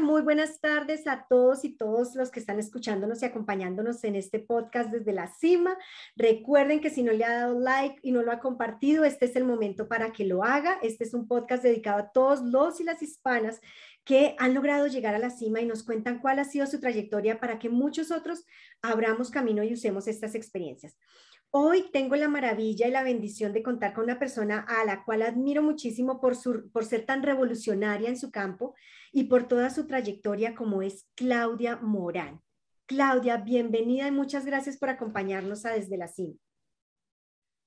Muy 0.00 0.22
buenas 0.22 0.60
tardes 0.60 1.08
a 1.08 1.26
todos 1.28 1.64
y 1.64 1.70
todos 1.70 2.14
los 2.14 2.30
que 2.30 2.38
están 2.38 2.60
escuchándonos 2.60 3.20
y 3.20 3.24
acompañándonos 3.24 4.04
en 4.04 4.14
este 4.14 4.38
podcast 4.38 4.90
desde 4.90 5.12
la 5.12 5.26
cima. 5.26 5.76
Recuerden 6.14 6.80
que 6.80 6.90
si 6.90 7.02
no 7.02 7.12
le 7.12 7.24
ha 7.24 7.32
dado 7.32 7.58
like 7.58 7.98
y 8.02 8.12
no 8.12 8.22
lo 8.22 8.30
ha 8.30 8.38
compartido, 8.38 9.04
este 9.04 9.24
es 9.26 9.34
el 9.34 9.44
momento 9.44 9.88
para 9.88 10.12
que 10.12 10.24
lo 10.24 10.44
haga. 10.44 10.78
Este 10.82 11.02
es 11.02 11.14
un 11.14 11.26
podcast 11.26 11.64
dedicado 11.64 11.98
a 11.98 12.12
todos 12.12 12.42
los 12.42 12.80
y 12.80 12.84
las 12.84 13.02
hispanas 13.02 13.60
que 14.04 14.36
han 14.38 14.54
logrado 14.54 14.86
llegar 14.86 15.14
a 15.14 15.18
la 15.18 15.30
cima 15.30 15.60
y 15.60 15.66
nos 15.66 15.82
cuentan 15.82 16.20
cuál 16.20 16.38
ha 16.38 16.44
sido 16.44 16.66
su 16.66 16.78
trayectoria 16.78 17.40
para 17.40 17.58
que 17.58 17.68
muchos 17.68 18.12
otros 18.12 18.44
abramos 18.82 19.30
camino 19.30 19.64
y 19.64 19.72
usemos 19.72 20.06
estas 20.06 20.34
experiencias. 20.34 20.96
Hoy 21.50 21.86
tengo 21.92 22.14
la 22.14 22.28
maravilla 22.28 22.86
y 22.86 22.90
la 22.90 23.02
bendición 23.02 23.54
de 23.54 23.62
contar 23.62 23.94
con 23.94 24.04
una 24.04 24.18
persona 24.18 24.66
a 24.68 24.84
la 24.84 25.02
cual 25.04 25.22
admiro 25.22 25.62
muchísimo 25.62 26.20
por, 26.20 26.36
su, 26.36 26.70
por 26.70 26.84
ser 26.84 27.06
tan 27.06 27.22
revolucionaria 27.22 28.10
en 28.10 28.18
su 28.18 28.30
campo 28.30 28.74
y 29.12 29.24
por 29.24 29.48
toda 29.48 29.70
su 29.70 29.86
trayectoria 29.86 30.54
como 30.54 30.82
es 30.82 31.06
Claudia 31.14 31.76
Morán. 31.76 32.42
Claudia, 32.84 33.38
bienvenida 33.38 34.06
y 34.06 34.10
muchas 34.10 34.44
gracias 34.44 34.76
por 34.76 34.90
acompañarnos 34.90 35.64
a 35.64 35.70
Desde 35.70 35.96
la 35.96 36.08
Cima. 36.08 36.34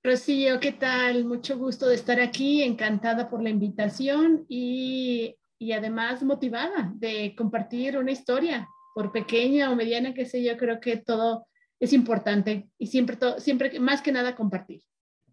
Rocío, 0.03 0.59
¿qué 0.59 0.73
tal? 0.73 1.25
Mucho 1.25 1.57
gusto 1.57 1.87
de 1.87 1.95
estar 1.95 2.19
aquí, 2.19 2.61
encantada 2.61 3.29
por 3.31 3.41
la 3.41 3.49
invitación 3.49 4.45
y, 4.47 5.37
y 5.57 5.71
además 5.71 6.21
motivada 6.21 6.91
de 6.95 7.33
compartir 7.35 7.97
una 7.97 8.11
historia, 8.11 8.67
por 8.93 9.11
pequeña 9.11 9.71
o 9.71 9.75
mediana 9.75 10.13
que 10.13 10.25
sea, 10.25 10.53
yo 10.53 10.57
creo 10.57 10.79
que 10.79 10.97
todo 10.97 11.47
es 11.81 11.93
importante 11.93 12.69
y 12.77 12.87
siempre, 12.87 13.17
siempre 13.39 13.79
más 13.79 14.01
que 14.01 14.11
nada 14.11 14.35
compartir. 14.35 14.83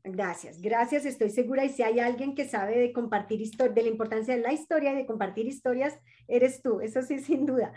Gracias, 0.03 0.63
gracias, 0.63 1.05
estoy 1.05 1.29
segura. 1.29 1.65
Y 1.67 1.69
si 1.69 1.83
hay 1.83 2.01
alguien 2.01 2.35
que 2.35 2.49
sabe 2.49 2.79
de 2.79 2.93
compartir 2.93 3.43
historia, 3.43 3.75
de 3.75 3.83
la 3.83 3.89
importancia 3.89 4.35
de 4.35 4.41
la 4.41 4.55
historia 4.55 4.93
y 4.93 4.97
de 4.97 5.07
compartir 5.07 5.47
historias, 5.47 5.99
eres 6.27 6.63
tú, 6.63 6.81
eso 6.81 7.03
sí, 7.03 7.19
sin 7.19 7.45
duda. 7.45 7.73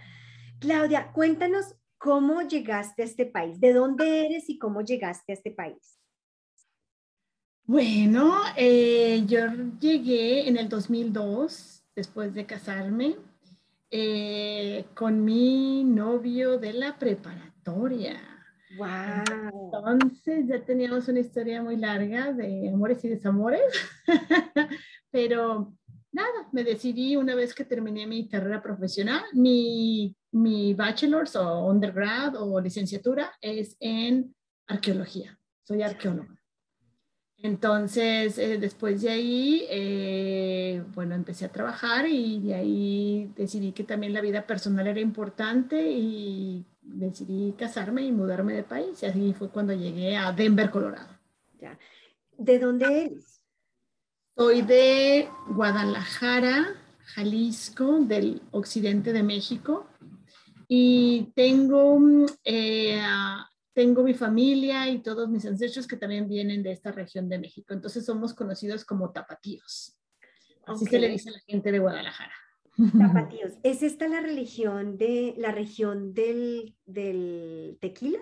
Claudia, 0.59 1.11
cuéntanos 1.11 1.75
cómo 1.97 2.41
llegaste 2.43 3.01
a 3.01 3.05
este 3.05 3.25
país, 3.25 3.59
de 3.59 3.73
dónde 3.73 4.25
eres 4.25 4.49
y 4.49 4.57
cómo 4.57 4.81
llegaste 4.81 5.33
a 5.33 5.35
este 5.35 5.51
país. 5.51 5.99
Bueno, 7.65 8.39
eh, 8.55 9.23
yo 9.27 9.47
llegué 9.79 10.47
en 10.47 10.57
el 10.57 10.69
2002, 10.69 11.83
después 11.93 12.33
de 12.33 12.45
casarme, 12.45 13.17
eh, 13.89 14.85
con 14.95 15.25
mi 15.25 15.83
novio 15.83 16.57
de 16.57 16.73
la 16.73 16.97
preparatoria. 16.97 18.30
Wow. 18.77 19.71
Entonces 19.73 20.47
ya 20.47 20.63
teníamos 20.63 21.07
una 21.07 21.19
historia 21.19 21.61
muy 21.61 21.77
larga 21.77 22.31
de 22.33 22.69
amores 22.69 23.03
y 23.03 23.09
desamores, 23.09 23.61
pero 25.11 25.73
nada, 26.11 26.47
me 26.51 26.63
decidí 26.63 27.15
una 27.15 27.35
vez 27.35 27.53
que 27.53 27.65
terminé 27.65 28.07
mi 28.07 28.27
carrera 28.27 28.61
profesional, 28.61 29.23
mi, 29.33 30.15
mi 30.31 30.73
bachelor's 30.73 31.35
o 31.35 31.65
undergrad 31.65 32.35
o 32.35 32.59
licenciatura 32.59 33.33
es 33.41 33.75
en 33.79 34.33
arqueología, 34.67 35.37
soy 35.63 35.81
arqueóloga. 35.81 36.41
Entonces, 37.43 38.37
eh, 38.37 38.59
después 38.59 39.01
de 39.01 39.09
ahí, 39.09 39.65
eh, 39.67 40.83
bueno, 40.93 41.15
empecé 41.15 41.45
a 41.45 41.51
trabajar 41.51 42.05
y 42.07 42.39
de 42.39 42.53
ahí 42.53 43.31
decidí 43.35 43.71
que 43.71 43.83
también 43.83 44.13
la 44.13 44.21
vida 44.21 44.45
personal 44.45 44.85
era 44.85 44.99
importante 44.99 45.91
y 45.91 46.63
decidí 46.81 47.53
casarme 47.53 48.03
y 48.03 48.11
mudarme 48.11 48.53
de 48.53 48.63
país. 48.63 49.01
Y 49.01 49.05
así 49.05 49.33
fue 49.33 49.49
cuando 49.49 49.73
llegué 49.73 50.17
a 50.17 50.31
Denver, 50.31 50.69
Colorado. 50.69 51.17
Ya. 51.59 51.77
¿De 52.37 52.59
dónde 52.59 53.05
eres? 53.05 53.41
Soy 54.35 54.61
de 54.61 55.29
Guadalajara, 55.49 56.75
Jalisco, 56.99 57.99
del 57.99 58.41
occidente 58.51 59.13
de 59.13 59.23
México. 59.23 59.87
Y 60.67 61.31
tengo, 61.35 61.99
eh, 62.43 63.01
tengo 63.73 64.03
mi 64.03 64.13
familia 64.13 64.89
y 64.89 64.99
todos 64.99 65.29
mis 65.29 65.45
ancestros 65.45 65.85
que 65.85 65.97
también 65.97 66.27
vienen 66.27 66.63
de 66.63 66.71
esta 66.71 66.91
región 66.91 67.27
de 67.29 67.39
México. 67.39 67.73
Entonces 67.73 68.05
somos 68.05 68.33
conocidos 68.33 68.85
como 68.85 69.11
tapatíos. 69.11 69.97
Así 70.65 70.85
se 70.85 70.99
le 70.99 71.09
dice 71.09 71.29
a 71.29 71.33
la 71.33 71.39
gente 71.39 71.71
de 71.71 71.79
Guadalajara. 71.79 72.33
¿Es 73.63 73.83
esta 73.83 74.07
la 74.07 74.21
religión 74.21 74.97
de 74.97 75.33
la 75.37 75.51
región 75.51 76.13
del, 76.13 76.75
del, 76.85 77.77
tequila? 77.81 78.19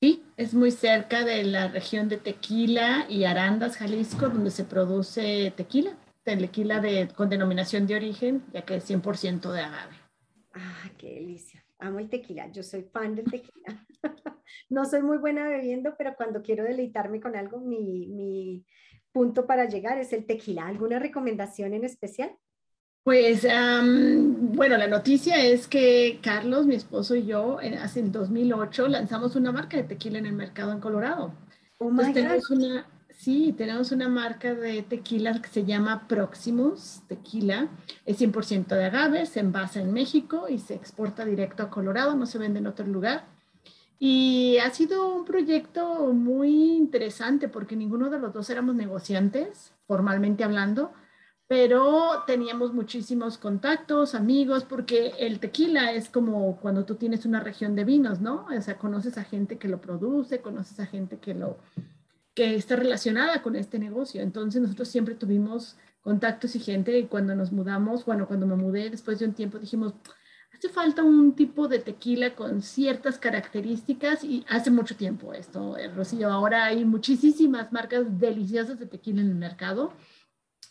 Sí, 0.00 0.24
es 0.36 0.52
muy 0.52 0.72
cerca 0.72 1.24
de 1.24 1.44
la 1.44 1.68
región 1.68 2.08
de 2.08 2.16
Tequila 2.16 3.06
y 3.08 3.24
Arandas, 3.24 3.76
Jalisco, 3.76 4.28
donde 4.28 4.50
se 4.50 4.64
produce 4.64 5.52
tequila, 5.56 5.96
tequila 6.24 6.80
de, 6.80 7.08
con 7.14 7.28
denominación 7.28 7.86
de 7.86 7.94
origen, 7.94 8.42
ya 8.52 8.62
que 8.62 8.76
es 8.76 8.90
100% 8.90 9.52
de 9.52 9.60
agave. 9.60 9.94
Ah, 10.54 10.90
qué 10.98 11.14
delicia. 11.14 11.64
Amo 11.78 12.00
el 12.00 12.08
tequila. 12.08 12.50
Yo 12.50 12.64
soy 12.64 12.82
fan 12.82 13.14
del 13.14 13.26
tequila. 13.26 13.86
no 14.68 14.84
soy 14.84 15.02
muy 15.02 15.18
buena 15.18 15.48
bebiendo, 15.48 15.94
pero 15.96 16.14
cuando 16.16 16.42
quiero 16.42 16.64
deleitarme 16.64 17.20
con 17.20 17.36
algo, 17.36 17.60
mi, 17.60 18.08
mi 18.08 18.64
punto 19.12 19.46
para 19.46 19.66
llegar 19.66 19.98
es 19.98 20.12
el 20.12 20.26
tequila. 20.26 20.66
¿Alguna 20.66 20.98
recomendación 20.98 21.74
en 21.74 21.84
especial? 21.84 22.36
Pues, 23.04 23.44
bueno, 23.44 24.76
la 24.76 24.86
noticia 24.86 25.44
es 25.44 25.66
que 25.66 26.20
Carlos, 26.22 26.66
mi 26.66 26.76
esposo 26.76 27.16
y 27.16 27.26
yo, 27.26 27.60
en, 27.60 27.74
hace 27.74 27.98
el 27.98 28.12
2008 28.12 28.86
lanzamos 28.86 29.34
una 29.34 29.50
marca 29.50 29.76
de 29.76 29.82
tequila 29.82 30.18
en 30.18 30.26
el 30.26 30.34
mercado 30.34 30.70
en 30.72 30.78
Colorado. 30.78 31.34
Oh 31.78 31.90
my 31.90 32.12
tenemos 32.12 32.48
una, 32.50 32.86
sí, 33.10 33.54
tenemos 33.58 33.90
una 33.90 34.08
marca 34.08 34.54
de 34.54 34.82
tequila 34.82 35.42
que 35.42 35.48
se 35.48 35.64
llama 35.64 36.06
Proximus 36.06 37.02
Tequila. 37.08 37.68
Es 38.06 38.20
100% 38.20 38.68
de 38.68 38.84
agave, 38.84 39.26
se 39.26 39.40
envasa 39.40 39.80
en 39.80 39.92
México 39.92 40.46
y 40.48 40.60
se 40.60 40.74
exporta 40.74 41.24
directo 41.24 41.64
a 41.64 41.70
Colorado, 41.70 42.14
no 42.14 42.26
se 42.26 42.38
vende 42.38 42.60
en 42.60 42.68
otro 42.68 42.86
lugar. 42.86 43.24
Y 43.98 44.58
ha 44.58 44.70
sido 44.70 45.12
un 45.12 45.24
proyecto 45.24 46.12
muy 46.12 46.76
interesante 46.76 47.48
porque 47.48 47.74
ninguno 47.74 48.10
de 48.10 48.20
los 48.20 48.32
dos 48.32 48.48
éramos 48.48 48.76
negociantes, 48.76 49.72
formalmente 49.88 50.44
hablando 50.44 50.92
pero 51.52 52.24
teníamos 52.26 52.72
muchísimos 52.72 53.36
contactos, 53.36 54.14
amigos, 54.14 54.64
porque 54.64 55.12
el 55.18 55.38
tequila 55.38 55.92
es 55.92 56.08
como 56.08 56.56
cuando 56.56 56.86
tú 56.86 56.94
tienes 56.94 57.26
una 57.26 57.40
región 57.40 57.74
de 57.74 57.84
vinos, 57.84 58.22
¿no? 58.22 58.46
O 58.46 58.62
sea, 58.62 58.78
conoces 58.78 59.18
a 59.18 59.24
gente 59.24 59.58
que 59.58 59.68
lo 59.68 59.78
produce, 59.78 60.40
conoces 60.40 60.80
a 60.80 60.86
gente 60.86 61.18
que 61.18 61.34
lo 61.34 61.58
que 62.32 62.54
está 62.54 62.76
relacionada 62.76 63.42
con 63.42 63.54
este 63.54 63.78
negocio. 63.78 64.22
Entonces 64.22 64.62
nosotros 64.62 64.88
siempre 64.88 65.14
tuvimos 65.14 65.76
contactos 66.00 66.56
y 66.56 66.58
gente 66.58 66.98
y 66.98 67.04
cuando 67.04 67.34
nos 67.34 67.52
mudamos, 67.52 68.06
bueno, 68.06 68.26
cuando 68.26 68.46
me 68.46 68.56
mudé 68.56 68.88
después 68.88 69.18
de 69.18 69.26
un 69.26 69.34
tiempo 69.34 69.58
dijimos, 69.58 69.92
hace 70.54 70.70
falta 70.70 71.02
un 71.02 71.34
tipo 71.34 71.68
de 71.68 71.80
tequila 71.80 72.34
con 72.34 72.62
ciertas 72.62 73.18
características 73.18 74.24
y 74.24 74.46
hace 74.48 74.70
mucho 74.70 74.96
tiempo 74.96 75.34
esto, 75.34 75.76
eh, 75.76 75.88
Rocío. 75.88 76.32
Ahora 76.32 76.64
hay 76.64 76.86
muchísimas 76.86 77.70
marcas 77.74 78.18
deliciosas 78.18 78.78
de 78.78 78.86
tequila 78.86 79.20
en 79.20 79.28
el 79.28 79.34
mercado 79.34 79.92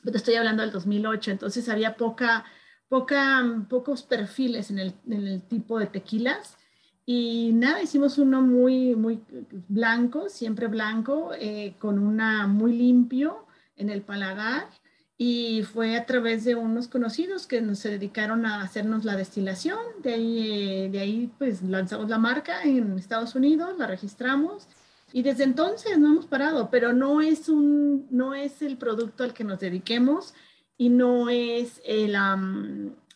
te 0.09 0.17
estoy 0.17 0.35
hablando 0.35 0.63
del 0.63 0.72
2008, 0.72 1.31
entonces 1.31 1.69
había 1.69 1.95
poca, 1.95 2.45
poca, 2.88 3.66
pocos 3.69 4.03
perfiles 4.03 4.72
en 4.72 4.79
el, 4.79 5.41
tipo 5.44 5.79
de 5.79 5.88
tequilas. 5.88 6.57
Y 7.06 7.51
nada, 7.53 7.81
hicimos 7.81 8.17
uno 8.17 8.41
muy, 8.41 8.95
muy 8.95 9.22
blanco, 9.67 10.29
siempre 10.29 10.67
blanco, 10.67 11.31
eh, 11.38 11.75
con 11.79 12.00
una 12.00 12.47
muy 12.47 12.73
limpio 12.73 13.45
en 13.75 13.90
el 13.90 14.01
paladar. 14.01 14.69
Y 15.17 15.63
fue 15.63 15.97
a 15.97 16.06
través 16.07 16.45
de 16.45 16.56
unos 16.56 16.88
conocidos 16.88 17.45
que 17.45 17.61
nos 17.61 17.79
se 17.79 17.90
dedicaron 17.90 18.45
a 18.45 18.63
hacernos 18.63 19.06
la 19.06 19.16
destilación. 19.16 19.78
De 20.01 20.13
ahí, 20.13 20.51
eh, 20.51 20.90
de 20.90 21.00
ahí 21.00 21.31
pues 21.38 21.61
lanzamos 21.61 22.09
la 22.09 22.17
marca 22.17 22.63
en 22.63 22.97
Estados 22.97 23.35
Unidos, 23.35 23.78
la 23.78 23.85
registramos 23.85 24.67
y 25.13 25.23
desde 25.23 25.44
entonces 25.44 25.97
no 25.99 26.07
hemos 26.07 26.25
parado, 26.25 26.69
pero 26.69 26.94
no 26.94 27.22
es, 27.22 27.49
un, 27.49 28.07
no 28.09 28.33
es 28.33 28.61
el 28.61 28.77
producto 28.77 29.23
al 29.23 29.33
que 29.33 29.44
nos 29.44 29.59
dediquemos 29.59 30.33
y 30.77 30.89
no 30.89 31.29
es, 31.29 31.81
el, 31.85 32.16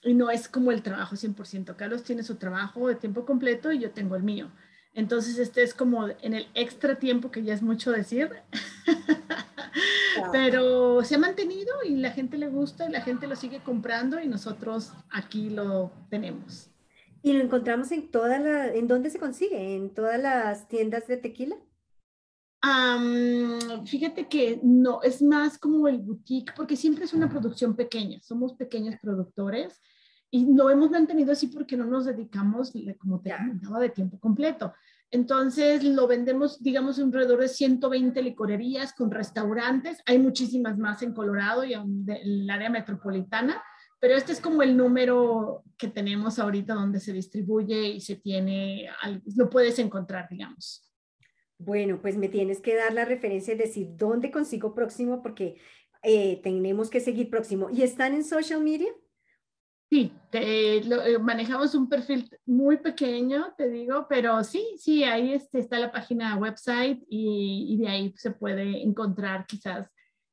y 0.03 0.13
no 0.13 0.29
es 0.29 0.49
como 0.49 0.71
el 0.71 0.81
trabajo 0.81 1.15
100%. 1.15 1.75
Carlos 1.75 2.03
tiene 2.03 2.23
su 2.23 2.35
trabajo 2.35 2.87
de 2.87 2.95
tiempo 2.95 3.25
completo 3.25 3.71
y 3.71 3.79
yo 3.79 3.91
tengo 3.91 4.15
el 4.15 4.23
mío. 4.23 4.51
Entonces, 4.93 5.37
este 5.39 5.61
es 5.61 5.73
como 5.73 6.07
en 6.07 6.33
el 6.33 6.47
extra 6.53 6.95
tiempo, 6.99 7.29
que 7.29 7.43
ya 7.43 7.53
es 7.53 7.61
mucho 7.61 7.91
decir, 7.91 8.29
pero 10.31 11.03
se 11.03 11.15
ha 11.15 11.17
mantenido 11.17 11.73
y 11.83 11.95
la 11.95 12.11
gente 12.11 12.37
le 12.37 12.47
gusta 12.47 12.87
y 12.87 12.91
la 12.91 13.01
gente 13.01 13.27
lo 13.27 13.35
sigue 13.35 13.59
comprando 13.59 14.21
y 14.21 14.27
nosotros 14.27 14.93
aquí 15.11 15.49
lo 15.49 15.91
tenemos. 16.09 16.69
¿Y 17.21 17.33
lo 17.33 17.43
encontramos 17.43 17.91
en 17.91 18.09
toda 18.09 18.39
la, 18.39 18.67
en 18.67 18.87
dónde 18.87 19.09
se 19.09 19.19
consigue? 19.19 19.75
¿En 19.75 19.93
todas 19.93 20.19
las 20.21 20.67
tiendas 20.69 21.07
de 21.07 21.17
tequila? 21.17 21.57
Fíjate 23.85 24.27
que 24.27 24.59
no, 24.63 25.01
es 25.01 25.21
más 25.21 25.57
como 25.57 25.87
el 25.87 25.99
boutique, 25.99 26.53
porque 26.55 26.75
siempre 26.75 27.05
es 27.05 27.13
una 27.13 27.29
producción 27.29 27.75
pequeña, 27.75 28.19
somos 28.21 28.53
pequeños 28.53 28.95
productores 29.01 29.81
y 30.31 30.53
lo 30.53 30.69
hemos 30.69 30.89
mantenido 30.89 31.31
así 31.31 31.47
porque 31.47 31.77
no 31.77 31.85
nos 31.85 32.05
dedicamos, 32.05 32.73
como 32.97 33.21
te 33.21 33.35
comentaba, 33.35 33.79
de 33.79 33.89
tiempo 33.89 34.19
completo. 34.19 34.73
Entonces 35.11 35.83
lo 35.83 36.07
vendemos, 36.07 36.61
digamos, 36.61 36.99
alrededor 36.99 37.41
de 37.41 37.47
120 37.47 38.21
licorerías 38.21 38.93
con 38.93 39.11
restaurantes. 39.11 39.99
Hay 40.05 40.19
muchísimas 40.19 40.77
más 40.77 41.01
en 41.03 41.13
Colorado 41.13 41.63
y 41.63 41.73
en 41.73 42.05
el 42.07 42.49
área 42.49 42.69
metropolitana, 42.69 43.63
pero 43.99 44.15
este 44.15 44.33
es 44.33 44.41
como 44.41 44.61
el 44.61 44.75
número 44.75 45.63
que 45.77 45.87
tenemos 45.87 46.39
ahorita 46.39 46.73
donde 46.73 46.99
se 46.99 47.13
distribuye 47.13 47.89
y 47.89 48.01
se 48.01 48.15
tiene, 48.15 48.89
lo 49.37 49.49
puedes 49.49 49.79
encontrar, 49.79 50.27
digamos. 50.29 50.84
Bueno, 51.57 52.01
pues 52.01 52.17
me 52.17 52.27
tienes 52.27 52.59
que 52.59 52.75
dar 52.75 52.93
la 52.93 53.05
referencia 53.05 53.53
y 53.53 53.57
decir 53.57 53.87
dónde 53.95 54.31
consigo 54.31 54.73
próximo 54.73 55.21
porque 55.21 55.57
eh, 56.03 56.41
tenemos 56.43 56.89
que 56.89 56.99
seguir 56.99 57.29
próximo. 57.29 57.69
¿Y 57.69 57.83
están 57.83 58.13
en 58.13 58.23
social 58.23 58.61
media? 58.61 58.91
Sí, 59.89 60.11
eh, 60.33 60.83
manejamos 61.21 61.75
un 61.75 61.87
perfil 61.87 62.29
muy 62.45 62.77
pequeño, 62.77 63.53
te 63.55 63.69
digo, 63.69 64.07
pero 64.09 64.43
sí, 64.43 64.75
sí, 64.77 65.03
ahí 65.03 65.33
este, 65.33 65.59
está 65.59 65.79
la 65.79 65.91
página 65.91 66.35
website 66.37 67.03
y, 67.07 67.67
y, 67.69 67.77
de 67.77 67.87
ahí 67.87 68.13
se 68.17 68.31
puede 68.31 68.81
encontrar 68.81 69.45
quizás, 69.45 69.87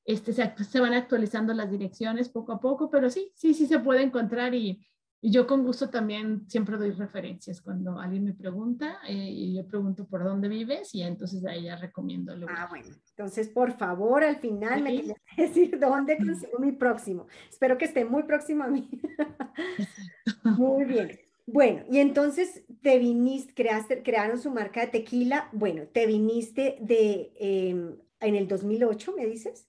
este, 0.04 0.32
se, 0.32 0.52
se, 0.64 0.80
van 0.80 0.94
actualizando 0.94 1.52
las 1.52 1.70
direcciones 1.70 2.30
poco 2.30 2.52
a 2.52 2.60
poco, 2.60 2.90
pero 2.90 3.10
sí, 3.10 3.30
sí, 3.36 3.52
sí 3.52 3.66
se 3.66 3.78
puede 3.78 4.02
encontrar 4.02 4.54
y, 4.54 4.84
y 5.24 5.30
yo 5.30 5.46
con 5.46 5.62
gusto 5.62 5.88
también 5.88 6.48
siempre 6.48 6.76
doy 6.76 6.90
referencias 6.90 7.60
cuando 7.60 8.00
alguien 8.00 8.24
me 8.24 8.34
pregunta 8.34 8.98
eh, 9.06 9.14
y 9.14 9.54
yo 9.54 9.64
pregunto 9.64 10.04
por 10.04 10.24
dónde 10.24 10.48
vives 10.48 10.92
y 10.96 11.02
entonces 11.02 11.46
ahí 11.46 11.62
ya 11.62 11.76
recomiendo. 11.76 12.34
Lo 12.34 12.48
ah, 12.50 12.66
bueno. 12.68 12.88
Entonces, 13.10 13.48
por 13.48 13.78
favor, 13.78 14.24
al 14.24 14.38
final 14.38 14.82
me 14.82 14.90
tienes 14.90 15.16
que 15.36 15.42
decir 15.42 15.78
dónde 15.78 16.16
consigo 16.16 16.58
mi 16.58 16.72
próximo. 16.72 17.28
Espero 17.48 17.78
que 17.78 17.84
esté 17.84 18.04
muy 18.04 18.24
próximo 18.24 18.64
a 18.64 18.66
mí. 18.66 18.90
muy 20.42 20.86
bien. 20.86 21.20
Bueno, 21.46 21.84
y 21.88 21.98
entonces 21.98 22.64
te 22.82 22.98
viniste, 22.98 23.54
creaste, 23.54 24.02
crearon 24.02 24.40
su 24.40 24.50
marca 24.50 24.80
de 24.80 24.88
tequila. 24.88 25.48
Bueno, 25.52 25.84
te 25.86 26.06
viniste 26.06 26.78
de, 26.80 27.32
em, 27.38 27.96
en 28.18 28.34
el 28.34 28.48
2008, 28.48 29.14
¿me 29.16 29.26
dices? 29.26 29.68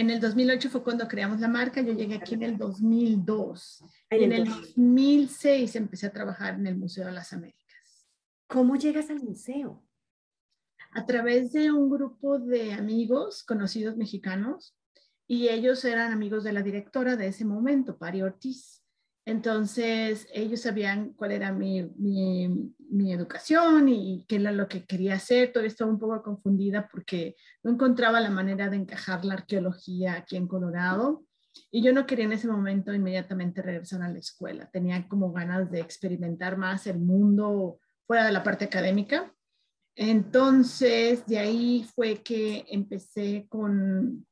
En 0.00 0.08
el 0.08 0.18
2008 0.18 0.70
fue 0.70 0.82
cuando 0.82 1.06
creamos 1.06 1.40
la 1.40 1.48
marca, 1.48 1.82
yo 1.82 1.92
llegué 1.92 2.14
aquí 2.14 2.32
en 2.32 2.42
el 2.42 2.56
2002. 2.56 3.84
Y 4.10 4.24
en 4.24 4.32
el 4.32 4.46
2006 4.46 5.76
empecé 5.76 6.06
a 6.06 6.10
trabajar 6.10 6.54
en 6.54 6.66
el 6.66 6.78
Museo 6.78 7.04
de 7.04 7.12
las 7.12 7.34
Américas. 7.34 8.08
¿Cómo 8.46 8.76
llegas 8.76 9.10
al 9.10 9.20
museo? 9.20 9.84
A 10.92 11.04
través 11.04 11.52
de 11.52 11.70
un 11.70 11.90
grupo 11.90 12.38
de 12.38 12.72
amigos 12.72 13.42
conocidos 13.42 13.98
mexicanos 13.98 14.74
y 15.26 15.50
ellos 15.50 15.84
eran 15.84 16.12
amigos 16.12 16.44
de 16.44 16.54
la 16.54 16.62
directora 16.62 17.16
de 17.16 17.26
ese 17.26 17.44
momento, 17.44 17.98
Pari 17.98 18.22
Ortiz. 18.22 18.79
Entonces, 19.26 20.26
ellos 20.32 20.62
sabían 20.62 21.12
cuál 21.12 21.32
era 21.32 21.52
mi, 21.52 21.82
mi, 21.98 23.12
educación 23.12 23.88
y 23.88 24.24
qué 24.26 24.36
era 24.36 24.50
lo 24.50 24.66
que 24.66 24.84
quería 24.84 25.14
hacer. 25.14 25.52
Todavía 25.52 25.68
estaba 25.68 25.90
un 25.90 25.98
poco 25.98 26.22
confundida 26.22 26.88
porque 26.88 27.36
no 27.62 27.72
encontraba 27.72 28.20
la 28.20 28.30
manera 28.30 28.68
de 28.68 28.76
encajar 28.76 29.24
la 29.24 29.34
arqueología 29.34 30.14
aquí 30.14 30.36
en 30.36 30.48
Colorado. 30.48 31.24
Y 31.70 31.82
yo 31.82 31.92
no 31.92 32.06
quería 32.06 32.24
en 32.24 32.32
ese 32.32 32.48
momento 32.48 32.94
inmediatamente 32.94 33.62
regresar 33.62 34.02
a 34.02 34.08
la 34.08 34.18
escuela. 34.18 34.70
Tenía 34.70 35.06
como 35.08 35.32
ganas 35.32 35.70
de 35.70 35.80
experimentar 35.80 36.56
más 36.56 36.86
el 36.86 36.98
mundo 36.98 37.78
fuera 38.06 38.24
de 38.24 38.32
la 38.32 38.42
parte 38.42 38.64
académica. 38.64 39.32
Entonces, 39.94 41.26
de 41.26 41.38
ahí 41.38 41.86
fue 41.94 42.22
que 42.22 42.64
empecé 42.68 43.46
con, 43.48 44.26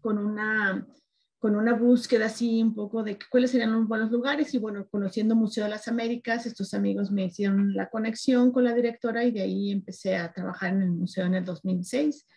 con 0.00 0.18
una 0.18 0.86
con 1.42 1.56
una 1.56 1.72
búsqueda 1.74 2.26
así 2.26 2.62
un 2.62 2.72
poco 2.72 3.02
de 3.02 3.18
cuáles 3.28 3.50
serían 3.50 3.72
los 3.72 3.88
buenos 3.88 4.12
lugares 4.12 4.54
y 4.54 4.58
bueno, 4.58 4.86
conociendo 4.88 5.34
Museo 5.34 5.64
de 5.64 5.70
las 5.70 5.88
Américas, 5.88 6.46
estos 6.46 6.72
amigos 6.72 7.10
me 7.10 7.24
hicieron 7.24 7.74
la 7.74 7.90
conexión 7.90 8.52
con 8.52 8.62
la 8.62 8.72
directora 8.72 9.24
y 9.24 9.32
de 9.32 9.42
ahí 9.42 9.72
empecé 9.72 10.14
a 10.16 10.32
trabajar 10.32 10.72
en 10.72 10.82
el 10.82 10.92
museo 10.92 11.26
en 11.26 11.34
el 11.34 11.44
2006. 11.44 12.28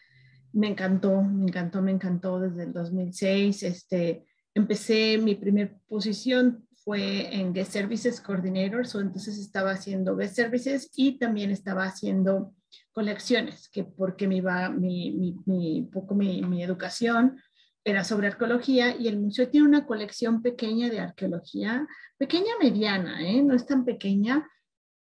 Me 0.54 0.70
encantó, 0.70 1.22
me 1.22 1.44
encantó, 1.44 1.84
me 1.84 1.92
encantó 1.92 2.40
desde 2.40 2.64
el 2.64 2.74
2006. 2.74 3.62
Este, 3.62 4.26
empecé, 4.56 5.20
mi 5.20 5.36
primera 5.36 5.72
posición 5.88 6.68
fue 6.74 7.32
en 7.32 7.54
Guest 7.54 7.74
Services 7.74 8.20
Coordinator, 8.20 8.88
o 8.92 9.02
entonces 9.02 9.38
estaba 9.38 9.70
haciendo 9.70 10.16
Guest 10.16 10.36
Services 10.36 10.90
y 10.96 11.20
también 11.20 11.52
estaba 11.52 11.84
haciendo 11.84 12.56
colecciones, 12.92 13.70
que 13.70 13.84
porque 13.84 14.26
iba 14.26 14.68
mi, 14.70 15.12
mi, 15.12 15.36
mi 15.46 15.90
poco 15.94 16.16
mi, 16.16 16.42
mi 16.42 16.64
educación 16.64 17.38
era 17.86 18.04
sobre 18.04 18.28
arqueología 18.28 18.98
y 19.00 19.08
el 19.08 19.20
museo 19.20 19.48
tiene 19.48 19.68
una 19.68 19.86
colección 19.86 20.42
pequeña 20.42 20.90
de 20.90 21.00
arqueología, 21.00 21.88
pequeña 22.18 22.52
mediana, 22.60 23.22
¿eh? 23.22 23.44
no 23.44 23.54
es 23.54 23.66
tan 23.68 23.86
pequeña, 23.86 24.50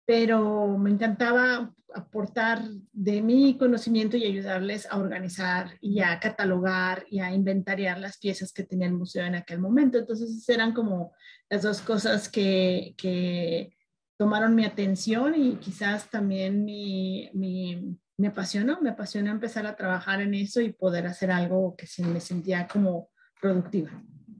pero 0.06 0.78
me 0.80 0.90
encantaba 0.90 1.74
aportar 1.94 2.64
de 2.92 3.22
mi 3.22 3.58
conocimiento 3.58 4.18
y 4.18 4.26
ayudarles 4.26 4.88
a 4.90 4.98
organizar 4.98 5.78
y 5.80 6.00
a 6.00 6.20
catalogar 6.20 7.06
y 7.10 7.20
a 7.20 7.34
inventariar 7.34 8.00
las 8.00 8.18
piezas 8.18 8.52
que 8.52 8.64
tenía 8.64 8.88
el 8.88 8.94
museo 8.94 9.26
en 9.26 9.36
aquel 9.36 9.60
momento. 9.60 10.00
Entonces 10.00 10.48
eran 10.50 10.74
como 10.74 11.14
las 11.50 11.62
dos 11.62 11.82
cosas 11.82 12.30
que, 12.30 12.96
que 12.98 13.76
tomaron 14.18 14.56
mi 14.56 14.66
atención 14.66 15.36
y 15.36 15.58
quizás 15.58 16.10
también 16.10 16.66
mi, 16.66 17.30
mi 17.34 17.98
me 18.18 18.28
apasionó, 18.28 18.80
me 18.82 18.90
apasionó 18.90 19.32
empezar 19.32 19.66
a 19.66 19.76
trabajar 19.76 20.22
en 20.22 20.34
eso 20.34 20.62
y 20.62 20.72
poder 20.72 21.08
hacer 21.08 21.32
algo 21.32 21.76
que 21.76 21.88
sí 21.88 22.04
me 22.04 22.20
sentía 22.20 22.68
como 22.68 23.10
productiva. 23.42 23.92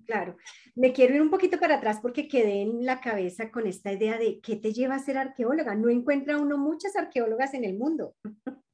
Claro, 0.06 0.38
me 0.76 0.94
quiero 0.94 1.16
ir 1.16 1.22
un 1.22 1.30
poquito 1.30 1.60
para 1.60 1.76
atrás 1.76 2.00
porque 2.02 2.28
quedé 2.28 2.62
en 2.62 2.86
la 2.86 3.00
cabeza 3.00 3.50
con 3.50 3.66
esta 3.66 3.92
idea 3.92 4.18
de 4.18 4.42
qué 4.42 4.56
te 4.56 4.74
lleva 4.74 4.96
a 4.96 5.00
ser 5.00 5.18
arqueóloga. 5.18 5.76
No 5.76 5.90
encuentra 5.90 6.38
uno 6.38 6.58
muchas 6.58 6.96
arqueólogas 6.96 7.54
en 7.54 7.64
el 7.64 7.78
mundo 7.78 8.16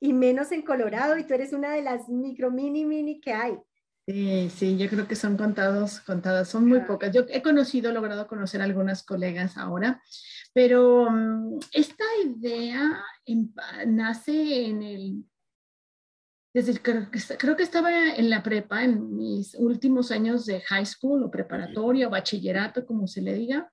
y 0.00 0.12
menos 0.12 0.52
en 0.52 0.62
Colorado 0.62 1.16
y 1.16 1.24
tú 1.24 1.34
eres 1.34 1.52
una 1.52 1.72
de 1.72 1.82
las 1.82 2.08
micro, 2.08 2.50
mini, 2.50 2.84
mini 2.84 3.20
que 3.20 3.32
hay. 3.32 3.56
Sí, 4.06 4.50
sí, 4.50 4.76
yo 4.76 4.88
creo 4.88 5.06
que 5.06 5.14
son 5.14 5.36
contados, 5.36 6.00
contadas, 6.00 6.48
son 6.48 6.66
muy 6.66 6.80
pocas. 6.80 7.14
Yo 7.14 7.22
he 7.28 7.40
conocido, 7.40 7.92
logrado 7.92 8.26
conocer 8.26 8.60
algunas 8.60 9.04
colegas 9.04 9.56
ahora, 9.56 10.02
pero 10.52 11.08
mm, 11.08 11.60
esta 11.72 12.04
idea 12.24 13.00
nace 13.86 14.66
en 14.66 14.82
el, 14.82 15.24
desde 16.52 16.72
el, 16.72 16.82
creo 16.82 17.56
que 17.56 17.62
estaba 17.62 18.16
en 18.16 18.28
la 18.28 18.42
prepa, 18.42 18.82
en 18.82 19.16
mis 19.16 19.54
últimos 19.54 20.10
años 20.10 20.46
de 20.46 20.60
high 20.62 20.84
school 20.84 21.22
o 21.22 21.30
preparatoria 21.30 22.08
o 22.08 22.10
bachillerato, 22.10 22.84
como 22.84 23.06
se 23.06 23.22
le 23.22 23.34
diga, 23.34 23.70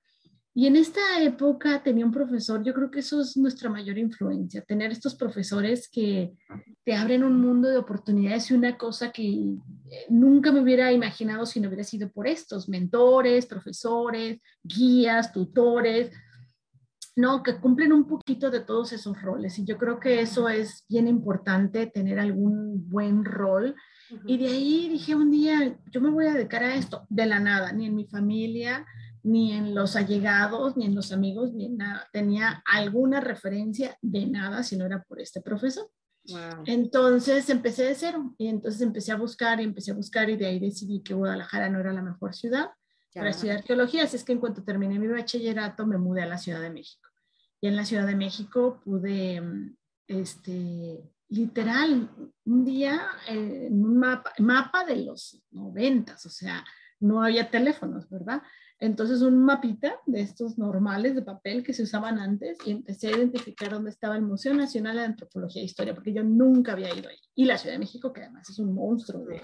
y 0.52 0.66
en 0.66 0.74
esta 0.74 1.22
época 1.22 1.82
tenía 1.82 2.04
un 2.04 2.10
profesor, 2.10 2.64
yo 2.64 2.74
creo 2.74 2.90
que 2.90 3.00
eso 3.00 3.20
es 3.20 3.36
nuestra 3.36 3.70
mayor 3.70 3.98
influencia, 3.98 4.62
tener 4.62 4.90
estos 4.90 5.14
profesores 5.14 5.88
que 5.88 6.32
te 6.84 6.94
abren 6.94 7.22
un 7.22 7.40
mundo 7.40 7.68
de 7.68 7.78
oportunidades 7.78 8.50
y 8.50 8.54
una 8.54 8.76
cosa 8.76 9.12
que 9.12 9.22
eh, 9.22 9.56
nunca 10.08 10.50
me 10.50 10.60
hubiera 10.60 10.90
imaginado 10.90 11.46
si 11.46 11.60
no 11.60 11.68
hubiera 11.68 11.84
sido 11.84 12.10
por 12.10 12.26
estos 12.26 12.68
mentores, 12.68 13.46
profesores, 13.46 14.40
guías, 14.64 15.32
tutores, 15.32 16.10
no, 17.14 17.42
que 17.42 17.60
cumplen 17.60 17.92
un 17.92 18.06
poquito 18.06 18.50
de 18.50 18.60
todos 18.60 18.92
esos 18.92 19.20
roles. 19.20 19.58
Y 19.58 19.64
yo 19.64 19.78
creo 19.78 20.00
que 20.00 20.20
eso 20.20 20.48
es 20.48 20.84
bien 20.88 21.06
importante, 21.06 21.86
tener 21.86 22.18
algún 22.18 22.88
buen 22.88 23.24
rol. 23.24 23.76
Y 24.26 24.38
de 24.38 24.46
ahí 24.46 24.88
dije 24.88 25.14
un 25.14 25.30
día, 25.30 25.78
yo 25.90 26.00
me 26.00 26.10
voy 26.10 26.26
a 26.26 26.34
dedicar 26.34 26.64
a 26.64 26.74
esto, 26.74 27.06
de 27.08 27.26
la 27.26 27.38
nada, 27.38 27.72
ni 27.72 27.86
en 27.86 27.94
mi 27.94 28.06
familia, 28.06 28.86
ni 29.22 29.52
en 29.52 29.74
los 29.74 29.96
allegados, 29.96 30.76
ni 30.76 30.86
en 30.86 30.94
los 30.94 31.12
amigos, 31.12 31.52
ni 31.52 31.66
en 31.66 31.76
nada. 31.76 32.08
Tenía 32.12 32.62
alguna 32.64 33.20
referencia 33.20 33.96
de 34.00 34.26
nada 34.26 34.62
si 34.62 34.76
no 34.76 34.86
era 34.86 35.02
por 35.02 35.20
este 35.20 35.40
profesor. 35.40 35.90
Entonces 36.66 37.48
empecé 37.50 37.84
de 37.84 37.94
cero 37.94 38.34
y 38.38 38.48
entonces 38.48 38.80
empecé 38.82 39.10
a 39.10 39.16
buscar 39.16 39.60
y 39.60 39.64
empecé 39.64 39.90
a 39.90 39.94
buscar 39.94 40.28
y 40.30 40.36
de 40.36 40.46
ahí 40.46 40.60
decidí 40.60 41.02
que 41.02 41.14
Guadalajara 41.14 41.68
no 41.68 41.80
era 41.80 41.92
la 41.92 42.02
mejor 42.02 42.34
ciudad 42.34 42.70
para 43.14 43.30
estudiar 43.30 43.58
arqueología. 43.58 44.04
Así 44.04 44.16
es 44.16 44.24
que 44.24 44.32
en 44.32 44.38
cuanto 44.38 44.62
terminé 44.62 44.98
mi 44.98 45.08
bachillerato 45.08 45.86
me 45.86 45.98
mudé 45.98 46.22
a 46.22 46.26
la 46.26 46.38
Ciudad 46.38 46.60
de 46.60 46.70
México. 46.70 47.08
Y 47.60 47.68
en 47.68 47.76
la 47.76 47.84
Ciudad 47.84 48.06
de 48.06 48.14
México 48.14 48.80
pude, 48.84 49.42
este, 50.06 51.02
literal, 51.28 52.10
un 52.44 52.64
día 52.64 53.02
en 53.26 53.84
un 53.84 53.98
mapa, 53.98 54.32
mapa 54.38 54.84
de 54.84 54.96
los 55.04 55.42
noventas, 55.50 56.24
o 56.26 56.30
sea, 56.30 56.64
no 57.00 57.22
había 57.22 57.50
teléfonos, 57.50 58.08
¿verdad? 58.08 58.42
Entonces 58.80 59.20
un 59.20 59.44
mapita 59.44 60.00
de 60.06 60.22
estos 60.22 60.56
normales 60.56 61.14
de 61.14 61.20
papel 61.20 61.62
que 61.62 61.74
se 61.74 61.82
usaban 61.82 62.18
antes 62.18 62.56
y 62.64 62.70
empecé 62.70 63.08
a 63.08 63.16
identificar 63.16 63.70
dónde 63.70 63.90
estaba 63.90 64.16
el 64.16 64.22
Museo 64.22 64.54
Nacional 64.54 64.96
de 64.96 65.04
Antropología 65.04 65.60
e 65.60 65.66
Historia, 65.66 65.94
porque 65.94 66.14
yo 66.14 66.24
nunca 66.24 66.72
había 66.72 66.94
ido 66.94 67.10
ahí. 67.10 67.18
Y 67.34 67.44
la 67.44 67.58
Ciudad 67.58 67.74
de 67.74 67.78
México, 67.78 68.10
que 68.10 68.22
además 68.22 68.48
es 68.48 68.58
un 68.58 68.74
monstruo 68.74 69.26
de... 69.26 69.42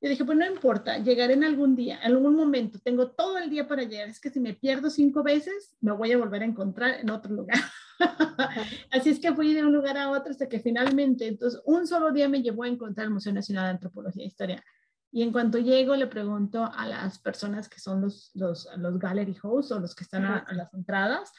Yo 0.00 0.08
dije, 0.08 0.24
pues 0.24 0.38
no 0.38 0.46
importa, 0.46 0.98
llegaré 0.98 1.34
en 1.34 1.42
algún 1.42 1.74
día, 1.74 1.98
en 1.98 2.12
algún 2.12 2.36
momento, 2.36 2.78
tengo 2.78 3.10
todo 3.10 3.36
el 3.36 3.50
día 3.50 3.66
para 3.66 3.82
llegar, 3.82 4.08
es 4.08 4.20
que 4.20 4.30
si 4.30 4.38
me 4.38 4.54
pierdo 4.54 4.90
cinco 4.90 5.24
veces, 5.24 5.74
me 5.80 5.90
voy 5.90 6.12
a 6.12 6.18
volver 6.18 6.42
a 6.42 6.44
encontrar 6.44 7.00
en 7.00 7.10
otro 7.10 7.34
lugar. 7.34 7.58
Así 8.92 9.10
es 9.10 9.18
que 9.18 9.34
fui 9.34 9.54
de 9.54 9.64
un 9.64 9.72
lugar 9.72 9.98
a 9.98 10.10
otro 10.10 10.30
hasta 10.30 10.48
que 10.48 10.60
finalmente, 10.60 11.26
entonces, 11.26 11.60
un 11.64 11.88
solo 11.88 12.12
día 12.12 12.28
me 12.28 12.42
llevó 12.42 12.62
a 12.62 12.68
encontrar 12.68 13.06
el 13.06 13.12
Museo 13.12 13.32
Nacional 13.32 13.64
de 13.64 13.70
Antropología 13.70 14.22
e 14.22 14.28
Historia. 14.28 14.64
Y 15.10 15.22
en 15.22 15.32
cuanto 15.32 15.58
llego, 15.58 15.96
le 15.96 16.06
pregunto 16.06 16.64
a 16.64 16.86
las 16.86 17.18
personas 17.18 17.68
que 17.68 17.80
son 17.80 18.02
los, 18.02 18.30
los, 18.34 18.68
los 18.76 18.98
gallery 18.98 19.36
hosts 19.42 19.72
o 19.72 19.80
los 19.80 19.94
que 19.94 20.04
están 20.04 20.24
a, 20.24 20.46
las 20.52 20.72
entradas, 20.74 21.32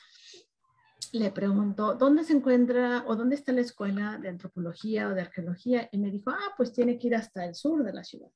le 1.11 1.31
pregunto, 1.31 1.95
¿dónde 1.95 2.23
se 2.23 2.33
encuentra 2.33 3.03
o 3.07 3.15
dónde 3.15 3.35
está 3.35 3.51
la 3.51 3.61
escuela 3.61 4.17
de 4.19 4.29
antropología 4.29 5.07
o 5.07 5.13
de 5.13 5.21
arqueología? 5.21 5.87
Y 5.91 5.97
me 5.97 6.11
dijo, 6.11 6.31
ah, 6.31 6.53
pues 6.57 6.73
tiene 6.73 6.97
que 6.97 7.07
ir 7.07 7.15
hasta 7.15 7.45
el 7.45 7.55
sur 7.55 7.83
de 7.83 7.93
la 7.93 8.03
ciudad. 8.03 8.29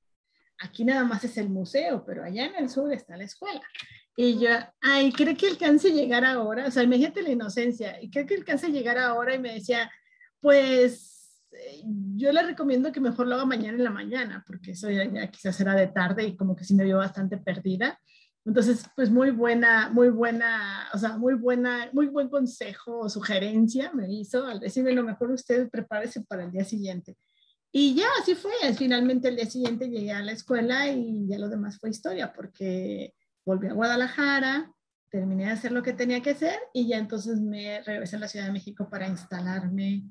aquí 0.59 0.85
nada 0.85 1.03
más 1.03 1.23
es 1.23 1.37
el 1.37 1.49
museo, 1.49 2.03
pero 2.05 2.23
allá 2.23 2.45
en 2.45 2.55
el 2.55 2.69
sur 2.69 2.91
está 2.93 3.17
la 3.17 3.25
escuela. 3.25 3.61
Y 4.15 4.39
yo, 4.39 4.49
ay, 4.81 5.11
¿cree 5.11 5.35
que 5.35 5.47
alcance 5.47 5.89
a 5.89 5.93
llegar 5.93 6.23
ahora? 6.23 6.67
O 6.67 6.71
sea, 6.71 6.83
imagínate 6.83 7.23
la 7.23 7.31
inocencia. 7.31 8.01
¿Y 8.01 8.11
cree 8.11 8.27
que 8.27 8.35
alcance 8.35 8.67
a 8.67 8.69
llegar 8.69 8.97
ahora? 8.97 9.33
Y 9.33 9.39
me 9.39 9.53
decía, 9.55 9.91
pues 10.39 11.12
eh, 11.53 11.83
yo 12.15 12.31
le 12.31 12.43
recomiendo 12.43 12.91
que 12.91 12.99
mejor 12.99 13.27
lo 13.27 13.35
haga 13.35 13.45
mañana 13.45 13.77
en 13.77 13.83
la 13.83 13.89
mañana, 13.89 14.43
porque 14.45 14.71
eso 14.71 14.89
ya, 14.89 15.27
quizás 15.27 15.55
será 15.55 15.75
de 15.75 15.87
tarde 15.87 16.23
y 16.23 16.35
como 16.35 16.55
que 16.55 16.63
sí 16.63 16.73
me 16.75 16.83
vio 16.83 16.97
bastante 16.97 17.37
perdida. 17.37 17.99
Entonces, 18.45 18.85
pues 18.95 19.09
muy 19.09 19.31
buena, 19.31 19.89
muy 19.89 20.09
buena, 20.09 20.89
o 20.93 20.97
sea, 20.97 21.17
muy 21.17 21.35
buena, 21.35 21.89
muy 21.93 22.07
buen 22.07 22.27
consejo 22.29 22.99
o 22.99 23.09
sugerencia 23.09 23.91
me 23.93 24.11
hizo 24.11 24.45
al 24.45 24.59
decirme 24.59 24.91
lo 24.91 25.03
mejor 25.03 25.31
usted 25.31 25.69
prepárese 25.69 26.21
para 26.21 26.43
el 26.43 26.51
día 26.51 26.65
siguiente. 26.65 27.15
Y 27.71 27.95
ya, 27.95 28.05
así 28.21 28.35
fue. 28.35 28.51
Finalmente 28.77 29.29
el 29.29 29.35
día 29.35 29.45
siguiente 29.45 29.89
llegué 29.89 30.11
a 30.11 30.21
la 30.21 30.33
escuela 30.33 30.87
y 30.89 31.27
ya 31.27 31.39
lo 31.39 31.49
demás 31.49 31.79
fue 31.79 31.89
historia, 31.89 32.33
porque 32.33 33.13
volví 33.45 33.67
a 33.67 33.73
Guadalajara, 33.73 34.71
terminé 35.09 35.45
de 35.45 35.51
hacer 35.51 35.71
lo 35.71 35.81
que 35.81 35.93
tenía 35.93 36.21
que 36.21 36.31
hacer 36.31 36.59
y 36.73 36.87
ya 36.87 36.97
entonces 36.97 37.39
me 37.39 37.81
regresé 37.81 38.15
a 38.15 38.19
la 38.19 38.27
Ciudad 38.27 38.45
de 38.45 38.51
México 38.51 38.89
para 38.89 39.07
instalarme. 39.07 40.03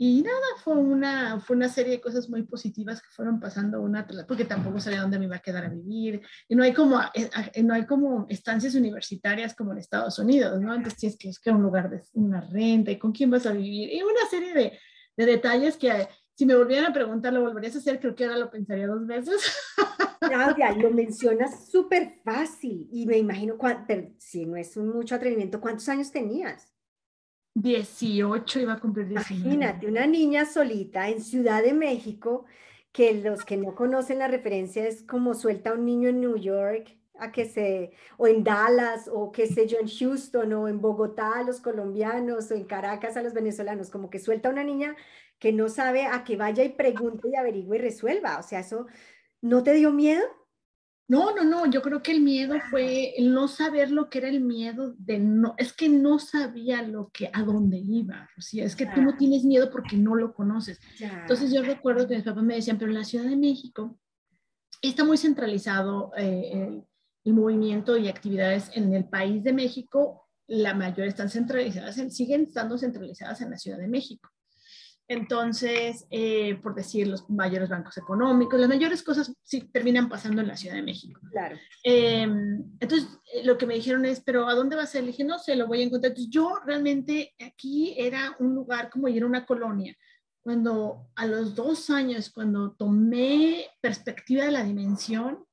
Y 0.00 0.22
nada, 0.22 0.38
fue 0.62 0.74
una, 0.74 1.40
fue 1.40 1.56
una 1.56 1.68
serie 1.68 1.94
de 1.94 2.00
cosas 2.00 2.30
muy 2.30 2.44
positivas 2.44 3.02
que 3.02 3.08
fueron 3.10 3.40
pasando 3.40 3.82
una 3.82 4.06
porque 4.28 4.44
tampoco 4.44 4.78
sabía 4.78 5.00
dónde 5.00 5.18
me 5.18 5.24
iba 5.24 5.36
a 5.36 5.40
quedar 5.40 5.64
a 5.64 5.68
vivir. 5.68 6.22
Y 6.48 6.54
no 6.54 6.62
hay 6.62 6.72
como, 6.72 7.00
eh, 7.14 7.28
eh, 7.52 7.62
no 7.64 7.74
hay 7.74 7.84
como 7.84 8.24
estancias 8.28 8.76
universitarias 8.76 9.56
como 9.56 9.72
en 9.72 9.78
Estados 9.78 10.18
Unidos, 10.20 10.60
¿no? 10.60 10.72
Entonces 10.72 11.00
tienes 11.00 11.18
que 11.18 11.28
buscar 11.28 11.56
un 11.56 11.62
lugar 11.62 11.90
de 11.90 12.00
una 12.12 12.40
renta 12.40 12.92
y 12.92 12.98
con 12.98 13.10
quién 13.10 13.30
vas 13.30 13.46
a 13.46 13.52
vivir. 13.52 13.92
Y 13.92 14.00
una 14.00 14.24
serie 14.30 14.54
de, 14.54 14.78
de 15.16 15.26
detalles 15.26 15.76
que 15.76 16.08
si 16.38 16.46
me 16.46 16.54
volvieran 16.54 16.86
a 16.86 16.94
preguntar, 16.94 17.32
¿lo 17.32 17.40
volverías 17.40 17.74
a 17.74 17.78
hacer? 17.78 17.98
Creo 17.98 18.14
que 18.14 18.24
ahora 18.24 18.38
lo 18.38 18.48
pensaría 18.48 18.86
dos 18.86 19.04
veces. 19.04 19.42
Claudia, 20.20 20.70
lo 20.70 20.92
mencionas 20.92 21.68
súper 21.68 22.20
fácil 22.24 22.88
y 22.92 23.06
me 23.06 23.18
imagino, 23.18 23.58
si 24.18 24.46
no 24.46 24.56
es 24.56 24.76
un 24.76 24.90
mucho 24.90 25.16
atrevimiento, 25.16 25.60
¿cuántos 25.60 25.88
años 25.88 26.12
tenías? 26.12 26.72
18, 27.62 28.60
iba 28.60 28.74
a 28.74 28.80
cumplir 28.80 29.08
19. 29.08 29.42
Imagínate, 29.42 29.86
una 29.86 30.06
niña 30.06 30.44
solita 30.44 31.08
en 31.08 31.22
Ciudad 31.22 31.62
de 31.62 31.72
México, 31.72 32.44
que 32.92 33.14
los 33.14 33.44
que 33.44 33.56
no 33.56 33.74
conocen 33.74 34.18
la 34.18 34.28
referencia 34.28 34.86
es 34.86 35.02
como 35.02 35.34
suelta 35.34 35.70
a 35.70 35.74
un 35.74 35.84
niño 35.84 36.08
en 36.08 36.20
New 36.20 36.36
York 36.36 36.96
a 37.20 37.32
que 37.32 37.46
se, 37.46 37.92
o 38.16 38.28
en 38.28 38.44
Dallas, 38.44 39.10
o 39.12 39.32
qué 39.32 39.46
sé 39.46 39.66
yo, 39.66 39.78
en 39.80 39.88
Houston, 39.88 40.52
o 40.52 40.68
en 40.68 40.80
Bogotá 40.80 41.40
a 41.40 41.42
los 41.42 41.60
colombianos, 41.60 42.50
o 42.50 42.54
en 42.54 42.64
Caracas 42.64 43.16
a 43.16 43.22
los 43.22 43.34
venezolanos, 43.34 43.90
como 43.90 44.08
que 44.08 44.20
suelta 44.20 44.48
a 44.48 44.52
una 44.52 44.62
niña 44.62 44.96
que 45.40 45.52
no 45.52 45.68
sabe 45.68 46.06
a 46.06 46.22
que 46.22 46.36
vaya 46.36 46.62
y 46.62 46.70
pregunte 46.70 47.28
y 47.28 47.36
averigüe 47.36 47.76
y 47.76 47.80
resuelva. 47.80 48.38
O 48.38 48.42
sea, 48.42 48.60
eso 48.60 48.86
¿No 49.40 49.62
te 49.62 49.72
dio 49.74 49.92
miedo? 49.92 50.24
No, 51.08 51.34
no, 51.34 51.42
no, 51.42 51.64
yo 51.64 51.80
creo 51.80 52.02
que 52.02 52.12
el 52.12 52.20
miedo 52.20 52.56
fue 52.68 53.14
el 53.16 53.32
no 53.32 53.48
saber 53.48 53.90
lo 53.90 54.10
que 54.10 54.18
era 54.18 54.28
el 54.28 54.42
miedo 54.42 54.94
de 54.98 55.18
no, 55.18 55.54
es 55.56 55.72
que 55.72 55.88
no 55.88 56.18
sabía 56.18 56.82
lo 56.82 57.08
que, 57.08 57.30
a 57.32 57.42
dónde 57.42 57.78
iba, 57.78 58.28
o 58.36 58.42
sea, 58.42 58.66
es 58.66 58.76
que 58.76 58.84
tú 58.84 59.00
no 59.00 59.16
tienes 59.16 59.42
miedo 59.42 59.70
porque 59.70 59.96
no 59.96 60.14
lo 60.14 60.34
conoces. 60.34 60.78
Entonces 61.00 61.50
yo 61.50 61.62
recuerdo 61.62 62.06
que 62.06 62.16
mis 62.16 62.24
papás 62.24 62.42
me 62.42 62.56
decían, 62.56 62.76
pero 62.76 62.90
en 62.90 62.98
la 62.98 63.04
Ciudad 63.04 63.24
de 63.24 63.36
México 63.36 63.98
está 64.82 65.02
muy 65.02 65.16
centralizado 65.16 66.12
eh, 66.14 66.50
el, 66.52 66.84
el, 67.24 67.32
movimiento 67.32 67.96
y 67.96 68.08
actividades 68.08 68.70
en 68.74 68.92
el 68.92 69.08
país 69.08 69.42
de 69.42 69.54
México, 69.54 70.28
la 70.46 70.74
mayor 70.74 71.08
están 71.08 71.30
centralizadas, 71.30 71.96
siguen 72.10 72.42
estando 72.42 72.76
centralizadas 72.76 73.40
en 73.40 73.50
la 73.50 73.56
Ciudad 73.56 73.78
de 73.78 73.88
México. 73.88 74.28
Entonces, 75.08 76.06
eh, 76.10 76.56
por 76.62 76.74
decir, 76.74 77.08
los 77.08 77.28
mayores 77.30 77.70
bancos 77.70 77.96
económicos, 77.96 78.60
las 78.60 78.68
mayores 78.68 79.02
cosas 79.02 79.34
sí 79.42 79.62
terminan 79.72 80.10
pasando 80.10 80.42
en 80.42 80.48
la 80.48 80.56
Ciudad 80.56 80.76
de 80.76 80.82
México. 80.82 81.18
Claro. 81.30 81.56
Em, 81.82 82.62
entonces, 82.78 83.08
eh, 83.32 83.42
lo 83.42 83.56
que 83.56 83.64
me 83.64 83.74
dijeron 83.74 84.04
es, 84.04 84.20
pero 84.20 84.46
¿a 84.46 84.54
dónde 84.54 84.76
vas 84.76 84.94
a 84.94 84.98
ir? 84.98 85.04
Le 85.04 85.12
dije, 85.12 85.24
no 85.24 85.38
sé, 85.38 85.56
lo 85.56 85.66
voy 85.66 85.80
a 85.80 85.84
encontrar. 85.84 86.10
Entonces, 86.10 86.30
yo 86.30 86.60
realmente 86.64 87.34
aquí 87.40 87.94
era 87.96 88.36
un 88.38 88.54
lugar 88.54 88.90
como 88.90 89.08
ir 89.08 89.22
a 89.22 89.26
una 89.26 89.46
colonia. 89.46 89.96
Cuando 90.42 91.08
a 91.16 91.26
los 91.26 91.54
dos 91.54 91.88
años, 91.88 92.30
cuando 92.30 92.72
tomé 92.72 93.66
perspectiva 93.80 94.44
de 94.44 94.52
la 94.52 94.62
dimensión, 94.62 95.44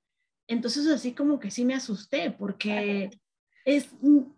entonces 0.48 0.86
así 0.88 1.14
como 1.14 1.40
que 1.40 1.50
sí 1.50 1.64
me 1.64 1.76
asusté, 1.76 2.32
porque 2.32 3.10
es, 3.66 3.90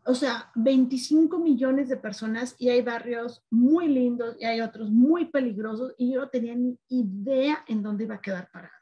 o 0.06 0.16
sea, 0.16 0.52
25 0.56 1.38
millones 1.40 1.90
de 1.90 1.98
personas 1.98 2.56
y 2.58 2.70
hay 2.70 2.82
barrios 2.82 3.44
muy 3.50 3.90
lindos 3.90 4.38
y 4.40 4.46
hay 4.46 4.62
otros 4.62 4.90
muy 4.90 5.26
peligrosos 5.26 5.94
y 5.98 6.14
yo 6.14 6.22
no 6.22 6.30
tenía 6.30 6.56
ni 6.56 6.80
idea 6.88 7.64
en 7.68 7.84
dónde 7.84 8.06
iba 8.06 8.16
a 8.16 8.22
quedar 8.22 8.50
parada 8.52 8.74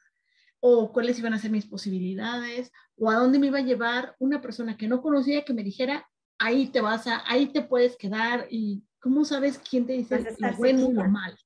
o 0.59 0.91
cuáles 0.93 1.17
iban 1.19 1.33
a 1.33 1.39
ser 1.39 1.51
mis 1.51 1.65
posibilidades 1.65 2.71
o 2.95 3.09
a 3.09 3.15
dónde 3.15 3.39
me 3.39 3.47
iba 3.47 3.57
a 3.57 3.63
llevar 3.63 4.15
una 4.19 4.39
persona 4.39 4.77
que 4.77 4.87
no 4.87 5.01
conocía 5.01 5.45
que 5.45 5.53
me 5.53 5.63
dijera, 5.63 6.07
ahí 6.37 6.67
te 6.67 6.79
vas 6.79 7.07
a, 7.07 7.23
ahí 7.29 7.47
te 7.47 7.63
puedes 7.63 7.97
quedar 7.97 8.47
y 8.49 8.83
cómo 8.99 9.25
sabes 9.25 9.59
quién 9.59 9.87
te 9.87 9.93
dice 9.93 10.25
lo 10.37 10.53
bueno 10.53 10.89
y 10.89 10.93
lo 10.93 11.09
mal. 11.09 11.37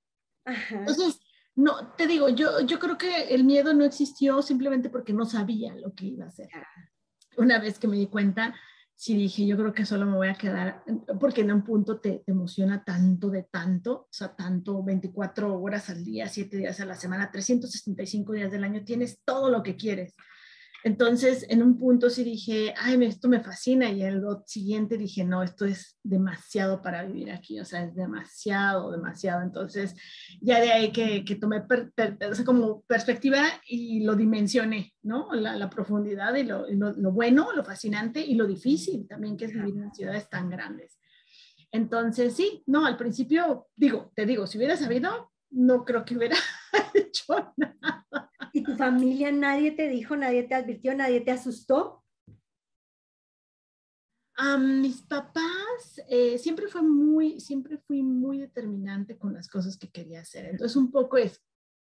Entonces, 0.72 1.20
no, 1.56 1.94
te 1.94 2.08
digo, 2.08 2.30
yo, 2.30 2.62
yo 2.62 2.80
creo 2.80 2.98
que 2.98 3.34
el 3.34 3.44
miedo 3.44 3.74
no 3.74 3.84
existió 3.84 4.42
simplemente 4.42 4.90
porque 4.90 5.14
no 5.14 5.26
sabía 5.26 5.74
lo 5.76 5.94
que 5.94 6.06
iba 6.06 6.26
a 6.26 6.30
hacer. 6.30 6.50
Una 7.38 7.60
vez 7.60 7.80
que 7.80 7.88
me 7.88 7.98
di 7.98 8.08
cuenta, 8.08 8.56
sí 9.00 9.16
dije, 9.16 9.46
yo 9.46 9.56
creo 9.56 9.72
que 9.72 9.86
solo 9.86 10.06
me 10.06 10.18
voy 10.18 10.28
a 10.28 10.34
quedar, 10.34 10.84
porque 11.22 11.40
en 11.40 11.54
un 11.54 11.64
punto 11.64 12.02
te, 12.02 12.22
emociona 12.28 12.84
tanto 12.84 13.30
de 13.30 13.44
tanto, 13.44 13.94
o 13.94 14.08
sea, 14.12 14.36
tanto 14.36 14.84
24 14.84 15.58
horas 15.58 15.90
al 15.90 16.04
día, 16.04 16.28
7 16.28 16.58
días 16.58 16.82
a 16.82 16.86
la 16.86 16.96
semana, 16.96 17.32
365 17.32 18.34
días 18.34 18.52
del 18.52 18.66
año, 18.66 18.84
tienes 18.84 19.22
todo 19.24 19.50
lo 19.50 19.64
que 19.64 19.78
quieres. 19.78 20.16
Entonces, 20.84 21.46
en 21.50 21.62
un 21.62 21.78
punto 21.78 22.10
sí 22.10 22.24
dije, 22.24 22.74
ay, 22.78 23.04
esto 23.04 23.28
me 23.28 23.42
fascina, 23.42 23.90
y 23.92 24.02
el 24.02 24.24
siguiente 24.46 24.98
dije, 24.98 25.24
no, 25.26 25.44
esto 25.44 25.66
es 25.66 25.98
demasiado 26.04 26.82
para 26.82 27.04
vivir 27.04 27.32
aquí, 27.32 27.60
o 27.60 27.66
sea, 27.66 27.84
es 27.84 27.96
demasiado, 27.96 28.92
demasiado. 28.92 29.42
Entonces, 29.42 29.96
ya 30.42 30.62
de 30.62 30.72
ahí 30.72 30.92
que, 30.92 31.26
que 31.26 31.36
tomé 31.36 31.64
como 32.46 32.82
perspectiva 32.84 33.46
y 33.68 34.02
lo 34.04 34.16
dimensioné, 34.16 34.94
¿no? 35.04 35.34
La, 35.34 35.70
profundidad 35.70 36.34
y, 36.36 36.44
lo, 36.44 36.66
lo, 36.70 37.12
bueno, 37.12 37.52
lo 37.54 37.64
fascinante 37.64 38.22
y 38.22 38.36
lo 38.36 38.48
difícil 38.48 39.08
también 39.08 39.38
que 39.38 39.46
es 39.46 39.54
vivir 39.54 39.76
en 39.78 39.94
ciudades 39.94 40.30
tan 40.30 40.50
grandes. 40.50 40.98
Entonces, 41.72 42.36
sí, 42.36 42.64
no, 42.66 42.86
al 42.86 42.98
principio, 42.98 43.68
digo, 43.76 44.12
te 44.16 44.26
digo, 44.26 44.48
si 44.48 44.58
hubiera 44.58 44.76
sabido, 44.76 45.32
no 45.52 45.86
creo 45.86 46.06
que 46.06 46.18
hubiera 46.18 46.38
hecho 46.94 47.54
nada. 47.58 47.99
¿Y 48.70 48.72
tu 48.72 48.78
familia 48.78 49.32
nadie 49.32 49.72
te 49.72 49.88
dijo, 49.88 50.16
nadie 50.16 50.44
te 50.44 50.54
advirtió, 50.56 50.96
nadie 50.96 51.22
te 51.22 51.32
asustó? 51.32 52.04
A 54.36 54.58
mis 54.58 55.02
papás 55.02 56.02
eh, 56.08 56.38
siempre 56.38 56.68
fue 56.68 56.82
muy, 56.82 57.40
siempre 57.40 57.78
fui 57.78 58.04
muy 58.04 58.40
determinante 58.40 59.18
con 59.18 59.34
las 59.34 59.50
cosas 59.50 59.78
que 59.78 59.90
quería 59.90 60.22
hacer. 60.22 60.46
Entonces 60.46 60.78
un 60.78 60.92
poco 60.92 61.18
es, 61.18 61.42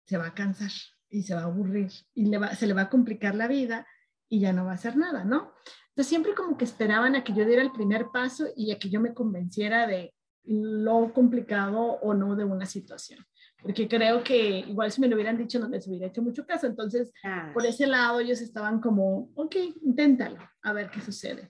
se 0.06 0.18
va 0.18 0.28
a 0.28 0.34
cansar 0.34 0.72
y 1.10 1.24
se 1.24 1.34
va 1.34 1.42
a 1.42 1.46
aburrir 1.46 1.92
y 2.14 2.32
se 2.58 2.68
le 2.68 2.74
va 2.74 2.82
a 2.82 2.90
complicar 2.90 3.36
la 3.36 3.48
vida 3.48 3.88
y 4.30 4.42
ya 4.42 4.54
no 4.54 4.66
va 4.66 4.72
a 4.72 4.76
hacer 4.76 4.98
nada, 4.98 5.24
¿no? 5.24 5.54
Entonces 5.90 6.08
siempre 6.08 6.36
como 6.36 6.58
que 6.58 6.66
esperaban 6.66 7.16
a 7.16 7.24
que 7.24 7.34
yo 7.34 7.46
diera 7.46 7.62
el 7.62 7.72
primer 7.72 8.08
paso 8.14 8.48
y 8.56 8.72
a 8.72 8.80
que 8.80 8.90
yo 8.90 9.00
me 9.00 9.14
convenciera 9.14 9.88
de 9.88 10.14
lo 10.44 11.14
complicado 11.14 11.80
o 11.80 12.14
no 12.14 12.36
de 12.36 12.44
una 12.44 12.66
situación 12.66 13.26
porque 13.66 13.88
creo 13.88 14.24
que 14.24 14.60
igual 14.60 14.92
si 14.92 15.02
me 15.02 15.08
lo 15.08 15.16
hubieran 15.16 15.40
dicho 15.40 15.58
no 15.58 15.68
les 15.68 15.88
hubiera 15.88 16.06
hecho 16.06 16.22
mucho 16.22 16.46
caso. 16.46 16.68
Entonces, 16.68 17.12
por 17.52 17.66
ese 17.66 17.88
lado 17.88 18.20
ellos 18.20 18.40
estaban 18.40 18.80
como, 18.80 19.32
ok, 19.34 19.56
inténtalo, 19.82 20.38
a 20.62 20.72
ver 20.72 20.92
qué 20.92 21.02
sucede. 21.02 21.50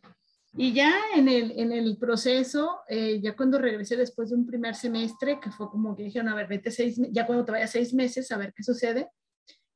Y 0.55 0.71
ya 0.71 0.93
en 1.13 1.27
el, 1.27 1.51
en 1.59 1.73
el 1.73 1.97
proceso, 1.97 2.79
eh, 2.87 3.19
ya 3.21 3.35
cuando 3.35 3.59
regresé 3.59 3.97
después 3.97 4.29
de 4.29 4.37
un 4.37 4.45
primer 4.45 4.75
semestre, 4.75 5.41
que 5.41 5.51
fue 5.51 5.69
como 5.69 5.93
que 5.93 6.03
dijeron, 6.03 6.29
a 6.29 6.35
ver, 6.35 6.47
vete 6.47 6.71
seis, 6.71 6.97
ya 7.11 7.25
cuando 7.25 7.43
te 7.43 7.51
vayas 7.51 7.71
seis 7.71 7.93
meses, 7.93 8.31
a 8.31 8.37
ver 8.37 8.53
qué 8.55 8.63
sucede. 8.63 9.09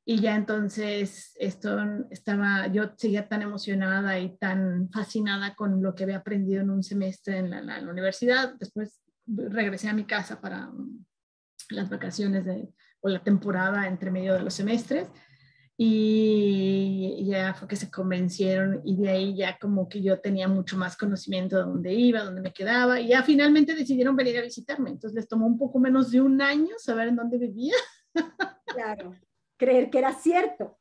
Y 0.06 0.18
ya 0.20 0.34
entonces 0.34 1.34
esto 1.38 1.76
estaba, 2.10 2.68
yo 2.68 2.92
seguía 2.96 3.28
tan 3.28 3.42
emocionada 3.42 4.18
y 4.18 4.38
tan 4.38 4.88
fascinada 4.90 5.54
con 5.54 5.82
lo 5.82 5.94
que 5.94 6.04
había 6.04 6.16
aprendido 6.16 6.62
en 6.62 6.70
un 6.70 6.82
semestre 6.82 7.36
en 7.36 7.50
la, 7.50 7.58
en 7.58 7.84
la 7.84 7.92
universidad. 7.92 8.54
Después 8.58 9.02
regresé 9.26 9.90
a 9.90 9.94
mi 9.94 10.04
casa 10.04 10.40
para 10.40 10.70
las 11.70 11.88
vacaciones 11.88 12.44
o 13.00 13.08
la 13.08 13.22
temporada 13.22 13.86
entre 13.86 14.10
medio 14.10 14.34
de 14.34 14.40
los 14.40 14.54
semestres. 14.54 15.08
Y 15.82 17.24
ya 17.24 17.54
fue 17.54 17.66
que 17.66 17.76
se 17.76 17.90
convencieron 17.90 18.82
y 18.84 18.96
de 18.96 19.08
ahí 19.08 19.34
ya 19.34 19.58
como 19.58 19.88
que 19.88 20.02
yo 20.02 20.20
tenía 20.20 20.46
mucho 20.46 20.76
más 20.76 20.94
conocimiento 20.94 21.56
de 21.56 21.62
dónde 21.62 21.94
iba, 21.94 22.22
dónde 22.22 22.42
me 22.42 22.52
quedaba 22.52 23.00
y 23.00 23.08
ya 23.08 23.22
finalmente 23.22 23.74
decidieron 23.74 24.14
venir 24.14 24.36
a 24.36 24.42
visitarme. 24.42 24.90
Entonces 24.90 25.14
les 25.14 25.26
tomó 25.26 25.46
un 25.46 25.56
poco 25.56 25.78
menos 25.78 26.10
de 26.10 26.20
un 26.20 26.42
año 26.42 26.74
saber 26.76 27.08
en 27.08 27.16
dónde 27.16 27.38
vivía. 27.38 27.74
Claro, 28.66 29.16
creer 29.56 29.90
que 29.90 29.98
era 29.98 30.12
cierto 30.12 30.79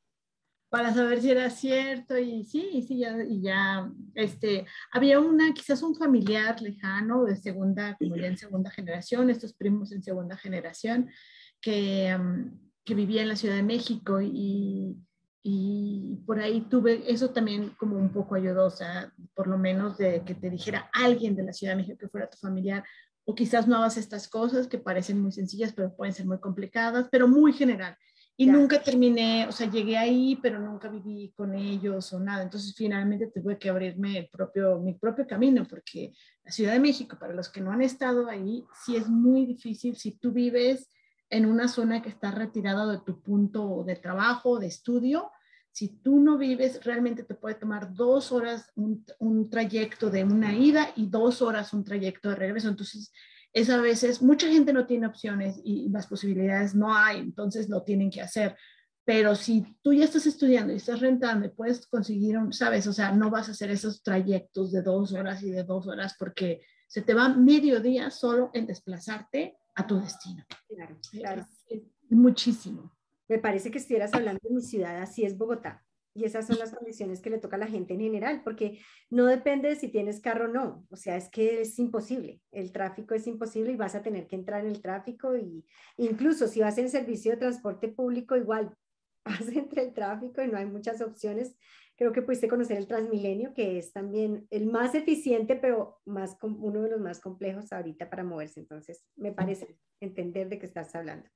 para 0.69 0.93
saber 0.93 1.21
si 1.21 1.31
era 1.31 1.49
cierto 1.49 2.17
y 2.17 2.43
sí, 2.43 2.85
sí, 2.87 2.99
ya, 2.99 3.23
y 3.23 3.41
ya, 3.41 3.91
este, 4.13 4.65
había 4.91 5.19
una, 5.19 5.53
quizás 5.53 5.81
un 5.81 5.95
familiar 5.95 6.61
lejano 6.61 7.25
de 7.25 7.35
segunda, 7.35 7.97
como 7.97 8.15
ya 8.15 8.27
en 8.27 8.37
segunda 8.37 8.69
generación, 8.69 9.29
estos 9.29 9.53
primos 9.53 9.91
en 9.91 10.03
segunda 10.03 10.37
generación, 10.37 11.09
que, 11.59 12.15
que 12.85 12.95
vivía 12.95 13.23
en 13.23 13.29
la 13.29 13.35
Ciudad 13.35 13.55
de 13.55 13.63
México 13.63 14.21
y, 14.21 14.95
y 15.41 16.17
por 16.27 16.39
ahí 16.39 16.61
tuve, 16.61 17.11
eso 17.11 17.31
también 17.31 17.71
como 17.77 17.97
un 17.97 18.11
poco 18.11 18.35
ayudó, 18.35 18.67
o 18.67 18.71
sea, 18.71 19.11
por 19.33 19.47
lo 19.47 19.57
menos 19.57 19.97
de 19.97 20.23
que 20.23 20.35
te 20.35 20.51
dijera 20.51 20.89
alguien 20.93 21.35
de 21.35 21.43
la 21.43 21.53
Ciudad 21.53 21.73
de 21.73 21.77
México 21.77 21.97
que 21.97 22.09
fuera 22.09 22.29
tu 22.29 22.37
familiar, 22.37 22.83
o 23.25 23.33
quizás 23.33 23.67
no 23.67 23.77
hagas 23.77 23.97
estas 23.97 24.27
cosas 24.27 24.67
que 24.67 24.77
parecen 24.77 25.21
muy 25.21 25.31
sencillas, 25.31 25.73
pero 25.73 25.95
pueden 25.95 26.13
ser 26.13 26.25
muy 26.25 26.39
complicadas, 26.39 27.07
pero 27.11 27.27
muy 27.27 27.53
general. 27.53 27.95
Y 28.41 28.45
nunca 28.45 28.81
terminé, 28.81 29.45
o 29.49 29.51
sea, 29.51 29.69
llegué 29.69 29.97
ahí, 29.97 30.39
pero 30.41 30.59
nunca 30.59 30.87
viví 30.87 31.33
con 31.35 31.53
ellos 31.53 32.13
o 32.13 32.21
nada. 32.21 32.41
Entonces, 32.41 32.73
finalmente 32.73 33.27
tuve 33.27 33.59
que 33.59 33.69
abrirme 33.69 34.17
el 34.17 34.29
propio, 34.29 34.79
mi 34.79 34.93
propio 34.93 35.27
camino, 35.27 35.67
porque 35.69 36.13
la 36.45 36.49
Ciudad 36.49 36.71
de 36.71 36.79
México, 36.79 37.17
para 37.19 37.33
los 37.33 37.49
que 37.49 37.59
no 37.59 37.73
han 37.73 37.81
estado 37.81 38.29
ahí, 38.29 38.63
sí 38.85 38.95
es 38.95 39.09
muy 39.09 39.45
difícil 39.45 39.97
si 39.97 40.11
tú 40.11 40.31
vives 40.31 40.89
en 41.29 41.47
una 41.47 41.67
zona 41.67 42.01
que 42.01 42.07
está 42.07 42.31
retirada 42.31 42.89
de 42.89 42.99
tu 42.99 43.21
punto 43.21 43.83
de 43.85 43.97
trabajo, 43.97 44.57
de 44.57 44.67
estudio. 44.67 45.31
Si 45.73 45.89
tú 45.89 46.21
no 46.21 46.37
vives, 46.37 46.81
realmente 46.85 47.23
te 47.23 47.35
puede 47.35 47.55
tomar 47.55 47.93
dos 47.93 48.31
horas 48.31 48.71
un, 48.75 49.03
un 49.19 49.49
trayecto 49.49 50.09
de 50.09 50.23
una 50.23 50.55
ida 50.55 50.93
y 50.95 51.07
dos 51.07 51.41
horas 51.41 51.73
un 51.73 51.83
trayecto 51.83 52.29
de 52.29 52.35
regreso. 52.35 52.69
Entonces, 52.69 53.11
es 53.53 53.69
a 53.69 53.81
veces, 53.81 54.21
mucha 54.21 54.47
gente 54.47 54.73
no 54.73 54.85
tiene 54.85 55.07
opciones 55.07 55.59
y 55.63 55.89
las 55.89 56.07
posibilidades 56.07 56.75
no 56.75 56.95
hay, 56.95 57.19
entonces 57.19 57.69
lo 57.69 57.83
tienen 57.83 58.09
que 58.11 58.21
hacer. 58.21 58.55
Pero 59.05 59.33
si 59.35 59.65
tú 59.81 59.91
ya 59.91 60.05
estás 60.05 60.27
estudiando 60.27 60.71
y 60.71 60.75
estás 60.75 60.99
rentando 60.99 61.47
y 61.47 61.49
puedes 61.49 61.87
conseguir, 61.87 62.37
un, 62.37 62.53
sabes, 62.53 62.85
o 62.85 62.93
sea, 62.93 63.11
no 63.11 63.31
vas 63.31 63.47
a 63.47 63.53
hacer 63.53 63.71
esos 63.71 64.03
trayectos 64.03 64.71
de 64.71 64.83
dos 64.83 65.13
horas 65.13 65.41
y 65.41 65.49
de 65.49 65.63
dos 65.63 65.87
horas 65.87 66.15
porque 66.19 66.61
se 66.87 67.01
te 67.01 67.13
va 67.13 67.29
medio 67.29 67.79
día 67.79 68.11
solo 68.11 68.51
en 68.53 68.67
desplazarte 68.67 69.57
a 69.75 69.87
tu 69.87 69.99
destino. 69.99 70.45
Claro, 70.67 70.99
claro. 71.11 71.47
muchísimo. 72.09 72.91
Me 73.27 73.39
parece 73.39 73.71
que 73.71 73.79
estuvieras 73.79 74.13
hablando 74.13 74.39
de 74.43 74.55
mi 74.55 74.61
ciudad, 74.61 75.01
así 75.01 75.23
es 75.23 75.37
Bogotá. 75.37 75.83
Y 76.19 76.25
esas 76.25 76.47
son 76.47 76.59
las 76.59 76.75
condiciones 76.75 77.21
que 77.21 77.29
le 77.29 77.37
toca 77.37 77.55
a 77.55 77.59
la 77.59 77.67
gente 77.67 77.93
en 77.93 78.01
general, 78.01 78.41
porque 78.43 78.79
no 79.09 79.25
depende 79.25 79.69
de 79.69 79.77
si 79.77 79.87
tienes 79.87 80.19
carro 80.19 80.45
o 80.45 80.53
no. 80.53 80.85
O 80.89 80.97
sea, 80.97 81.15
es 81.15 81.29
que 81.29 81.61
es 81.61 81.79
imposible. 81.79 82.41
El 82.51 82.73
tráfico 82.73 83.15
es 83.15 83.25
imposible 83.25 83.71
y 83.71 83.77
vas 83.77 83.95
a 83.95 84.01
tener 84.01 84.27
que 84.27 84.35
entrar 84.35 84.65
en 84.65 84.71
el 84.71 84.81
tráfico. 84.81 85.37
Y 85.37 85.65
incluso 85.95 86.49
si 86.49 86.59
vas 86.59 86.77
en 86.77 86.89
servicio 86.89 87.31
de 87.31 87.37
transporte 87.37 87.87
público, 87.87 88.35
igual 88.35 88.75
vas 89.25 89.47
entre 89.47 89.83
el 89.83 89.93
tráfico 89.93 90.43
y 90.43 90.49
no 90.49 90.57
hay 90.57 90.65
muchas 90.65 90.99
opciones. 91.01 91.55
Creo 91.95 92.11
que 92.11 92.21
pudiste 92.21 92.49
conocer 92.49 92.77
el 92.77 92.87
Transmilenio, 92.87 93.53
que 93.53 93.77
es 93.77 93.93
también 93.93 94.45
el 94.49 94.65
más 94.65 94.95
eficiente, 94.95 95.55
pero 95.55 96.01
más, 96.05 96.37
uno 96.41 96.81
de 96.81 96.89
los 96.89 96.99
más 96.99 97.21
complejos 97.21 97.71
ahorita 97.71 98.09
para 98.09 98.25
moverse. 98.25 98.59
Entonces, 98.59 99.05
me 99.15 99.31
parece 99.31 99.77
entender 100.01 100.49
de 100.49 100.59
qué 100.59 100.65
estás 100.65 100.93
hablando. 100.95 101.29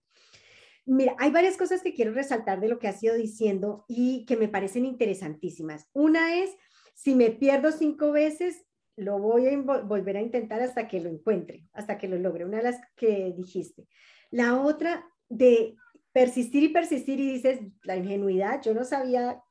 Mira, 0.85 1.15
hay 1.17 1.31
varias 1.31 1.57
cosas 1.57 1.81
que 1.81 1.93
quiero 1.93 2.13
resaltar 2.13 2.59
de 2.59 2.67
lo 2.67 2.79
que 2.79 2.87
has 2.87 3.01
ido 3.01 3.15
diciendo 3.15 3.85
y 3.87 4.25
que 4.25 4.35
me 4.35 4.49
parecen 4.49 4.85
interesantísimas. 4.85 5.87
Una 5.93 6.35
es, 6.35 6.49
si 6.93 7.15
me 7.15 7.29
pierdo 7.31 7.71
cinco 7.71 8.11
veces, 8.11 8.65
lo 8.95 9.17
voy 9.19 9.47
a 9.47 9.57
volver 9.57 10.17
a 10.17 10.21
intentar 10.21 10.61
hasta 10.61 10.87
que 10.87 10.99
lo 10.99 11.09
encuentre, 11.09 11.67
hasta 11.73 11.97
que 11.97 12.07
lo 12.07 12.17
logre. 12.17 12.45
Una 12.45 12.57
de 12.57 12.63
las 12.63 12.81
que 12.95 13.33
dijiste. 13.35 13.87
La 14.29 14.61
otra 14.61 15.05
de 15.29 15.75
persistir 16.11 16.63
y 16.63 16.69
persistir 16.69 17.19
y 17.19 17.31
dices, 17.31 17.59
la 17.83 17.95
ingenuidad, 17.95 18.61
yo 18.61 18.73
no 18.73 18.83
sabía 18.83 19.41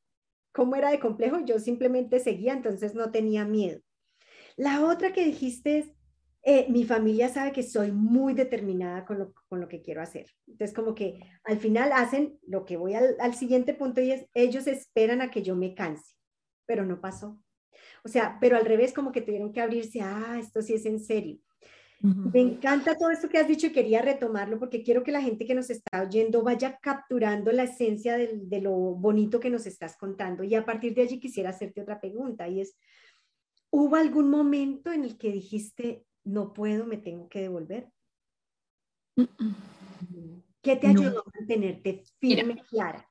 cómo 0.53 0.77
era 0.77 0.91
de 0.91 1.01
complejo, 1.01 1.41
yo 1.45 1.59
simplemente 1.59 2.21
seguía, 2.21 2.53
entonces 2.53 2.95
no 2.95 3.11
tenía 3.11 3.45
miedo. 3.45 3.81
La 4.57 4.85
otra 4.85 5.13
que 5.13 5.25
dijiste 5.25 5.79
es, 5.79 5.93
eh, 6.45 6.67
mi 6.69 6.85
familia 6.85 7.29
sabe 7.29 7.53
que 7.53 7.63
soy 7.63 7.93
muy 7.93 8.35
determinada 8.35 9.05
con 9.05 9.19
lo, 9.19 9.33
con 9.49 9.61
lo, 9.61 9.69
que 9.69 9.81
quiero 9.81 10.03
hacer. 10.03 10.27
Entonces, 10.49 10.75
como 10.75 10.95
que 10.95 11.21
al 11.45 11.59
final 11.59 11.93
hacen 11.93 12.39
lo 12.47 12.65
que 12.65 12.77
voy 12.77 12.95
al, 12.95 13.15
al, 13.21 13.35
siguiente 13.35 13.75
punto 13.75 14.01
y 14.01 14.11
es, 14.11 14.27
ellos 14.35 14.67
esperan 14.67 15.23
a 15.23 15.31
que 15.31 15.43
yo 15.43 15.55
me 15.55 15.75
canse, 15.75 16.15
pero 16.67 16.85
no 16.85 17.01
pasó. 17.01 17.39
O 18.05 18.09
sea, 18.09 18.39
pero 18.41 18.57
al 18.57 18.65
revés, 18.65 18.93
como 18.93 19.13
que 19.13 19.23
tuvieron 19.23 19.53
que 19.53 19.61
abrirse, 19.61 20.01
ah, 20.01 20.37
esto 20.41 20.63
sí 20.63 20.75
es 20.75 20.85
en 20.87 20.99
serio. 20.99 21.39
Me 22.01 22.41
encanta 22.41 22.97
todo 22.97 23.11
esto 23.11 23.29
que 23.29 23.39
has 23.39 23.47
dicho 23.47 23.69
y 23.69 23.73
quería 23.73 24.03
retomarlo 24.03 24.59
porque 24.59 24.83
quiero 24.83 25.05
que 25.05 25.13
la 25.13 25.23
gente 25.23 25.47
que 25.47 25.55
nos 25.55 25.71
está 25.71 26.03
oyendo 26.03 26.43
vaya 26.43 26.81
capturando 26.83 27.53
la 27.53 27.63
esencia 27.63 28.17
de, 28.17 28.41
de 28.43 28.61
lo 28.61 28.73
bonito 28.73 29.39
que 29.39 29.51
nos 29.51 29.67
estás 29.67 29.97
contando. 29.97 30.43
Y 30.43 30.57
a 30.57 30.65
partir 30.65 30.95
de 30.95 31.03
allí 31.03 31.21
quisiera 31.21 31.51
hacerte 31.51 31.81
otra 31.81 32.01
pregunta 32.01 32.49
y 32.49 32.61
es, 32.61 32.77
¿hubo 33.71 33.95
algún 33.95 34.31
momento 34.31 34.91
en 34.91 35.05
el 35.05 35.17
que 35.17 35.31
dijiste, 35.31 36.05
no 36.25 36.53
puedo, 36.53 36.87
me 36.87 36.97
tengo 36.97 37.29
que 37.29 37.43
devolver. 37.43 37.91
¿Qué 40.63 40.77
te 40.77 40.87
ayudó 40.87 41.21
a 41.21 41.33
mantenerte 41.39 42.05
firme, 42.19 42.55
y 42.55 42.61
clara? 42.69 43.09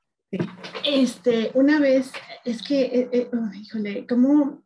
Este, 0.84 1.50
una 1.54 1.78
vez, 1.78 2.10
es 2.44 2.62
que, 2.62 2.82
eh, 2.82 3.08
eh, 3.12 3.30
híjole, 3.54 4.06
como 4.06 4.64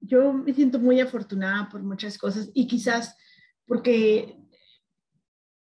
yo 0.00 0.32
me 0.32 0.52
siento 0.52 0.78
muy 0.78 1.00
afortunada 1.00 1.68
por 1.68 1.82
muchas 1.82 2.18
cosas 2.18 2.50
y 2.54 2.66
quizás 2.66 3.16
porque 3.66 4.36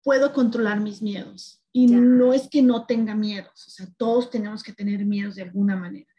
puedo 0.03 0.33
controlar 0.33 0.81
mis 0.81 1.03
miedos. 1.03 1.63
Y 1.73 1.87
no 1.87 2.33
es 2.33 2.49
que 2.49 2.63
no 2.63 2.87
tenga 2.87 3.15
miedos, 3.15 3.67
o 3.69 3.71
sea, 3.71 3.87
todos 3.97 4.29
tenemos 4.31 4.65
que 4.65 4.73
tener 4.73 5.05
miedos 5.05 5.37
de 5.37 5.43
alguna 5.43 5.77
manera, 5.77 6.13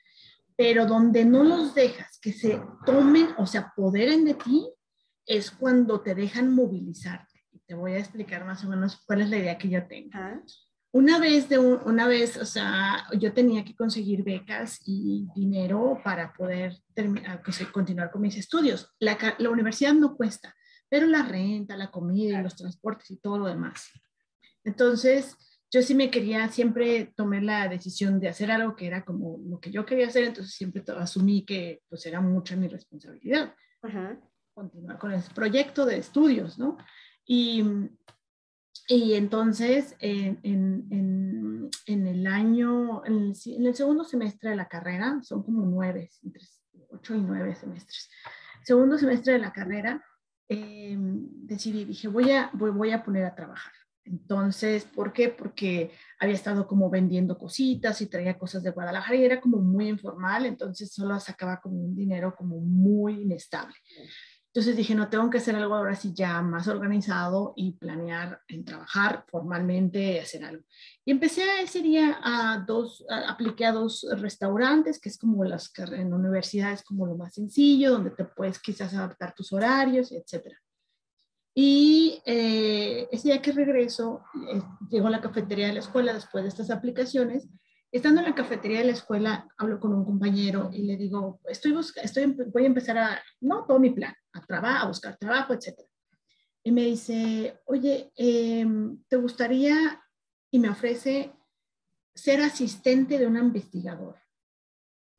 pero 0.56 0.86
donde 0.86 1.26
no 1.26 1.44
los 1.44 1.76
dejas 1.76 2.20
que 2.20 2.32
se 2.32 2.62
tomen 2.86 3.28
o 3.38 3.46
se 3.46 3.58
apoderen 3.58 4.24
de 4.24 4.36
ti, 4.36 4.66
es 5.26 5.52
cuando 5.52 6.02
te 6.02 6.16
dejan 6.16 6.54
movilizarte. 6.54 7.42
Y 7.52 7.60
te 7.60 7.74
voy 7.74 7.94
a 7.94 8.00
explicar 8.00 8.46
más 8.46 8.64
o 8.64 8.70
menos 8.70 9.02
cuál 9.06 9.22
es 9.22 9.30
la 9.30 9.38
idea 9.38 9.58
que 9.58 9.70
yo 9.70 9.86
tengo. 9.88 10.12
Una 10.94 11.20
vez, 11.20 11.48
de 11.48 11.58
una 11.58 12.08
vez, 12.08 12.36
o 12.38 12.46
sea, 12.46 13.06
yo 13.18 13.34
tenía 13.34 13.64
que 13.64 13.76
conseguir 13.76 14.24
becas 14.24 14.82
y 14.86 15.26
dinero 15.34 16.02
para 16.04 16.34
poder 16.34 16.76
terminar, 16.94 17.42
continuar 17.72 18.12
con 18.12 18.22
mis 18.22 18.36
estudios. 18.36 18.94
La, 19.00 19.18
la 19.38 19.50
universidad 19.50 19.94
no 19.94 20.18
cuesta, 20.18 20.54
pero 20.90 21.08
la 21.08 21.24
renta, 21.24 21.78
la 21.78 21.92
comida 21.92 22.40
y 22.40 22.44
los 22.44 22.58
transportes 22.58 23.10
y 23.12 23.18
todo 23.18 23.38
lo 23.38 23.46
demás. 23.46 23.90
Entonces, 24.66 25.38
yo 25.72 25.82
sí 25.82 25.96
me 25.96 26.12
quería, 26.12 26.50
siempre 26.50 27.14
tomé 27.16 27.42
la 27.42 27.70
decisión 27.70 28.20
de 28.20 28.28
hacer 28.28 28.52
algo 28.52 28.76
que 28.76 28.88
era 28.88 29.06
como 29.06 29.40
lo 29.46 29.62
que 29.62 29.72
yo 29.72 29.86
quería 29.86 30.08
hacer, 30.08 30.26
entonces 30.26 30.54
siempre 30.54 30.84
asumí 30.98 31.46
que 31.46 31.82
pues 31.88 32.06
era 32.06 32.20
mucha 32.20 32.58
mi 32.58 32.68
responsabilidad. 32.68 33.56
Ajá 33.82 34.20
continuar 34.54 34.98
con 35.00 35.12
el 35.14 35.22
proyecto 35.34 35.86
de 35.86 35.98
estudios, 35.98 36.60
¿no? 36.60 36.78
Y, 37.26 37.64
y 38.88 39.14
entonces, 39.14 39.96
en, 40.00 40.40
en, 40.44 41.70
en, 41.86 42.08
el 42.08 42.28
año, 42.28 43.06
en 43.06 43.34
el, 43.66 43.76
segundo 43.76 44.04
semestre 44.04 44.50
de 44.50 44.56
la 44.56 44.68
carrera, 44.68 45.20
son 45.24 45.44
como 45.44 45.66
nueve, 45.66 46.10
entre 46.24 46.44
ocho 46.90 47.16
y 47.16 47.22
nueve 47.22 47.56
semestres. 47.56 48.10
Segundo 48.64 48.98
semestre 48.98 49.34
de 49.34 49.40
la 49.40 49.54
carrera, 49.54 50.04
eh, 50.50 50.98
decidí, 50.98 51.86
dije, 51.86 52.08
voy 52.08 52.32
a, 52.32 52.52
voy, 52.54 52.92
a 52.92 53.04
poner 53.04 53.26
a 53.26 53.36
trabajar. 53.36 53.72
Entonces, 54.04 54.84
¿por 54.84 55.14
qué? 55.14 55.30
Porque 55.30 55.92
había 56.20 56.36
estado 56.36 56.68
como 56.68 56.90
vendiendo 56.90 57.38
cositas 57.38 58.02
y 58.02 58.08
traía 58.08 58.38
cosas 58.38 58.64
de 58.64 58.72
Guadalajara 58.72 59.16
y 59.16 59.24
era 59.24 59.40
como 59.40 59.58
muy 59.58 59.88
informal, 59.88 60.46
entonces 60.46 60.92
solo 60.92 61.20
sacaba 61.20 61.62
como 61.62 61.78
un 61.78 61.96
dinero 61.96 62.36
como 62.36 62.60
muy 62.60 63.22
inestable. 63.22 63.76
Entonces 64.54 64.76
dije, 64.76 64.96
no, 64.96 65.10
tengo 65.10 65.30
que 65.30 65.38
hacer 65.38 65.56
algo 65.56 65.76
ahora 65.76 65.96
sí 65.96 66.12
ya 66.14 66.42
más 66.42 66.68
organizado 66.68 67.54
y 67.56 67.72
planear 67.72 68.42
en 68.50 68.66
trabajar 68.66 69.24
formalmente, 69.30 70.20
hacer 70.20 70.44
algo. 70.44 70.64
Y 71.06 71.12
empecé 71.12 71.44
ese 71.62 71.82
día 71.82 72.20
a 72.22 72.62
dos, 72.68 73.06
apliqué 73.30 73.66
a 73.66 73.72
dos 73.72 74.06
restaurantes, 74.18 75.00
que 75.00 75.08
es 75.08 75.18
como 75.18 75.46
las 75.46 75.72
en 75.78 76.14
universidades 76.14 76.84
como 76.84 77.06
lo 77.08 77.16
más 77.16 77.34
sencillo, 77.34 77.92
donde 77.92 78.12
te 78.12 78.26
puedes 78.26 78.60
quizás 78.60 78.94
adaptar 78.94 79.34
tus 79.34 79.54
horarios, 79.54 80.12
etc. 80.12 80.54
Y 81.56 82.22
eh, 82.26 83.08
ese 83.10 83.30
día 83.30 83.42
que 83.42 83.54
regreso, 83.54 84.22
eh, 84.54 84.62
llego 84.90 85.08
a 85.08 85.12
la 85.12 85.22
cafetería 85.22 85.68
de 85.68 85.74
la 85.74 85.80
escuela 85.80 86.14
después 86.14 86.44
de 86.44 86.50
estas 86.50 86.72
aplicaciones 86.72 87.48
Estando 87.92 88.22
en 88.22 88.28
la 88.28 88.36
cafetería 88.36 88.80
de 88.80 88.86
la 88.86 88.94
escuela, 88.94 89.48
hablo 89.58 89.78
con 89.78 89.94
un 89.94 90.06
compañero 90.06 90.70
y 90.72 90.84
le 90.84 90.96
digo, 90.96 91.42
estoy, 91.50 91.76
estoy 92.02 92.38
voy 92.54 92.64
a 92.64 92.68
empezar 92.68 92.98
a, 92.98 93.22
no, 93.42 93.66
todo 93.66 93.80
mi 93.82 93.90
plan, 93.90 94.16
a, 94.34 94.42
trabajar, 94.42 94.84
a 94.84 94.88
buscar 94.88 95.18
trabajo, 95.18 95.54
etc. 95.54 95.80
Y 96.64 96.72
me 96.72 96.84
dice, 96.84 97.60
oye, 97.66 98.12
em, 98.16 99.04
¿te 99.08 99.18
gustaría, 99.18 100.02
y 100.52 100.60
me 100.60 100.70
ofrece, 100.70 101.34
ser 102.14 102.42
asistente 102.42 103.18
de 103.18 103.28
un 103.28 103.38
investigador? 103.38 104.18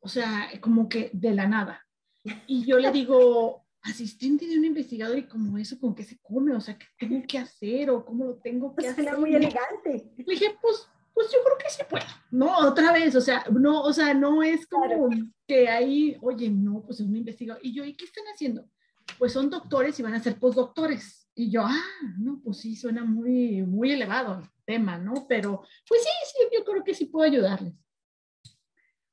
O 0.00 0.08
sea, 0.08 0.48
como 0.60 0.88
que 0.88 1.10
de 1.12 1.34
la 1.34 1.46
nada. 1.46 1.86
Y 2.46 2.64
yo 2.64 2.78
le 2.78 2.90
digo, 2.92 3.66
asistente 3.82 4.46
de 4.46 4.58
un 4.58 4.64
investigador 4.64 5.18
y 5.18 5.26
como 5.26 5.58
eso, 5.58 5.78
¿con 5.80 5.94
qué 5.94 6.04
se 6.04 6.18
come? 6.20 6.54
O 6.54 6.60
sea, 6.60 6.78
¿qué 6.78 6.86
tengo 6.98 7.26
que 7.26 7.38
hacer 7.38 7.90
o 7.90 8.04
cómo 8.04 8.24
lo 8.24 8.36
tengo 8.36 8.74
que 8.74 8.82
pues 8.82 8.92
hacer? 8.92 9.18
muy 9.18 9.34
elegante. 9.34 10.12
Le 10.16 10.24
dije, 10.24 10.56
pues 10.60 10.88
pues 11.14 11.30
yo 11.30 11.38
creo 11.44 11.58
que 11.58 11.70
sí 11.70 11.82
puedo, 11.88 12.04
¿no? 12.30 12.68
Otra 12.68 12.92
vez, 12.92 13.14
o 13.14 13.20
sea, 13.20 13.44
no, 13.52 13.82
o 13.82 13.92
sea, 13.92 14.14
no 14.14 14.42
es 14.42 14.66
como 14.66 15.10
que 15.46 15.68
ahí, 15.68 16.16
oye, 16.22 16.48
no, 16.48 16.82
pues 16.82 17.00
es 17.00 17.06
un 17.06 17.16
investigador. 17.16 17.64
Y 17.64 17.74
yo, 17.74 17.84
¿y 17.84 17.94
qué 17.94 18.04
están 18.04 18.24
haciendo? 18.32 18.66
Pues 19.18 19.32
son 19.32 19.50
doctores 19.50 19.98
y 19.98 20.02
van 20.02 20.14
a 20.14 20.22
ser 20.22 20.38
postdoctores. 20.38 21.28
Y 21.34 21.50
yo, 21.50 21.62
ah, 21.64 21.84
no, 22.18 22.40
pues 22.42 22.58
sí, 22.58 22.76
suena 22.76 23.04
muy, 23.04 23.62
muy 23.62 23.92
elevado 23.92 24.40
el 24.40 24.48
tema, 24.66 24.98
¿no? 24.98 25.26
Pero, 25.28 25.62
pues 25.88 26.02
sí, 26.02 26.10
sí, 26.26 26.56
yo 26.56 26.64
creo 26.64 26.84
que 26.84 26.94
sí 26.94 27.06
puedo 27.06 27.24
ayudarles. 27.24 27.74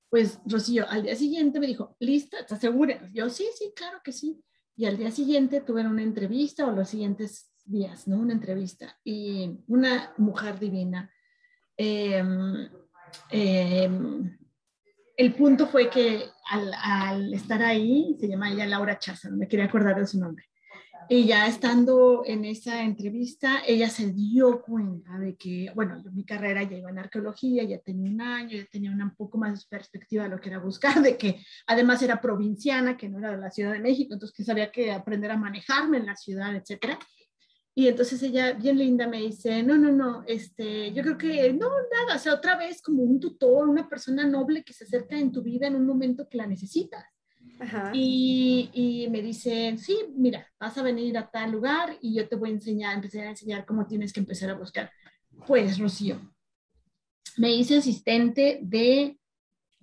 Pues 0.10 0.40
Rocío, 0.46 0.90
al 0.90 1.04
día 1.04 1.16
siguiente 1.16 1.60
me 1.60 1.68
dijo, 1.68 1.96
¿lista? 2.00 2.40
¿Estás 2.40 2.60
segura? 2.60 3.10
Yo, 3.14 3.30
sí, 3.30 3.48
sí, 3.56 3.72
claro 3.76 4.02
que 4.04 4.12
sí. 4.12 4.44
Y 4.76 4.86
al 4.86 4.98
día 4.98 5.12
siguiente 5.12 5.62
tuve 5.62 5.86
una 5.86 6.02
entrevista 6.02 6.66
o 6.66 6.72
los 6.72 6.90
siguientes 6.90 7.52
días, 7.64 8.08
¿no? 8.08 8.18
Una 8.18 8.34
entrevista. 8.34 8.98
Y 9.04 9.60
una 9.68 10.14
mujer 10.18 10.60
divina. 10.60 11.12
Em, 11.78 12.70
em, 13.30 14.38
el 15.20 15.34
punto 15.34 15.68
fue 15.68 15.90
que 15.90 16.24
al, 16.50 16.72
al, 16.82 17.34
estar 17.34 17.62
ahí, 17.62 18.16
se 18.18 18.30
llama 18.30 18.52
ella 18.52 18.66
Laura 18.66 18.98
Chaza, 18.98 19.30
no 19.30 19.36
me 19.36 19.50
quería 19.50 19.66
acordar 19.66 20.00
de 20.00 20.08
su 20.08 20.18
nombre. 20.18 20.46
Y 21.10 21.26
ya 21.26 21.46
estando 21.46 22.24
en 22.26 22.46
esa 22.46 22.84
entrevista, 22.84 23.62
ella 23.68 23.90
se 23.90 24.14
dio 24.14 24.62
cuenta 24.62 25.20
de 25.20 25.36
que, 25.36 25.74
bueno, 25.76 26.02
mi 26.14 26.24
carrera 26.24 26.64
ya 26.64 26.78
iba 26.78 26.90
en 26.90 27.00
arqueología, 27.00 27.64
ya 27.64 27.80
tenía 27.80 28.10
un 28.10 28.22
año, 28.22 28.56
ya 28.56 28.66
tenía 28.72 28.92
un 28.92 29.14
poco 29.18 29.38
más 29.38 29.60
de 29.60 29.66
perspectiva 29.70 30.24
de 30.24 30.30
lo 30.30 30.40
que 30.40 30.50
era 30.50 30.60
buscar, 30.60 31.02
de 31.02 31.18
que 31.18 31.44
además 31.68 32.02
era 32.02 32.22
provinciana, 32.22 32.96
que 32.96 33.10
no 33.10 33.20
era 33.20 33.32
de 33.32 33.40
la 33.40 33.52
Ciudad 33.52 33.74
de 33.74 33.80
México, 33.80 34.14
entonces 34.14 34.34
que 34.34 34.46
sabía 34.46 34.72
que 34.72 34.94
aprender 34.94 35.32
a 35.32 35.38
manejarme 35.38 35.98
en 35.98 36.06
la 36.06 36.16
ciudad, 36.16 36.56
etcétera. 36.56 36.98
Y 37.80 37.88
entonces 37.88 38.22
ella, 38.24 38.52
bien 38.52 38.78
linda, 38.78 39.08
me 39.08 39.22
dice, 39.22 39.64
no, 39.64 39.78
no, 39.78 39.90
no, 39.90 40.26
este, 40.28 40.92
yo 40.92 41.02
creo 41.02 41.18
que 41.18 41.54
no, 41.54 41.70
nada, 41.70 42.18
o 42.18 42.20
sea, 42.20 42.34
otra 42.34 42.58
vez 42.58 42.82
como 42.82 43.04
un 43.04 43.22
tutor, 43.22 43.70
una 43.70 43.88
persona 43.88 44.28
noble 44.28 44.66
que 44.66 44.74
se 44.74 44.84
acerca 44.84 45.18
en 45.18 45.32
tu 45.32 45.42
vida 45.42 45.68
en 45.68 45.76
un 45.76 45.88
momento 45.88 46.28
que 46.28 46.36
la 46.36 46.46
necesitas. 46.46 47.06
Y, 47.94 48.70
y, 48.74 49.10
me 49.10 49.22
dicen, 49.22 49.78
sí, 49.78 49.98
mira, 50.14 50.46
vas 50.60 50.78
a 50.78 50.84
venir 50.84 51.18
a 51.18 51.32
tal 51.32 51.54
lugar 51.54 51.98
y 52.02 52.16
yo 52.16 52.28
te 52.28 52.36
voy 52.36 52.50
a 52.50 52.54
enseñar, 52.54 52.96
empezar 52.96 53.28
a 53.28 53.30
enseñar 53.30 53.66
cómo 53.66 53.88
tienes 53.88 54.12
que 54.12 54.20
empezar 54.20 54.50
a 54.50 54.56
buscar. 54.56 54.92
Pues, 55.48 55.80
Rocío, 55.80 56.20
me 57.38 57.54
hice 57.54 57.78
asistente 57.78 58.60
de 58.62 59.19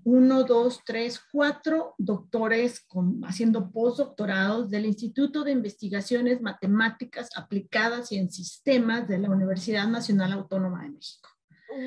uno, 0.07 0.45
dos, 0.45 0.83
tres, 0.87 1.21
cuatro 1.33 1.97
doctores 1.99 2.79
con, 2.87 3.21
haciendo 3.25 3.73
postdoctorados 3.73 4.71
del 4.71 4.87
Instituto 4.87 5.42
de 5.42 5.51
Investigaciones 5.51 6.40
Matemáticas 6.40 7.29
Aplicadas 7.35 8.12
y 8.12 8.19
en 8.19 8.31
Sistemas 8.31 9.09
de 9.09 9.19
la 9.19 9.31
Universidad 9.31 9.88
Nacional 9.88 10.31
Autónoma 10.31 10.85
de 10.85 10.90
México. 10.90 11.29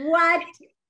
What? 0.05 0.41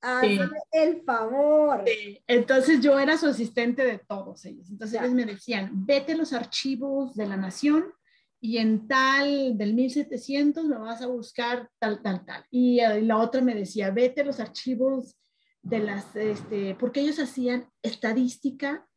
Hazme 0.01 0.49
el 0.71 1.03
favor. 1.03 1.85
Entonces 2.25 2.81
yo 2.81 2.97
era 2.97 3.15
su 3.15 3.27
asistente 3.27 3.85
de 3.85 3.99
todos 3.99 4.43
ellos. 4.45 4.67
Entonces 4.71 4.99
ellos 4.99 5.13
me 5.13 5.25
decían, 5.25 5.69
vete 5.85 6.15
los 6.15 6.33
archivos 6.33 7.13
de 7.13 7.27
la 7.27 7.37
nación 7.37 7.93
y 8.41 8.57
en 8.57 8.87
tal 8.87 9.55
del 9.55 9.75
1700 9.75 10.65
me 10.65 10.77
vas 10.77 11.03
a 11.03 11.07
buscar 11.07 11.69
tal, 11.77 12.01
tal, 12.01 12.25
tal. 12.25 12.43
Y, 12.49 12.79
eh, 12.79 13.03
la 13.03 13.17
otra 13.17 13.41
me 13.41 13.53
decía, 13.53 13.91
vete 13.91 14.23
los 14.23 14.39
archivos 14.39 15.15
de 15.61 15.79
las, 15.79 16.15
este, 16.15 16.75
porque 16.75 17.01
ellos 17.01 17.19
hacían 17.19 17.69
estadística 17.81 18.87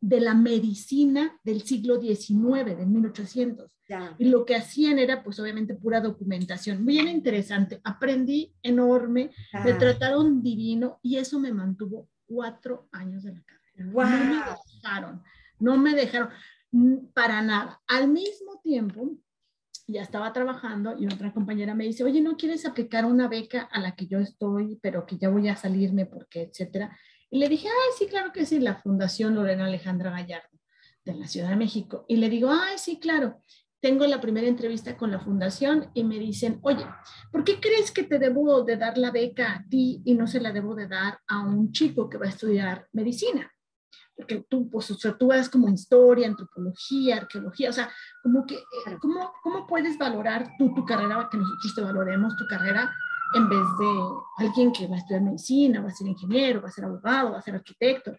de 0.00 0.20
la 0.20 0.34
medicina 0.34 1.40
del 1.42 1.62
siglo 1.62 2.00
XIX, 2.00 2.76
de 2.76 2.86
1800. 2.86 3.78
Y 4.18 4.26
lo 4.26 4.44
que 4.44 4.54
hacían 4.54 4.98
era, 4.98 5.24
pues 5.24 5.40
obviamente, 5.40 5.74
pura 5.74 6.00
documentación. 6.00 6.84
Muy 6.84 6.94
bien 6.94 7.08
interesante. 7.08 7.80
Aprendí 7.84 8.54
enorme, 8.62 9.30
me 9.64 9.72
trataron 9.74 10.42
divino 10.42 11.00
y 11.02 11.16
eso 11.16 11.40
me 11.40 11.52
mantuvo 11.52 12.08
cuatro 12.26 12.88
años 12.92 13.24
de 13.24 13.32
la 13.32 13.42
carrera. 13.42 13.58
No 13.86 14.04
me 14.04 14.44
dejaron, 14.74 15.22
no 15.58 15.76
me 15.78 15.94
dejaron 15.94 16.30
para 17.14 17.40
nada. 17.40 17.80
Al 17.86 18.08
mismo 18.08 18.60
tiempo, 18.62 19.16
ya 19.88 20.02
estaba 20.02 20.32
trabajando 20.34 20.94
y 20.98 21.06
otra 21.06 21.32
compañera 21.32 21.74
me 21.74 21.84
dice, 21.84 22.04
oye, 22.04 22.20
¿no 22.20 22.36
quieres 22.36 22.66
aplicar 22.66 23.06
una 23.06 23.26
beca 23.26 23.62
a 23.72 23.80
la 23.80 23.96
que 23.96 24.06
yo 24.06 24.18
estoy, 24.18 24.78
pero 24.82 25.06
que 25.06 25.16
ya 25.16 25.30
voy 25.30 25.48
a 25.48 25.56
salirme 25.56 26.04
porque, 26.04 26.42
etcétera? 26.42 26.96
Y 27.30 27.38
le 27.38 27.48
dije, 27.48 27.68
ay, 27.68 27.92
sí, 27.98 28.06
claro 28.06 28.30
que 28.30 28.44
sí, 28.44 28.60
la 28.60 28.76
Fundación 28.76 29.34
Lorena 29.34 29.64
Alejandra 29.64 30.10
Gallardo 30.10 30.58
de 31.04 31.14
la 31.14 31.26
Ciudad 31.26 31.48
de 31.48 31.56
México. 31.56 32.04
Y 32.06 32.16
le 32.16 32.28
digo, 32.28 32.50
ay, 32.52 32.76
sí, 32.76 33.00
claro. 33.00 33.42
Tengo 33.80 34.06
la 34.06 34.20
primera 34.20 34.46
entrevista 34.46 34.96
con 34.96 35.10
la 35.10 35.20
fundación 35.20 35.90
y 35.94 36.04
me 36.04 36.18
dicen, 36.18 36.58
oye, 36.62 36.84
¿por 37.30 37.44
qué 37.44 37.58
crees 37.60 37.90
que 37.90 38.02
te 38.02 38.18
debo 38.18 38.62
de 38.64 38.76
dar 38.76 38.98
la 38.98 39.10
beca 39.10 39.54
a 39.54 39.64
ti 39.68 40.02
y 40.04 40.14
no 40.14 40.26
se 40.26 40.40
la 40.40 40.52
debo 40.52 40.74
de 40.74 40.88
dar 40.88 41.20
a 41.28 41.42
un 41.42 41.72
chico 41.72 42.10
que 42.10 42.18
va 42.18 42.26
a 42.26 42.30
estudiar 42.30 42.88
medicina? 42.92 43.50
Porque 44.18 44.44
tú, 44.48 44.68
pues, 44.68 44.90
o 44.90 44.94
sea, 44.94 45.16
tú 45.16 45.28
vas 45.28 45.48
como 45.48 45.68
historia, 45.70 46.26
antropología, 46.26 47.18
arqueología, 47.18 47.70
o 47.70 47.72
sea, 47.72 47.88
como 48.20 48.44
que, 48.44 48.56
eh, 48.56 48.98
¿cómo, 49.00 49.32
cómo 49.44 49.64
puedes 49.64 49.96
valorar 49.96 50.50
tú 50.58 50.74
tu 50.74 50.84
carrera, 50.84 51.28
que 51.30 51.38
nosotros 51.38 51.72
te 51.72 51.80
valoremos 51.80 52.36
tu 52.36 52.44
carrera 52.46 52.92
en 53.34 53.48
vez 53.48 53.66
de 53.78 54.44
alguien 54.44 54.72
que 54.72 54.88
va 54.88 54.96
a 54.96 54.98
estudiar 54.98 55.22
medicina, 55.22 55.80
va 55.80 55.88
a 55.88 55.94
ser 55.94 56.08
ingeniero, 56.08 56.60
va 56.60 56.68
a 56.68 56.72
ser 56.72 56.84
abogado, 56.84 57.32
va 57.32 57.38
a 57.38 57.42
ser 57.42 57.54
arquitecto. 57.54 58.12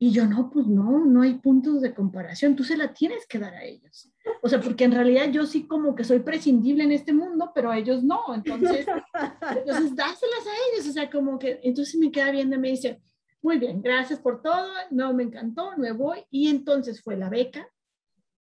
Y 0.00 0.12
yo, 0.12 0.26
no, 0.26 0.48
pues 0.50 0.66
no, 0.66 1.04
no 1.04 1.22
hay 1.22 1.34
puntos 1.34 1.80
de 1.82 1.94
comparación, 1.94 2.54
tú 2.54 2.62
se 2.64 2.76
la 2.76 2.92
tienes 2.92 3.26
que 3.26 3.38
dar 3.38 3.54
a 3.54 3.64
ellos. 3.64 4.12
O 4.42 4.48
sea, 4.48 4.60
porque 4.60 4.84
en 4.84 4.92
realidad 4.92 5.30
yo 5.30 5.44
sí 5.44 5.66
como 5.66 5.94
que 5.94 6.04
soy 6.04 6.20
prescindible 6.20 6.84
en 6.84 6.92
este 6.92 7.12
mundo, 7.12 7.50
pero 7.54 7.70
a 7.70 7.78
ellos 7.78 8.04
no. 8.04 8.34
Entonces, 8.34 8.86
entonces 9.56 9.96
dáselas 9.96 10.46
a 10.46 10.72
ellos. 10.72 10.88
O 10.88 10.92
sea, 10.92 11.10
como 11.10 11.38
que, 11.38 11.58
entonces 11.62 11.96
me 11.96 12.12
queda 12.12 12.30
viendo 12.30 12.56
y 12.56 12.58
me 12.60 12.70
dice, 12.70 13.02
muy 13.42 13.58
bien, 13.58 13.82
gracias 13.82 14.18
por 14.18 14.42
todo, 14.42 14.68
no, 14.90 15.14
me 15.14 15.24
encantó, 15.24 15.76
me 15.76 15.92
voy. 15.92 16.24
Y 16.30 16.48
entonces 16.48 17.02
fue 17.02 17.16
la 17.16 17.28
beca 17.28 17.68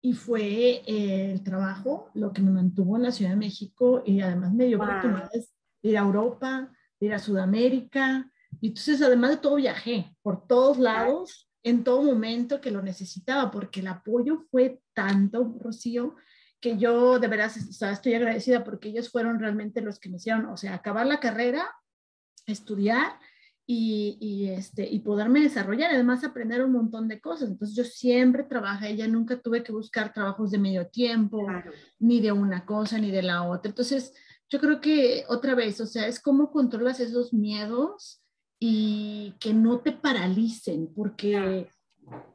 y 0.02 0.14
fue 0.14 0.84
eh, 0.86 1.32
el 1.32 1.44
trabajo 1.44 2.10
lo 2.14 2.34
que 2.34 2.42
me 2.42 2.52
mantuvo 2.52 2.96
en 2.98 3.04
la 3.04 3.12
Ciudad 3.12 3.32
de 3.32 3.38
México 3.38 4.04
y 4.06 4.22
además 4.22 4.54
me 4.54 4.66
dio 4.66 4.78
oportunidades 4.78 5.54
ir 5.82 5.98
a 5.98 6.02
Europa, 6.02 6.72
ir 7.00 7.14
a 7.14 7.20
Sudamérica. 7.20 8.32
Y 8.60 8.70
entonces, 8.70 9.02
además 9.02 9.32
de 9.32 9.38
todo, 9.38 9.56
viajé 9.56 10.16
por 10.22 10.48
todos 10.48 10.78
lados, 10.78 11.50
en 11.64 11.84
todo 11.84 12.02
momento 12.02 12.62
que 12.62 12.72
lo 12.72 12.82
necesitaba, 12.82 13.52
porque 13.52 13.82
el 13.82 13.88
apoyo 13.88 14.46
fue 14.50 14.82
tanto, 14.94 15.56
Rocío, 15.60 16.16
que 16.60 16.78
yo 16.78 17.20
de 17.20 17.28
verdad 17.28 17.52
estoy 17.56 18.14
agradecida 18.14 18.64
porque 18.64 18.90
ellos 18.90 19.10
fueron 19.10 19.40
realmente 19.40 19.82
los 19.82 20.00
que 20.00 20.10
me 20.10 20.18
hicieron, 20.18 20.46
o 20.46 20.58
sea, 20.58 20.74
acabar 20.74 21.06
la 21.06 21.20
carrera, 21.20 21.70
estudiar 22.46 23.20
y, 23.70 24.18
y, 24.22 24.48
este, 24.48 24.88
y 24.90 25.00
poderme 25.00 25.42
desarrollar, 25.42 25.92
además 25.92 26.24
aprender 26.24 26.64
un 26.64 26.72
montón 26.72 27.10
de 27.10 27.20
cosas. 27.20 27.50
Entonces 27.50 27.76
yo 27.76 27.84
siempre 27.84 28.46
trabajé, 28.46 28.96
ya 28.96 29.10
nunca 29.10 29.42
tuve 29.42 29.62
que 29.62 29.74
buscar 29.74 30.14
trabajos 30.14 30.52
de 30.52 30.58
medio 30.58 30.88
tiempo, 30.88 31.46
ni 32.00 32.22
de 32.22 32.32
una 32.32 32.66
cosa, 32.66 32.98
ni 32.98 33.12
de 33.12 33.24
la 33.24 33.44
otra. 33.44 33.70
Entonces, 33.70 34.14
yo 34.50 34.62
creo 34.62 34.80
que 34.80 35.26
otra 35.28 35.54
vez, 35.54 35.82
o 35.82 35.86
sea, 35.86 36.08
es 36.08 36.22
cómo 36.22 36.50
controlas 36.50 37.02
esos 37.02 37.34
miedos 37.34 38.24
y 38.58 39.36
que 39.42 39.54
no 39.54 39.80
te 39.80 39.92
paralicen, 39.92 40.88
porque, 40.96 41.70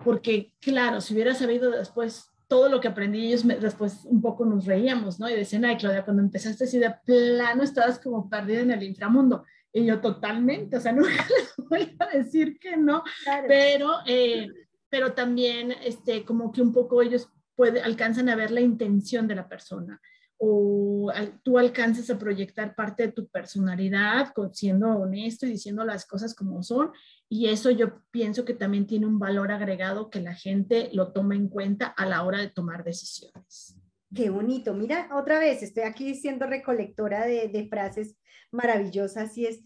porque 0.04 0.52
claro, 0.60 1.00
si 1.00 1.14
hubiera 1.14 1.34
sabido 1.34 1.70
después 1.70 2.26
todo 2.46 2.68
lo 2.68 2.82
que 2.82 2.88
aprendí, 2.88 3.28
ellos 3.28 3.46
después 3.62 4.04
un 4.04 4.20
poco 4.20 4.44
nos 4.44 4.66
reíamos, 4.66 5.18
¿no? 5.18 5.30
Y 5.30 5.34
decían, 5.34 5.64
ay, 5.64 5.78
Claudia, 5.78 6.04
cuando 6.04 6.22
empezaste 6.22 6.64
así 6.64 6.78
de 6.78 6.94
plano 7.06 7.62
estabas 7.62 7.98
como 7.98 8.28
perdida 8.28 8.60
en 8.60 8.70
el 8.72 8.82
inframundo. 8.82 9.44
Y 9.72 9.86
yo 9.86 10.00
totalmente, 10.00 10.76
o 10.76 10.80
sea, 10.80 10.92
nunca 10.92 11.26
les 11.28 11.68
voy 11.68 11.96
a 11.98 12.16
decir 12.16 12.58
que 12.58 12.76
no, 12.76 13.02
pero, 13.48 13.90
eh, 14.06 14.48
pero 14.88 15.12
también, 15.12 15.72
este, 15.72 16.24
como 16.24 16.52
que 16.52 16.62
un 16.62 16.72
poco 16.72 17.02
ellos 17.02 17.28
puede, 17.54 17.80
alcanzan 17.80 18.28
a 18.28 18.36
ver 18.36 18.50
la 18.50 18.60
intención 18.60 19.26
de 19.26 19.34
la 19.34 19.48
persona 19.48 20.00
o 20.44 21.12
tú 21.44 21.56
alcances 21.56 22.10
a 22.10 22.18
proyectar 22.18 22.74
parte 22.74 23.04
de 23.04 23.12
tu 23.12 23.28
personalidad 23.28 24.32
siendo 24.52 24.88
honesto 24.88 25.46
y 25.46 25.50
diciendo 25.50 25.84
las 25.84 26.04
cosas 26.04 26.34
como 26.34 26.64
son. 26.64 26.90
Y 27.28 27.46
eso 27.46 27.70
yo 27.70 28.02
pienso 28.10 28.44
que 28.44 28.52
también 28.52 28.88
tiene 28.88 29.06
un 29.06 29.20
valor 29.20 29.52
agregado 29.52 30.10
que 30.10 30.20
la 30.20 30.34
gente 30.34 30.90
lo 30.94 31.12
toma 31.12 31.36
en 31.36 31.48
cuenta 31.48 31.86
a 31.86 32.06
la 32.06 32.24
hora 32.24 32.40
de 32.40 32.48
tomar 32.48 32.82
decisiones. 32.82 33.76
Qué 34.14 34.30
bonito. 34.30 34.74
Mira, 34.74 35.08
otra 35.14 35.38
vez, 35.38 35.62
estoy 35.62 35.84
aquí 35.84 36.14
siendo 36.14 36.46
recolectora 36.46 37.24
de, 37.24 37.66
frases 37.70 38.16
maravillosas 38.50 39.36
y 39.38 39.46
es 39.46 39.62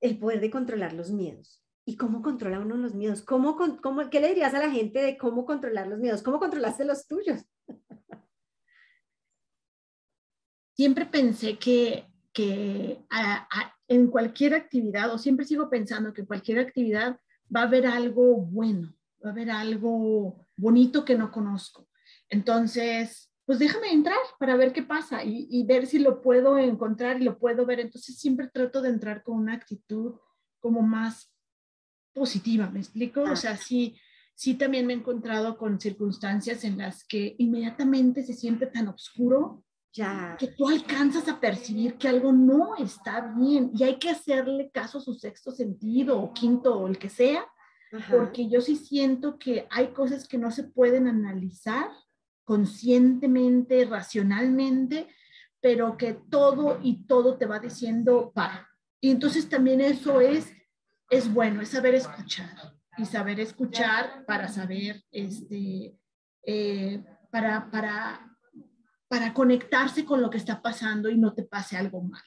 el 0.00 0.18
poder 0.18 0.40
de 0.40 0.50
controlar 0.50 0.92
los 0.92 1.10
miedos. 1.10 1.64
¿Y 1.84 1.96
cómo 1.96 2.22
controla 2.22 2.60
uno 2.60 2.76
los 2.76 2.94
miedos? 2.94 3.22
¿Cómo, 3.22 3.56
cómo, 3.82 4.08
¿Qué 4.10 4.20
le 4.20 4.28
dirías 4.28 4.54
a 4.54 4.60
la 4.60 4.70
gente 4.70 5.00
de 5.00 5.18
cómo 5.18 5.44
controlar 5.44 5.88
los 5.88 5.98
miedos? 5.98 6.22
¿Cómo 6.22 6.38
controlaste 6.38 6.84
los 6.84 7.08
tuyos? 7.08 7.44
siempre 10.80 11.04
pensé 11.04 11.58
que, 11.58 12.06
en 13.86 14.06
cualquier 14.08 14.54
actividad, 14.54 15.12
o 15.12 15.18
siempre 15.18 15.44
sigo 15.44 15.68
pensando 15.68 16.14
que 16.14 16.22
en 16.22 16.26
cualquier 16.26 16.58
actividad 16.58 17.20
va 17.54 17.60
a 17.60 17.64
haber 17.64 17.86
algo 17.86 18.36
bueno, 18.36 18.94
va 19.22 19.28
a 19.28 19.32
haber 19.32 19.50
algo 19.50 20.46
bonito 20.56 21.04
que 21.04 21.18
no 21.18 21.30
conozco. 21.30 21.86
Entonces, 22.30 23.29
pues 23.50 23.58
déjame 23.58 23.92
entrar 23.92 24.16
para 24.38 24.54
ver 24.54 24.72
qué 24.72 24.84
pasa 24.84 25.24
y, 25.24 25.64
ver 25.64 25.84
si 25.88 25.98
lo 25.98 26.22
puedo 26.22 26.56
encontrar 26.56 27.20
y 27.20 27.24
lo 27.24 27.36
puedo 27.36 27.66
ver. 27.66 27.80
Entonces, 27.80 28.16
siempre 28.16 28.46
trato 28.46 28.80
de 28.80 28.90
entrar 28.90 29.24
con 29.24 29.38
una 29.38 29.54
actitud 29.54 30.20
como 30.60 30.82
más 30.82 31.34
positiva, 32.14 32.70
¿me 32.70 32.78
explico? 32.78 33.22
O 33.22 33.34
sea, 33.34 33.56
sí, 33.56 33.98
sí 34.36 34.54
también 34.54 34.86
me 34.86 34.92
he 34.92 34.96
encontrado 34.98 35.58
con 35.58 35.80
circunstancias 35.80 36.62
en 36.62 36.78
las 36.78 37.02
que 37.02 37.34
inmediatamente 37.38 38.22
se 38.22 38.34
siente 38.34 38.68
tan 38.68 38.86
oscuro 38.86 39.64
ya. 39.92 40.36
que 40.38 40.46
tú 40.46 40.68
alcanzas 40.68 41.26
a 41.26 41.40
percibir 41.40 41.94
que 41.94 42.06
algo 42.06 42.30
no 42.30 42.76
está 42.76 43.34
bien 43.36 43.72
y 43.74 43.82
hay 43.82 43.98
que 43.98 44.10
hacerle 44.10 44.70
caso 44.70 44.98
a 44.98 45.00
su 45.00 45.14
sexto 45.14 45.50
sentido 45.50 46.22
o 46.22 46.32
quinto 46.32 46.78
o 46.78 46.86
el 46.86 46.98
que 46.98 47.08
sea 47.08 47.44
porque 48.08 48.48
yo 48.48 48.60
sí 48.60 48.76
siento 48.76 49.40
que 49.40 49.66
hay 49.70 49.88
cosas 49.88 50.28
que 50.28 50.38
no 50.38 50.52
se 50.52 50.62
pueden 50.62 51.08
analizar 51.08 51.90
conscientemente, 52.44 53.84
racionalmente, 53.84 55.08
pero 55.60 55.96
que 55.96 56.14
todo 56.14 56.80
y 56.82 57.04
todo 57.06 57.36
te 57.36 57.46
va 57.46 57.58
diciendo 57.58 58.32
para. 58.34 58.68
Y 59.00 59.10
entonces 59.10 59.48
también 59.48 59.80
eso 59.80 60.20
es, 60.20 60.52
es 61.10 61.32
bueno, 61.32 61.60
es 61.60 61.70
saber 61.70 61.94
escuchar 61.94 62.74
y 62.96 63.04
saber 63.04 63.40
escuchar 63.40 64.24
para 64.26 64.48
saber, 64.48 65.02
este, 65.10 65.96
eh, 66.44 67.04
para, 67.30 67.70
para, 67.70 68.36
para 69.08 69.32
conectarse 69.32 70.04
con 70.04 70.20
lo 70.20 70.28
que 70.28 70.38
está 70.38 70.60
pasando 70.60 71.08
y 71.08 71.18
no 71.18 71.32
te 71.32 71.44
pase 71.44 71.76
algo 71.76 72.02
mal. 72.02 72.22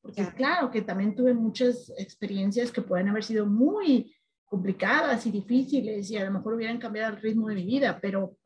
Porque 0.00 0.26
claro 0.34 0.70
que 0.70 0.82
también 0.82 1.14
tuve 1.14 1.34
muchas 1.34 1.92
experiencias 1.98 2.72
que 2.72 2.82
pueden 2.82 3.08
haber 3.08 3.24
sido 3.24 3.46
muy 3.46 4.14
complicadas 4.46 5.26
y 5.26 5.30
difíciles 5.30 6.10
y 6.10 6.16
a 6.16 6.24
lo 6.24 6.30
mejor 6.30 6.54
hubieran 6.54 6.78
cambiado 6.78 7.14
el 7.14 7.20
ritmo 7.20 7.48
de 7.48 7.56
mi 7.56 7.64
vida, 7.64 7.98
pero, 8.00 8.37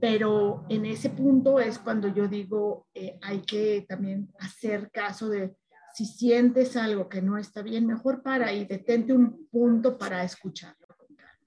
pero 0.00 0.64
en 0.68 0.86
ese 0.86 1.10
punto 1.10 1.60
es 1.60 1.78
cuando 1.78 2.08
yo 2.08 2.28
digo, 2.28 2.86
eh, 2.94 3.18
hay 3.22 3.40
que 3.42 3.84
también 3.88 4.32
hacer 4.38 4.90
caso 4.90 5.28
de 5.28 5.56
si 5.94 6.06
sientes 6.06 6.76
algo 6.76 7.08
que 7.08 7.22
no 7.22 7.38
está 7.38 7.62
bien, 7.62 7.86
mejor 7.86 8.22
para 8.22 8.52
y 8.52 8.64
detente 8.64 9.12
un 9.12 9.46
punto 9.48 9.96
para 9.96 10.24
escucharlo. 10.24 10.96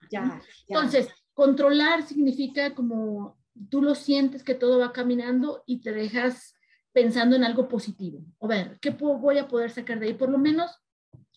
ya. 0.10 0.42
Entonces, 0.68 1.10
controlar 1.34 2.04
significa 2.04 2.74
como 2.74 3.38
tú 3.70 3.82
lo 3.82 3.94
sientes 3.94 4.44
que 4.44 4.56
todo 4.56 4.80
va 4.80 4.94
caminando 4.94 5.64
y 5.66 5.82
te 5.82 5.92
dejas 5.92 6.56
pensando 6.94 7.36
en 7.36 7.44
algo 7.44 7.68
positivo. 7.68 8.24
O 8.40 8.48
ver, 8.48 8.80
¿qué 8.82 8.92
voy 8.92 9.38
a 9.38 9.48
poder 9.48 9.70
sacar 9.70 10.00
de 10.00 10.08
ahí? 10.08 10.14
Por 10.14 10.30
lo 10.30 10.38
menos 10.38 10.72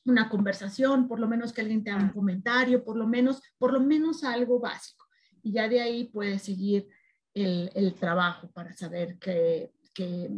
una 0.05 0.29
conversación, 0.29 1.09
por 1.09 1.21
lo 1.21 1.29
menos 1.29 1.53
que 1.53 1.61
alguien 1.61 1.85
te 1.85 1.91
haga 1.91 2.05
un 2.05 2.11
comentario, 2.11 2.85
por 2.85 2.97
lo 2.97 3.07
menos, 3.07 3.43
por 3.59 3.73
lo 3.73 3.81
menos 3.81 4.25
algo 4.25 4.59
básico. 4.59 5.05
Y 5.43 5.53
ya 5.53 5.69
de 5.69 5.81
ahí 5.81 6.05
puedes 6.05 6.43
seguir 6.43 6.89
el, 7.35 7.71
el 7.75 7.95
trabajo 7.95 8.51
para 8.53 8.73
saber 8.73 9.19
que, 9.19 9.73
que, 9.95 10.31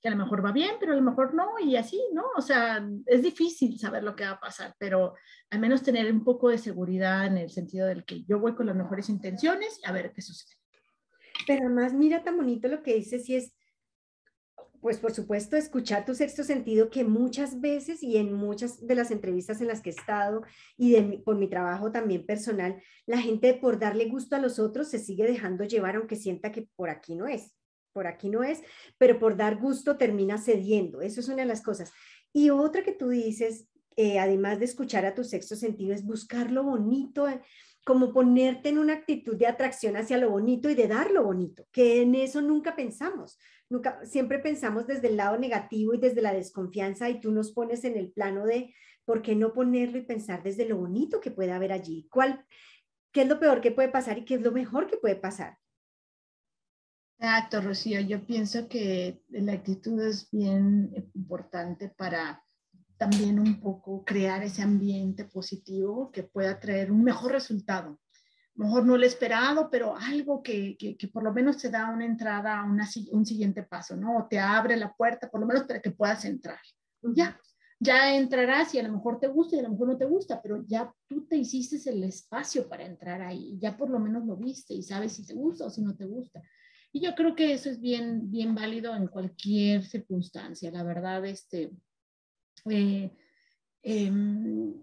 que, 0.00 0.08
a 0.08 0.10
lo 0.10 0.16
mejor 0.16 0.44
va 0.44 0.52
bien, 0.52 0.76
pero 0.78 0.92
a 0.92 0.96
lo 0.96 1.02
mejor 1.02 1.34
no, 1.34 1.58
y 1.58 1.76
así, 1.76 2.00
¿no? 2.12 2.24
O 2.36 2.42
sea, 2.42 2.86
es 3.06 3.22
difícil 3.22 3.78
saber 3.78 4.02
lo 4.02 4.14
que 4.14 4.24
va 4.24 4.32
a 4.32 4.40
pasar, 4.40 4.74
pero 4.78 5.14
al 5.50 5.60
menos 5.60 5.82
tener 5.82 6.10
un 6.12 6.24
poco 6.24 6.48
de 6.48 6.58
seguridad 6.58 7.26
en 7.26 7.38
el 7.38 7.50
sentido 7.50 7.86
del 7.86 8.04
que 8.04 8.24
yo 8.24 8.38
voy 8.38 8.54
con 8.54 8.66
las 8.66 8.76
mejores 8.76 9.08
intenciones 9.08 9.80
a 9.84 9.92
ver 9.92 10.12
qué 10.12 10.22
sucede. 10.22 10.56
Pero 11.46 11.66
además, 11.66 11.92
mira 11.92 12.22
tan 12.22 12.36
bonito 12.36 12.68
lo 12.68 12.82
que 12.82 12.94
dices 12.94 13.28
y 13.28 13.36
es 13.36 13.55
pues 14.86 14.98
por 14.98 15.12
supuesto, 15.12 15.56
escuchar 15.56 16.04
tu 16.04 16.14
sexto 16.14 16.44
sentido, 16.44 16.90
que 16.90 17.02
muchas 17.02 17.60
veces 17.60 18.04
y 18.04 18.18
en 18.18 18.32
muchas 18.32 18.86
de 18.86 18.94
las 18.94 19.10
entrevistas 19.10 19.60
en 19.60 19.66
las 19.66 19.80
que 19.80 19.90
he 19.90 19.92
estado 19.92 20.42
y 20.76 20.94
por 21.24 21.36
mi 21.36 21.48
trabajo 21.48 21.90
también 21.90 22.24
personal, 22.24 22.80
la 23.04 23.18
gente 23.18 23.54
por 23.54 23.80
darle 23.80 24.04
gusto 24.04 24.36
a 24.36 24.38
los 24.38 24.60
otros 24.60 24.88
se 24.88 25.00
sigue 25.00 25.26
dejando 25.26 25.64
llevar, 25.64 25.96
aunque 25.96 26.14
sienta 26.14 26.52
que 26.52 26.68
por 26.76 26.88
aquí 26.88 27.16
no 27.16 27.26
es, 27.26 27.56
por 27.92 28.06
aquí 28.06 28.28
no 28.28 28.44
es, 28.44 28.62
pero 28.96 29.18
por 29.18 29.36
dar 29.36 29.56
gusto 29.56 29.96
termina 29.96 30.38
cediendo. 30.38 31.00
Eso 31.00 31.18
es 31.18 31.26
una 31.26 31.38
de 31.38 31.46
las 31.46 31.62
cosas. 31.62 31.92
Y 32.32 32.50
otra 32.50 32.84
que 32.84 32.92
tú 32.92 33.08
dices, 33.08 33.66
eh, 33.96 34.20
además 34.20 34.60
de 34.60 34.66
escuchar 34.66 35.04
a 35.04 35.16
tu 35.16 35.24
sexto 35.24 35.56
sentido, 35.56 35.94
es 35.94 36.04
buscar 36.04 36.52
lo 36.52 36.62
bonito 36.62 37.26
como 37.86 38.12
ponerte 38.12 38.68
en 38.68 38.78
una 38.78 38.94
actitud 38.94 39.36
de 39.36 39.46
atracción 39.46 39.96
hacia 39.96 40.18
lo 40.18 40.28
bonito 40.28 40.68
y 40.68 40.74
de 40.74 40.88
dar 40.88 41.12
lo 41.12 41.22
bonito, 41.22 41.68
que 41.70 42.02
en 42.02 42.16
eso 42.16 42.42
nunca 42.42 42.74
pensamos. 42.74 43.38
Nunca, 43.68 44.04
siempre 44.04 44.40
pensamos 44.40 44.88
desde 44.88 45.06
el 45.06 45.16
lado 45.16 45.38
negativo 45.38 45.94
y 45.94 45.98
desde 45.98 46.20
la 46.20 46.34
desconfianza 46.34 47.08
y 47.08 47.20
tú 47.20 47.30
nos 47.30 47.52
pones 47.52 47.84
en 47.84 47.96
el 47.96 48.10
plano 48.10 48.44
de 48.44 48.74
por 49.04 49.22
qué 49.22 49.36
no 49.36 49.52
ponerlo 49.52 49.98
y 49.98 50.02
pensar 50.02 50.42
desde 50.42 50.66
lo 50.66 50.78
bonito 50.78 51.20
que 51.20 51.30
puede 51.30 51.52
haber 51.52 51.70
allí. 51.70 52.08
¿Cuál, 52.10 52.44
¿Qué 53.12 53.22
es 53.22 53.28
lo 53.28 53.38
peor 53.38 53.60
que 53.60 53.70
puede 53.70 53.88
pasar 53.88 54.18
y 54.18 54.24
qué 54.24 54.34
es 54.34 54.40
lo 54.40 54.50
mejor 54.50 54.88
que 54.88 54.96
puede 54.96 55.14
pasar? 55.14 55.56
Exacto, 57.20 57.60
Rocío. 57.60 58.00
Yo 58.00 58.26
pienso 58.26 58.66
que 58.66 59.22
la 59.28 59.52
actitud 59.52 60.00
es 60.00 60.28
bien 60.32 60.92
importante 61.14 61.88
para 61.88 62.44
también 62.96 63.38
un 63.38 63.60
poco 63.60 64.04
crear 64.04 64.42
ese 64.42 64.62
ambiente 64.62 65.24
positivo 65.24 66.10
que 66.10 66.22
pueda 66.22 66.58
traer 66.58 66.90
un 66.90 67.02
mejor 67.02 67.32
resultado. 67.32 67.98
Mejor 68.54 68.86
no 68.86 68.96
lo 68.96 69.04
esperado, 69.04 69.68
pero 69.70 69.94
algo 69.96 70.42
que, 70.42 70.76
que, 70.78 71.08
por 71.08 71.22
lo 71.22 71.32
menos 71.32 71.58
te 71.58 71.68
da 71.68 71.90
una 71.90 72.06
entrada 72.06 72.60
a 72.60 72.64
un 72.64 73.26
siguiente 73.26 73.62
paso, 73.62 73.96
¿no? 73.96 74.16
O 74.16 74.26
te 74.26 74.38
abre 74.38 74.76
la 74.76 74.94
puerta, 74.94 75.28
por 75.28 75.40
lo 75.40 75.46
menos 75.46 75.64
para 75.64 75.82
que 75.82 75.90
puedas 75.90 76.24
entrar. 76.24 76.58
Ya, 77.02 77.38
ya 77.78 78.16
entrarás 78.16 78.74
y 78.74 78.78
a 78.78 78.82
lo 78.82 78.92
mejor 78.92 79.20
te 79.20 79.28
gusta 79.28 79.56
y 79.56 79.58
a 79.58 79.62
lo 79.62 79.70
mejor 79.70 79.88
no 79.88 79.98
te 79.98 80.06
gusta, 80.06 80.40
pero 80.40 80.64
ya 80.66 80.90
tú 81.06 81.26
te 81.26 81.36
hiciste 81.36 81.90
el 81.90 82.02
espacio 82.04 82.66
para 82.68 82.86
entrar 82.86 83.20
ahí, 83.20 83.58
ya 83.58 83.76
por 83.76 83.90
lo 83.90 83.98
menos 83.98 84.24
lo 84.24 84.36
viste 84.36 84.72
y 84.72 84.82
sabes 84.82 85.12
si 85.12 85.26
te 85.26 85.34
gusta 85.34 85.66
o 85.66 85.70
si 85.70 85.82
no 85.82 85.94
te 85.94 86.06
gusta. 86.06 86.42
Y 86.92 87.00
yo 87.00 87.14
creo 87.14 87.34
que 87.34 87.52
eso 87.52 87.68
es 87.68 87.78
bien, 87.78 88.30
bien 88.30 88.54
válido 88.54 88.96
en 88.96 89.08
cualquier 89.08 89.84
circunstancia, 89.84 90.70
la 90.70 90.82
verdad, 90.82 91.26
este, 91.26 91.70
eh, 92.70 93.10
em, 93.82 94.74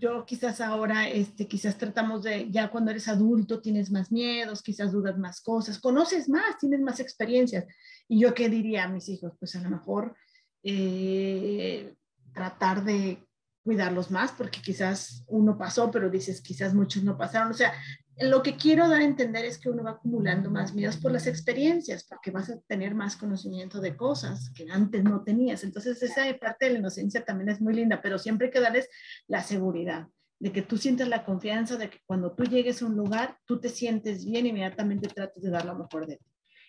yo 0.00 0.24
quizás 0.24 0.60
ahora, 0.60 1.08
este, 1.08 1.46
quizás 1.46 1.76
tratamos 1.76 2.22
de, 2.22 2.50
ya 2.50 2.70
cuando 2.70 2.90
eres 2.90 3.08
adulto 3.08 3.60
tienes 3.60 3.90
más 3.90 4.10
miedos, 4.10 4.62
quizás 4.62 4.92
dudas 4.92 5.18
más 5.18 5.40
cosas, 5.40 5.78
conoces 5.78 6.28
más, 6.28 6.58
tienes 6.58 6.80
más 6.80 7.00
experiencias. 7.00 7.66
Y 8.08 8.20
yo 8.20 8.34
qué 8.34 8.48
diría 8.48 8.84
a 8.84 8.88
mis 8.88 9.08
hijos, 9.08 9.32
pues 9.38 9.54
a 9.56 9.60
lo 9.60 9.70
mejor 9.70 10.16
eh, 10.62 11.94
tratar 12.32 12.84
de 12.84 13.26
cuidarlos 13.62 14.10
más, 14.10 14.32
porque 14.32 14.62
quizás 14.62 15.24
uno 15.28 15.58
pasó, 15.58 15.90
pero 15.90 16.08
dices, 16.08 16.40
quizás 16.40 16.74
muchos 16.74 17.02
no 17.04 17.18
pasaron. 17.18 17.50
O 17.50 17.54
sea, 17.54 17.72
lo 18.20 18.42
que 18.42 18.56
quiero 18.56 18.88
dar 18.88 19.00
a 19.00 19.04
entender 19.04 19.44
es 19.44 19.58
que 19.58 19.70
uno 19.70 19.82
va 19.82 19.92
acumulando 19.92 20.50
más 20.50 20.74
miedos 20.74 20.96
por 20.98 21.12
las 21.12 21.26
experiencias, 21.26 22.04
porque 22.04 22.30
vas 22.30 22.50
a 22.50 22.60
tener 22.60 22.94
más 22.94 23.16
conocimiento 23.16 23.80
de 23.80 23.96
cosas 23.96 24.50
que 24.54 24.66
antes 24.70 25.02
no 25.02 25.22
tenías. 25.22 25.64
Entonces, 25.64 26.02
esa 26.02 26.22
parte 26.38 26.66
de 26.66 26.72
la 26.72 26.78
inocencia 26.80 27.24
también 27.24 27.48
es 27.48 27.60
muy 27.60 27.74
linda, 27.74 28.00
pero 28.02 28.18
siempre 28.18 28.46
hay 28.46 28.52
que 28.52 28.60
darles 28.60 28.88
la 29.26 29.42
seguridad 29.42 30.06
de 30.38 30.52
que 30.52 30.62
tú 30.62 30.76
sientas 30.78 31.08
la 31.08 31.24
confianza 31.24 31.76
de 31.76 31.90
que 31.90 31.98
cuando 32.06 32.32
tú 32.34 32.44
llegues 32.44 32.80
a 32.80 32.86
un 32.86 32.96
lugar, 32.96 33.38
tú 33.44 33.60
te 33.60 33.68
sientes 33.68 34.24
bien, 34.24 34.46
inmediatamente 34.46 35.08
trates 35.08 35.42
de 35.42 35.50
dar 35.50 35.64
lo 35.64 35.74
mejor 35.74 36.06
de 36.06 36.16
ti. 36.16 36.26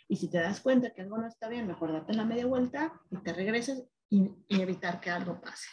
Y 0.09 0.17
si 0.17 0.29
te 0.29 0.39
das 0.39 0.59
cuenta 0.59 0.91
que 0.91 1.01
algo 1.01 1.17
no 1.17 1.27
está 1.27 1.47
bien, 1.47 1.67
mejor 1.67 1.93
date 1.93 2.13
la 2.13 2.25
media 2.25 2.45
vuelta 2.45 2.93
y 3.09 3.17
te 3.17 3.31
regresas 3.31 3.81
y, 4.09 4.29
y 4.49 4.61
evitar 4.61 4.99
que 4.99 5.09
algo 5.09 5.39
pase. 5.39 5.67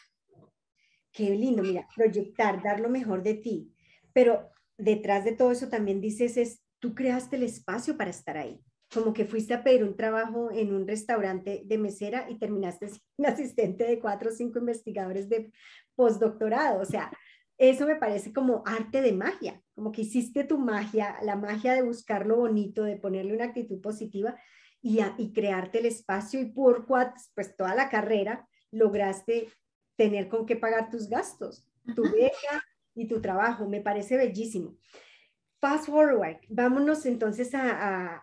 Qué 1.10 1.30
lindo, 1.30 1.62
mira, 1.62 1.88
proyectar, 1.94 2.62
dar 2.62 2.78
lo 2.78 2.88
mejor 2.88 3.24
de 3.24 3.34
ti. 3.34 3.74
Pero 4.12 4.52
detrás 4.78 5.24
de 5.24 5.32
todo 5.32 5.50
eso 5.50 5.68
también 5.68 6.00
dices 6.00 6.36
es, 6.36 6.62
tú 6.78 6.94
creaste 6.94 7.36
el 7.36 7.42
espacio 7.42 7.96
para 7.96 8.10
estar 8.10 8.38
ahí. 8.38 8.60
Como 8.94 9.12
que 9.12 9.26
fuiste 9.26 9.52
a 9.52 9.62
pedir 9.62 9.84
un 9.84 9.96
trabajo 9.96 10.50
en 10.50 10.72
un 10.72 10.88
restaurante 10.88 11.62
de 11.66 11.76
mesera 11.76 12.26
y 12.30 12.38
terminaste 12.38 12.88
siendo 12.88 13.04
un 13.18 13.26
asistente 13.26 13.84
de 13.84 13.98
cuatro 13.98 14.30
o 14.30 14.32
cinco 14.32 14.60
investigadores 14.60 15.28
de 15.28 15.52
postdoctorado. 15.94 16.80
O 16.80 16.84
sea, 16.86 17.12
eso 17.58 17.86
me 17.86 17.96
parece 17.96 18.32
como 18.32 18.62
arte 18.64 19.02
de 19.02 19.12
magia, 19.12 19.60
como 19.74 19.90
que 19.90 20.02
hiciste 20.02 20.44
tu 20.44 20.58
magia, 20.58 21.16
la 21.22 21.34
magia 21.34 21.74
de 21.74 21.82
buscar 21.82 22.24
lo 22.24 22.36
bonito, 22.36 22.84
de 22.84 22.96
ponerle 22.96 23.34
una 23.34 23.46
actitud 23.46 23.80
positiva 23.80 24.40
y, 24.80 25.00
y 25.18 25.32
crearte 25.32 25.80
el 25.80 25.86
espacio 25.86 26.40
y 26.40 26.46
por 26.46 26.86
pues 26.86 27.56
toda 27.56 27.74
la 27.74 27.88
carrera 27.88 28.48
lograste 28.70 29.48
tener 29.96 30.28
con 30.28 30.46
qué 30.46 30.54
pagar 30.54 30.88
tus 30.88 31.08
gastos, 31.08 31.66
tu 31.96 32.02
beca, 32.02 32.62
y 32.98 33.06
tu 33.06 33.20
trabajo. 33.20 33.68
Me 33.68 33.80
parece 33.80 34.16
bellísimo. 34.16 34.76
Fast 35.60 35.86
forward, 35.86 36.38
vámonos 36.48 37.04
entonces 37.06 37.50
a, 37.54 38.22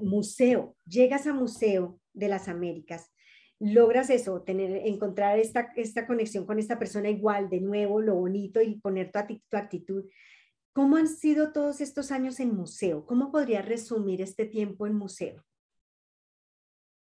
museo. 0.00 0.76
Llegas 0.84 1.26
a 1.26 1.32
Museo 1.32 2.00
de 2.12 2.28
las 2.28 2.48
Américas. 2.48 3.12
Logras 3.58 4.10
eso, 4.10 4.42
tener, 4.42 4.86
encontrar 4.86 5.38
esta, 5.38 5.72
esta 5.76 6.06
conexión 6.06 6.44
con 6.44 6.58
esta 6.58 6.78
persona 6.78 7.08
igual, 7.08 7.48
de 7.48 7.60
nuevo, 7.60 8.02
lo 8.02 8.16
bonito 8.16 8.60
y 8.60 8.78
poner 8.80 9.10
tu, 9.10 9.40
tu 9.48 9.56
actitud. 9.56 10.04
¿Cómo 10.74 10.96
han 10.96 11.08
sido 11.08 11.52
todos 11.52 11.80
estos 11.80 12.12
años 12.12 12.38
en 12.38 12.54
museo? 12.54 13.06
¿Cómo 13.06 13.32
podría 13.32 13.62
resumir 13.62 14.20
este 14.20 14.44
tiempo 14.44 14.86
en 14.86 14.94
museo? 14.94 15.42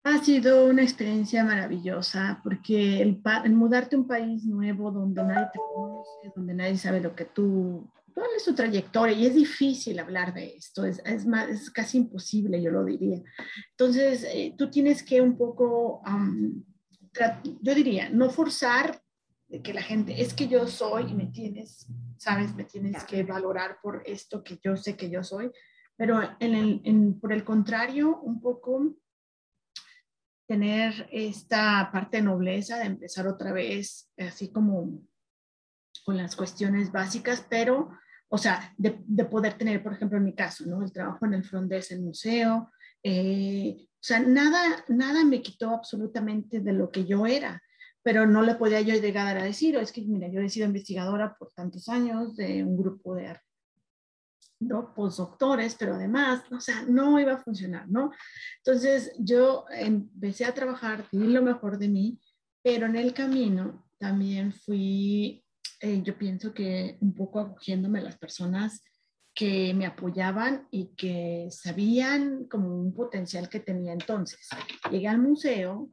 Ha 0.05 0.19
sido 0.25 0.67
una 0.67 0.83
experiencia 0.83 1.45
maravillosa 1.45 2.41
porque 2.43 3.01
el, 3.01 3.23
mudarte 3.51 3.95
a 3.95 4.01
un 4.01 4.07
país 4.07 4.45
nuevo 4.45 4.91
donde 4.91 5.23
nadie 5.23 5.47
te 5.53 5.59
conoce, 5.59 6.33
donde 6.35 6.55
nadie 6.55 6.77
sabe 6.77 7.01
lo 7.01 7.15
que 7.15 7.27
tú, 7.27 7.89
cuál 8.13 8.27
es 8.37 8.45
tu 8.45 8.53
trayectoria 8.53 9.17
y 9.17 9.27
es 9.27 9.35
difícil 9.35 10.01
hablar 10.01 10.35
de 10.35 10.57
esto, 10.57 10.85
es, 10.85 11.01
es, 11.05 11.25
más, 11.25 11.49
es 11.49 11.71
casi 11.71 11.99
imposible, 11.99 12.61
yo 12.61 12.73
lo 12.73 12.85
diría. 12.85 13.23
Entonces, 13.71 14.25
eh, 14.25 14.55
tú 14.59 14.71
tienes 14.71 15.05
que 15.05 15.21
un 15.21 15.37
poco, 15.37 16.03
yo 17.61 17.75
diría, 17.75 18.11
no 18.11 18.29
forzar 18.29 19.01
que 19.63 19.73
la 19.73 19.83
gente, 19.83 20.21
es 20.21 20.35
que 20.35 20.49
yo 20.49 20.67
soy 20.67 21.11
y 21.11 21.15
me 21.15 21.27
tienes, 21.27 21.87
sabes, 22.17 22.55
me 22.55 22.65
tienes 22.65 23.05
que 23.05 23.23
valorar 23.23 23.79
por 23.83 24.03
esto 24.07 24.43
que 24.43 24.59
yo 24.65 24.77
sé 24.77 24.97
que 24.97 25.11
yo 25.11 25.23
soy, 25.23 25.51
pero 25.97 26.21
en 26.41 26.55
el, 26.55 26.81
en, 26.85 27.21
por 27.21 27.33
el 27.33 27.45
contrario, 27.45 28.19
un 28.23 28.41
poco 28.41 28.97
tener 30.53 31.09
esta 31.11 31.89
parte 31.91 32.19
de 32.19 32.25
nobleza 32.25 32.77
de 32.77 32.85
empezar 32.85 33.27
otra 33.27 33.53
vez, 33.53 34.13
así 34.19 34.53
como 34.53 35.01
con 36.05 36.19
las 36.19 36.37
cuestiones 36.37 36.93
básicas, 36.93 37.47
pero 37.49 37.89
O 38.29 38.39
sea, 38.39 38.75
de, 38.79 38.99
de, 39.07 39.25
poder 39.27 39.55
tener, 39.55 39.83
por 39.83 39.93
ejemplo, 39.93 40.17
en 40.19 40.25
mi 40.25 40.35
caso, 40.35 40.65
¿no? 40.67 40.83
El 40.83 40.91
trabajo 40.91 41.25
en 41.27 41.35
el 41.35 41.45
front 41.45 41.71
desk, 41.71 41.93
el 41.93 42.01
museo. 42.03 42.71
Eh, 43.03 43.77
o 43.79 44.05
sea, 44.09 44.21
nada, 44.21 44.85
nada 44.89 45.25
me 45.25 45.43
quitó 45.43 45.71
absolutamente 45.71 46.61
de 46.61 46.73
lo 46.73 46.91
que 46.91 47.05
yo 47.05 47.27
era, 47.27 47.63
pero 48.03 48.27
no 48.27 48.43
le 48.43 48.55
podía 48.55 48.81
yo 48.81 48.95
llegar 48.95 49.37
a 49.37 49.45
decir, 49.45 49.77
o 49.77 49.81
es 49.81 49.93
que, 49.93 50.03
mira, 50.03 50.29
yo 50.29 50.41
he 50.41 50.49
sido 50.49 50.67
investigadora 50.67 51.35
por 51.39 51.53
tantos 51.53 51.89
años 51.89 52.35
de 52.37 52.65
un 52.65 52.77
grupo 52.77 53.15
de 53.15 53.29
¿no? 54.67 54.95
postdoctores, 54.95 55.75
pero 55.75 55.95
además, 55.95 56.43
o 56.51 56.61
sea, 56.61 56.83
no 56.83 57.19
iba 57.19 57.35
a 57.35 57.43
funcionar, 57.43 57.89
¿no? 57.89 58.11
Entonces 58.59 59.13
yo 59.19 59.65
empecé 59.71 60.45
a 60.45 60.55
trabajar, 60.55 61.07
di 61.13 61.27
lo 61.27 61.43
mejor 61.43 61.79
de 61.79 61.89
mí, 61.89 62.21
pero 62.63 62.87
en 62.87 62.97
el 62.97 63.13
camino 63.13 63.87
también 63.99 64.53
fui, 64.53 65.45
eh, 65.81 66.03
yo 66.03 66.17
pienso 66.17 66.53
que 66.53 66.99
un 67.01 67.15
poco 67.15 67.41
acogiéndome 67.41 68.01
a 68.01 68.03
las 68.03 68.19
personas 68.19 68.83
que 69.35 69.73
me 69.75 69.87
apoyaban 69.87 70.69
y 70.71 70.95
que 70.95 71.49
sabían 71.51 72.45
como 72.45 72.77
un 72.77 72.95
potencial 72.95 73.49
que 73.49 73.61
tenía 73.61 73.93
entonces. 73.93 74.49
Llegué 74.91 75.09
al 75.09 75.19
museo, 75.19 75.91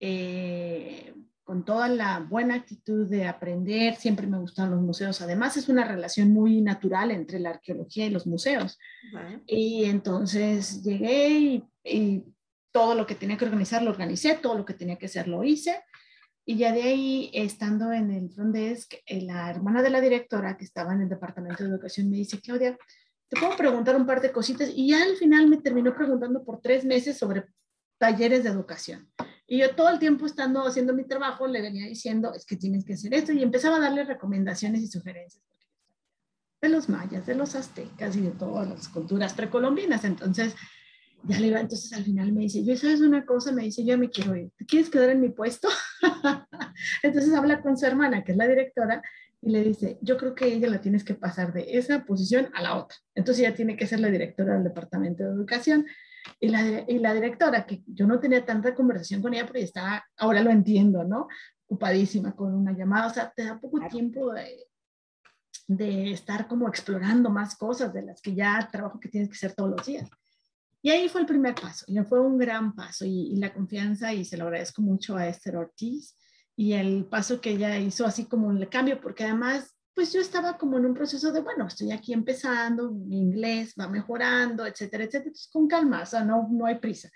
eh, 0.00 1.14
con 1.52 1.66
toda 1.66 1.86
la 1.86 2.18
buena 2.18 2.54
actitud 2.54 3.06
de 3.06 3.26
aprender, 3.26 3.96
siempre 3.96 4.26
me 4.26 4.38
gustan 4.38 4.70
los 4.70 4.80
museos. 4.80 5.20
Además, 5.20 5.54
es 5.58 5.68
una 5.68 5.84
relación 5.84 6.32
muy 6.32 6.62
natural 6.62 7.10
entre 7.10 7.38
la 7.38 7.50
arqueología 7.50 8.06
y 8.06 8.10
los 8.10 8.26
museos. 8.26 8.78
Y 9.46 9.84
entonces 9.84 10.82
llegué 10.82 11.62
y, 11.84 12.24
todo 12.70 12.94
lo 12.94 13.06
que 13.06 13.16
tenía 13.16 13.36
que 13.36 13.44
organizar 13.44 13.82
lo 13.82 13.90
organicé, 13.90 14.38
todo 14.40 14.56
lo 14.56 14.64
que 14.64 14.72
tenía 14.72 14.96
que 14.96 15.04
hacer 15.04 15.28
lo 15.28 15.44
hice. 15.44 15.78
Y 16.46 16.56
ya 16.56 16.72
de 16.72 16.84
ahí, 16.84 17.30
estando 17.34 17.92
en 17.92 18.10
el 18.10 18.30
front 18.30 18.54
desk, 18.54 18.94
eh, 19.04 19.20
la 19.20 19.50
hermana 19.50 19.82
de 19.82 19.90
la 19.90 20.00
directora 20.00 20.56
que 20.56 20.64
estaba 20.64 20.94
en 20.94 21.02
el 21.02 21.10
departamento 21.10 21.64
de 21.64 21.68
educación 21.68 22.08
me 22.08 22.16
dice, 22.16 22.40
Claudia, 22.40 22.78
te 23.28 23.38
puedo 23.38 23.54
preguntar 23.58 23.94
un 23.94 24.06
par 24.06 24.22
de 24.22 24.32
cositas. 24.32 24.70
Y 24.74 24.88
ya 24.88 25.02
al 25.02 25.16
final 25.16 25.50
me 25.50 25.58
terminó 25.58 25.94
preguntando 25.94 26.42
por 26.42 26.62
tres 26.62 26.86
meses 26.86 27.18
sobre 27.18 27.44
talleres 27.98 28.42
de 28.42 28.48
educación. 28.48 29.12
Y 29.52 29.58
yo 29.58 29.74
todo 29.74 29.90
el 29.90 29.98
tiempo 29.98 30.24
estando 30.24 30.66
haciendo 30.66 30.94
mi 30.94 31.04
trabajo 31.04 31.46
le 31.46 31.60
venía 31.60 31.86
diciendo, 31.86 32.32
es 32.32 32.46
que 32.46 32.56
tienes 32.56 32.86
que 32.86 32.94
hacer 32.94 33.12
esto 33.12 33.32
y 33.32 33.42
empezaba 33.42 33.76
a 33.76 33.80
darle 33.80 34.02
recomendaciones 34.02 34.80
y 34.80 34.86
sugerencias 34.86 35.44
de 36.62 36.70
los 36.70 36.88
mayas, 36.88 37.26
de 37.26 37.34
los 37.34 37.54
aztecas 37.54 38.16
y 38.16 38.22
de 38.22 38.30
todas 38.30 38.66
las 38.66 38.88
culturas 38.88 39.34
precolombinas. 39.34 40.06
Entonces, 40.06 40.54
ya 41.24 41.38
le 41.38 41.48
iba, 41.48 41.60
entonces 41.60 41.92
al 41.92 42.02
final 42.02 42.32
me 42.32 42.40
dice, 42.40 42.64
yo 42.64 42.74
sabes 42.78 43.02
una 43.02 43.26
cosa, 43.26 43.52
me 43.52 43.64
dice, 43.64 43.84
yo 43.84 43.98
me 43.98 44.08
quiero 44.08 44.34
ir, 44.34 44.50
¿te 44.56 44.64
quieres 44.64 44.88
quedar 44.88 45.10
en 45.10 45.20
mi 45.20 45.28
puesto? 45.28 45.68
entonces 47.02 47.34
habla 47.34 47.60
con 47.60 47.76
su 47.76 47.84
hermana, 47.84 48.24
que 48.24 48.32
es 48.32 48.38
la 48.38 48.48
directora, 48.48 49.02
y 49.42 49.50
le 49.50 49.62
dice, 49.62 49.98
yo 50.00 50.16
creo 50.16 50.34
que 50.34 50.46
ella 50.46 50.70
la 50.70 50.80
tienes 50.80 51.04
que 51.04 51.12
pasar 51.12 51.52
de 51.52 51.76
esa 51.76 52.06
posición 52.06 52.48
a 52.54 52.62
la 52.62 52.78
otra. 52.78 52.96
Entonces 53.14 53.44
ella 53.44 53.54
tiene 53.54 53.76
que 53.76 53.86
ser 53.86 54.00
la 54.00 54.08
directora 54.08 54.54
del 54.54 54.64
Departamento 54.64 55.24
de 55.24 55.34
Educación. 55.34 55.84
Y 56.40 56.48
la, 56.48 56.84
y 56.88 56.98
la 56.98 57.14
directora, 57.14 57.66
que 57.66 57.82
yo 57.86 58.06
no 58.06 58.18
tenía 58.18 58.44
tanta 58.44 58.74
conversación 58.74 59.22
con 59.22 59.34
ella 59.34 59.46
porque 59.46 59.62
estaba, 59.62 60.04
ahora 60.16 60.42
lo 60.42 60.50
entiendo, 60.50 61.04
¿no? 61.04 61.28
Ocupadísima 61.66 62.34
con 62.34 62.54
una 62.54 62.72
llamada, 62.72 63.06
o 63.06 63.10
sea, 63.10 63.32
te 63.34 63.44
da 63.44 63.58
poco 63.60 63.80
tiempo 63.88 64.32
de, 64.32 64.66
de 65.66 66.12
estar 66.12 66.48
como 66.48 66.68
explorando 66.68 67.30
más 67.30 67.56
cosas 67.56 67.92
de 67.92 68.02
las 68.02 68.20
que 68.20 68.34
ya 68.34 68.68
trabajo 68.70 69.00
que 69.00 69.08
tienes 69.08 69.28
que 69.28 69.36
hacer 69.36 69.54
todos 69.54 69.70
los 69.70 69.86
días. 69.86 70.08
Y 70.82 70.90
ahí 70.90 71.08
fue 71.08 71.20
el 71.20 71.26
primer 71.26 71.54
paso, 71.54 71.84
y 71.86 71.96
fue 72.00 72.20
un 72.20 72.38
gran 72.38 72.74
paso, 72.74 73.04
y, 73.04 73.32
y, 73.32 73.36
la 73.36 73.52
confianza, 73.52 74.12
y 74.12 74.24
se 74.24 74.36
lo 74.36 74.44
agradezco 74.44 74.82
mucho 74.82 75.16
a 75.16 75.28
Esther 75.28 75.56
Ortiz, 75.56 76.16
y 76.56 76.72
el 76.72 77.06
paso 77.06 77.40
que 77.40 77.50
ella 77.50 77.78
hizo 77.78 78.04
así 78.04 78.26
como 78.26 78.50
el 78.50 78.68
cambio, 78.68 79.00
porque 79.00 79.24
además 79.24 79.76
pues 79.94 80.12
yo 80.12 80.20
estaba 80.20 80.56
como 80.56 80.78
en 80.78 80.86
un 80.86 80.94
proceso 80.94 81.32
de, 81.32 81.40
bueno, 81.40 81.66
estoy 81.66 81.92
aquí 81.92 82.12
empezando, 82.12 82.90
mi 82.90 83.18
inglés 83.18 83.74
va 83.78 83.88
mejorando, 83.88 84.66
etcétera, 84.66 85.04
etcétera, 85.04 85.28
entonces 85.28 85.50
con 85.52 85.68
calma, 85.68 86.02
o 86.02 86.06
sea, 86.06 86.24
no, 86.24 86.48
no 86.50 86.66
hay 86.66 86.78
prisa. 86.78 87.10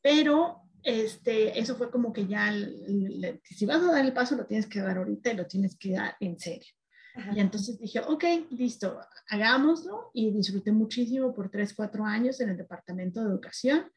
Pero 0.00 0.62
este, 0.82 1.58
eso 1.58 1.76
fue 1.76 1.90
como 1.90 2.12
que 2.12 2.26
ya, 2.26 2.52
si 3.44 3.66
vas 3.66 3.82
a 3.82 3.92
dar 3.92 4.04
el 4.04 4.12
paso, 4.12 4.36
lo 4.36 4.46
tienes 4.46 4.66
que 4.66 4.80
dar 4.80 4.98
ahorita 4.98 5.32
y 5.32 5.36
lo 5.36 5.46
tienes 5.46 5.76
que 5.76 5.92
dar 5.92 6.16
en 6.20 6.38
serio. 6.38 6.72
Y 7.34 7.40
entonces 7.40 7.78
dije, 7.80 8.00
ok, 8.00 8.24
listo, 8.50 9.00
hagámoslo 9.28 10.10
y 10.14 10.30
disfruté 10.30 10.70
muchísimo 10.70 11.34
por 11.34 11.50
tres, 11.50 11.74
cuatro 11.74 12.04
años 12.04 12.40
en 12.40 12.50
el 12.50 12.56
Departamento 12.56 13.20
de 13.20 13.28
Educación 13.28 13.90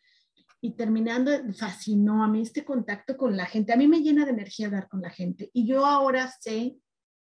y 0.60 0.72
terminando, 0.72 1.32
fascinó 1.54 2.24
a 2.24 2.28
mí 2.28 2.42
este 2.42 2.66
contacto 2.66 3.16
con 3.18 3.38
la 3.38 3.46
gente. 3.46 3.74
A 3.74 3.78
mí 3.78 3.88
me 3.88 4.02
llena 4.02 4.26
de 4.26 4.32
energía 4.32 4.68
hablar 4.68 4.88
con 4.88 5.02
la 5.02 5.12
gente 5.12 5.52
y 5.54 5.68
yo 5.68 5.86
ahora 5.86 6.32
sé 6.40 6.76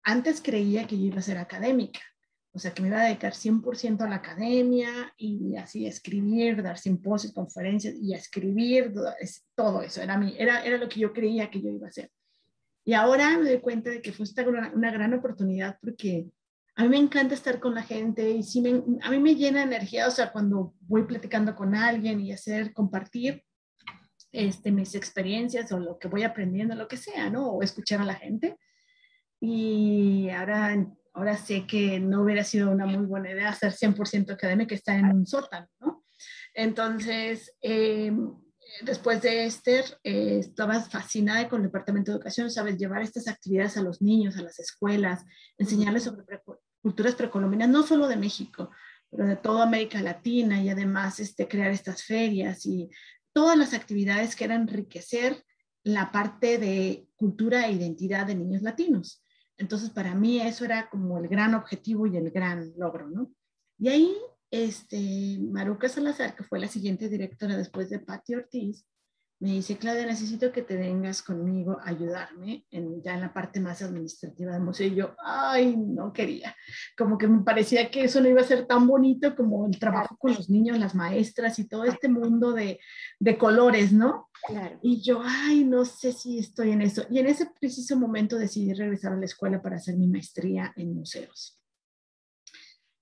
antes 0.07 0.41
creía 0.41 0.87
que 0.87 0.97
yo 0.97 1.07
iba 1.07 1.19
a 1.19 1.23
ser 1.23 1.37
académica, 1.37 2.01
o 2.53 2.61
sea, 2.61 2.73
que 2.73 2.81
me 2.81 2.89
iba 2.89 3.01
a 3.01 3.07
dedicar 3.07 3.33
100% 3.33 4.03
a 4.03 4.09
la 4.09 4.17
academia 4.17 5.13
y 5.17 5.57
así 5.57 5.85
escribir, 5.85 6.63
dar 6.63 6.79
simposios, 6.79 7.33
conferencias 7.33 7.97
y 8.01 8.15
a 8.15 8.17
escribir, 8.17 8.95
todo 9.57 9.83
eso, 9.83 10.01
era, 10.01 10.17
mi, 10.17 10.37
era, 10.39 10.65
era 10.65 10.79
lo 10.79 10.89
que 10.89 11.01
yo 11.01 11.13
creía 11.13 11.51
que 11.51 11.61
yo 11.61 11.71
iba 11.71 11.87
a 11.87 11.91
hacer. 11.91 12.11
Y 12.85 12.93
ahora 12.93 13.37
me 13.37 13.51
doy 13.51 13.61
cuenta 13.61 13.91
de 13.91 14.01
que 14.01 14.13
fue 14.13 14.27
una, 14.47 14.71
una 14.73 14.93
gran 14.93 15.13
oportunidad 15.13 15.77
porque 15.83 16.31
a 16.77 16.85
mí 16.85 16.89
me 16.89 16.99
encanta 16.99 17.35
estar 17.35 17.59
con 17.59 17.75
la 17.75 17.83
gente 17.83 18.31
y 18.31 18.45
sí 18.45 18.61
me, 18.61 18.81
a 19.03 19.11
mí 19.11 19.19
me 19.19 19.35
llena 19.35 19.65
energía, 19.65 20.07
o 20.07 20.13
sea, 20.13 20.31
cuando 20.31 20.73
voy 20.83 21.03
platicando 21.03 21.57
con 21.57 21.75
alguien 21.75 22.21
y 22.21 22.31
hacer, 22.31 22.73
compartir 22.73 23.43
este, 24.31 24.71
mis 24.71 24.95
experiencias 24.95 25.73
o 25.73 25.81
lo 25.81 25.99
que 25.99 26.07
voy 26.07 26.23
aprendiendo, 26.23 26.77
lo 26.77 26.87
que 26.87 26.97
sea, 26.97 27.29
¿no? 27.29 27.49
O 27.49 27.63
escuchar 27.63 28.01
a 28.01 28.05
la 28.05 28.15
gente 28.15 28.57
y 29.41 30.29
ahora, 30.31 30.87
ahora 31.13 31.37
sé 31.37 31.67
que 31.67 32.01
no 32.01 32.23
hubiera 32.23 32.45
sido 32.45 32.71
una 32.71 32.87
muy 32.87 33.07
buena 33.07 33.31
idea 33.31 33.51
hacer 33.51 33.73
100% 33.73 34.33
académica 34.33 34.75
está 34.75 34.97
en 34.97 35.07
un 35.07 35.27
sótano, 35.27 35.69
¿no? 35.81 36.05
Entonces, 36.55 37.55
eh, 37.61 38.11
después 38.83 39.21
de 39.23 39.45
Esther, 39.45 39.85
eh, 40.03 40.39
estaba 40.41 40.81
fascinada 40.81 41.49
con 41.49 41.61
el 41.61 41.67
Departamento 41.67 42.11
de 42.11 42.17
Educación, 42.17 42.51
sabes, 42.51 42.79
llevar 42.79 43.03
estas 43.03 43.29
actividades 43.29 43.77
a 43.77 43.83
los 43.83 44.01
niños, 44.01 44.37
a 44.37 44.43
las 44.43 44.59
escuelas, 44.59 45.25
enseñarles 45.59 46.05
sobre 46.05 46.25
culturas 46.81 47.15
precolombinas, 47.15 47.69
no 47.69 47.83
solo 47.83 48.09
de 48.09 48.17
México, 48.17 48.71
pero 49.11 49.27
de 49.27 49.37
toda 49.37 49.65
América 49.65 50.01
Latina 50.03 50.63
y 50.63 50.69
además 50.69 51.21
este, 51.21 51.47
crear 51.47 51.71
estas 51.71 52.03
ferias 52.03 52.65
y 52.67 52.91
todas 53.33 53.57
las 53.57 53.75
actividades 53.75 54.35
que 54.35 54.45
eran 54.45 54.63
enriquecer 54.63 55.45
la 55.85 56.11
parte 56.11 56.59
de 56.59 57.07
cultura 57.17 57.67
e 57.67 57.73
identidad 57.73 58.27
de 58.27 58.35
niños 58.35 58.63
latinos. 58.63 59.23
Entonces, 59.59 59.91
para 59.91 60.15
mí 60.15 60.41
eso 60.41 60.65
era 60.65 60.89
como 60.91 61.19
el 61.19 61.29
gran 61.29 61.55
objetivo 61.55 62.07
y 62.07 62.17
el 62.17 62.31
gran 62.31 62.73
logro, 62.77 63.09
¿no? 63.09 63.33
Y 63.79 63.89
ahí, 63.89 64.17
este, 64.51 65.39
Maruca 65.41 65.89
Salazar, 65.89 66.35
que 66.37 66.45
fue 66.45 66.59
la 66.59 66.69
siguiente 66.69 67.09
directora 67.09 67.57
después 67.57 67.91
de 67.91 67.99
Patti 67.99 68.35
Ortiz, 68.35 68.87
me 69.39 69.51
dice, 69.51 69.77
Claudia, 69.77 70.07
necesito 70.07 70.51
que 70.51 70.63
te 70.63 70.77
vengas 70.77 71.23
conmigo 71.23 71.79
a 71.83 71.91
ayudarme 71.91 72.65
en, 72.71 73.03
ya 73.03 73.15
en 73.15 73.21
la 73.21 73.35
parte 73.35 73.61
más 73.61 73.83
administrativa 73.83 74.53
del 74.53 74.63
museo. 74.63 74.87
Y 74.87 74.95
yo, 74.95 75.15
ay, 75.23 75.77
no 75.77 76.13
quería. 76.13 76.57
Como 76.97 77.19
que 77.19 77.29
me 77.29 77.43
parecía 77.43 77.91
que 77.91 78.05
eso 78.05 78.21
no 78.21 78.29
iba 78.29 78.41
a 78.41 78.45
ser 78.45 78.67
tan 78.67 78.87
bonito 78.87 79.37
como 79.37 79.67
el 79.67 79.79
trabajo 79.79 80.17
con 80.17 80.33
los 80.33 80.49
niños, 80.49 80.79
las 80.79 80.95
maestras 80.95 81.59
y 81.59 81.69
todo 81.69 81.85
este 81.85 82.09
mundo 82.09 82.53
de, 82.53 82.81
de 83.21 83.37
colores, 83.37 83.93
¿no? 83.93 84.31
Claro. 84.47 84.79
Y 84.83 85.03
yo, 85.03 85.21
ay, 85.23 85.65
no 85.65 85.85
sé 85.85 86.13
si 86.13 86.39
estoy 86.39 86.71
en 86.71 86.81
eso. 86.81 87.03
Y 87.11 87.19
en 87.19 87.27
ese 87.27 87.51
preciso 87.61 87.99
momento 87.99 88.39
decidí 88.39 88.73
regresar 88.73 89.13
a 89.13 89.17
la 89.17 89.27
escuela 89.27 89.61
para 89.61 89.77
hacer 89.77 89.97
mi 89.97 90.07
maestría 90.07 90.73
en 90.77 90.95
museos. 90.95 91.61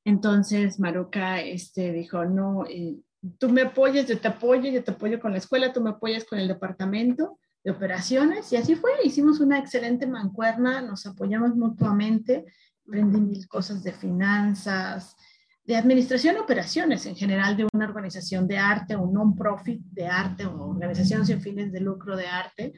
Entonces 0.04 0.78
Maruca 0.78 1.40
este, 1.40 1.92
dijo, 1.92 2.24
no, 2.24 2.66
eh, 2.66 2.98
tú 3.38 3.48
me 3.48 3.62
apoyas, 3.62 4.06
yo 4.06 4.18
te 4.18 4.28
apoyo, 4.28 4.70
yo 4.70 4.82
te 4.82 4.90
apoyo 4.90 5.20
con 5.20 5.32
la 5.32 5.38
escuela, 5.38 5.72
tú 5.72 5.80
me 5.80 5.90
apoyas 5.90 6.24
con 6.24 6.38
el 6.38 6.48
departamento 6.48 7.38
de 7.62 7.70
operaciones. 7.70 8.52
Y 8.52 8.56
así 8.56 8.74
fue, 8.74 8.90
hicimos 9.04 9.40
una 9.40 9.58
excelente 9.58 10.06
mancuerna, 10.06 10.82
nos 10.82 11.06
apoyamos 11.06 11.54
mutuamente, 11.56 12.44
aprendí 12.86 13.20
mil 13.20 13.48
cosas 13.48 13.82
de 13.82 13.92
finanzas, 13.92 15.16
de 15.64 15.76
administración 15.76 16.36
operaciones 16.36 17.06
en 17.06 17.16
general 17.16 17.56
de 17.56 17.66
una 17.72 17.86
organización 17.86 18.46
de 18.46 18.58
arte 18.58 18.96
o 18.96 19.06
non-profit 19.10 19.80
de 19.92 20.06
arte 20.06 20.44
o 20.44 20.68
organización 20.68 21.24
sin 21.24 21.40
fines 21.40 21.72
de 21.72 21.80
lucro 21.80 22.16
de 22.16 22.26
arte. 22.26 22.74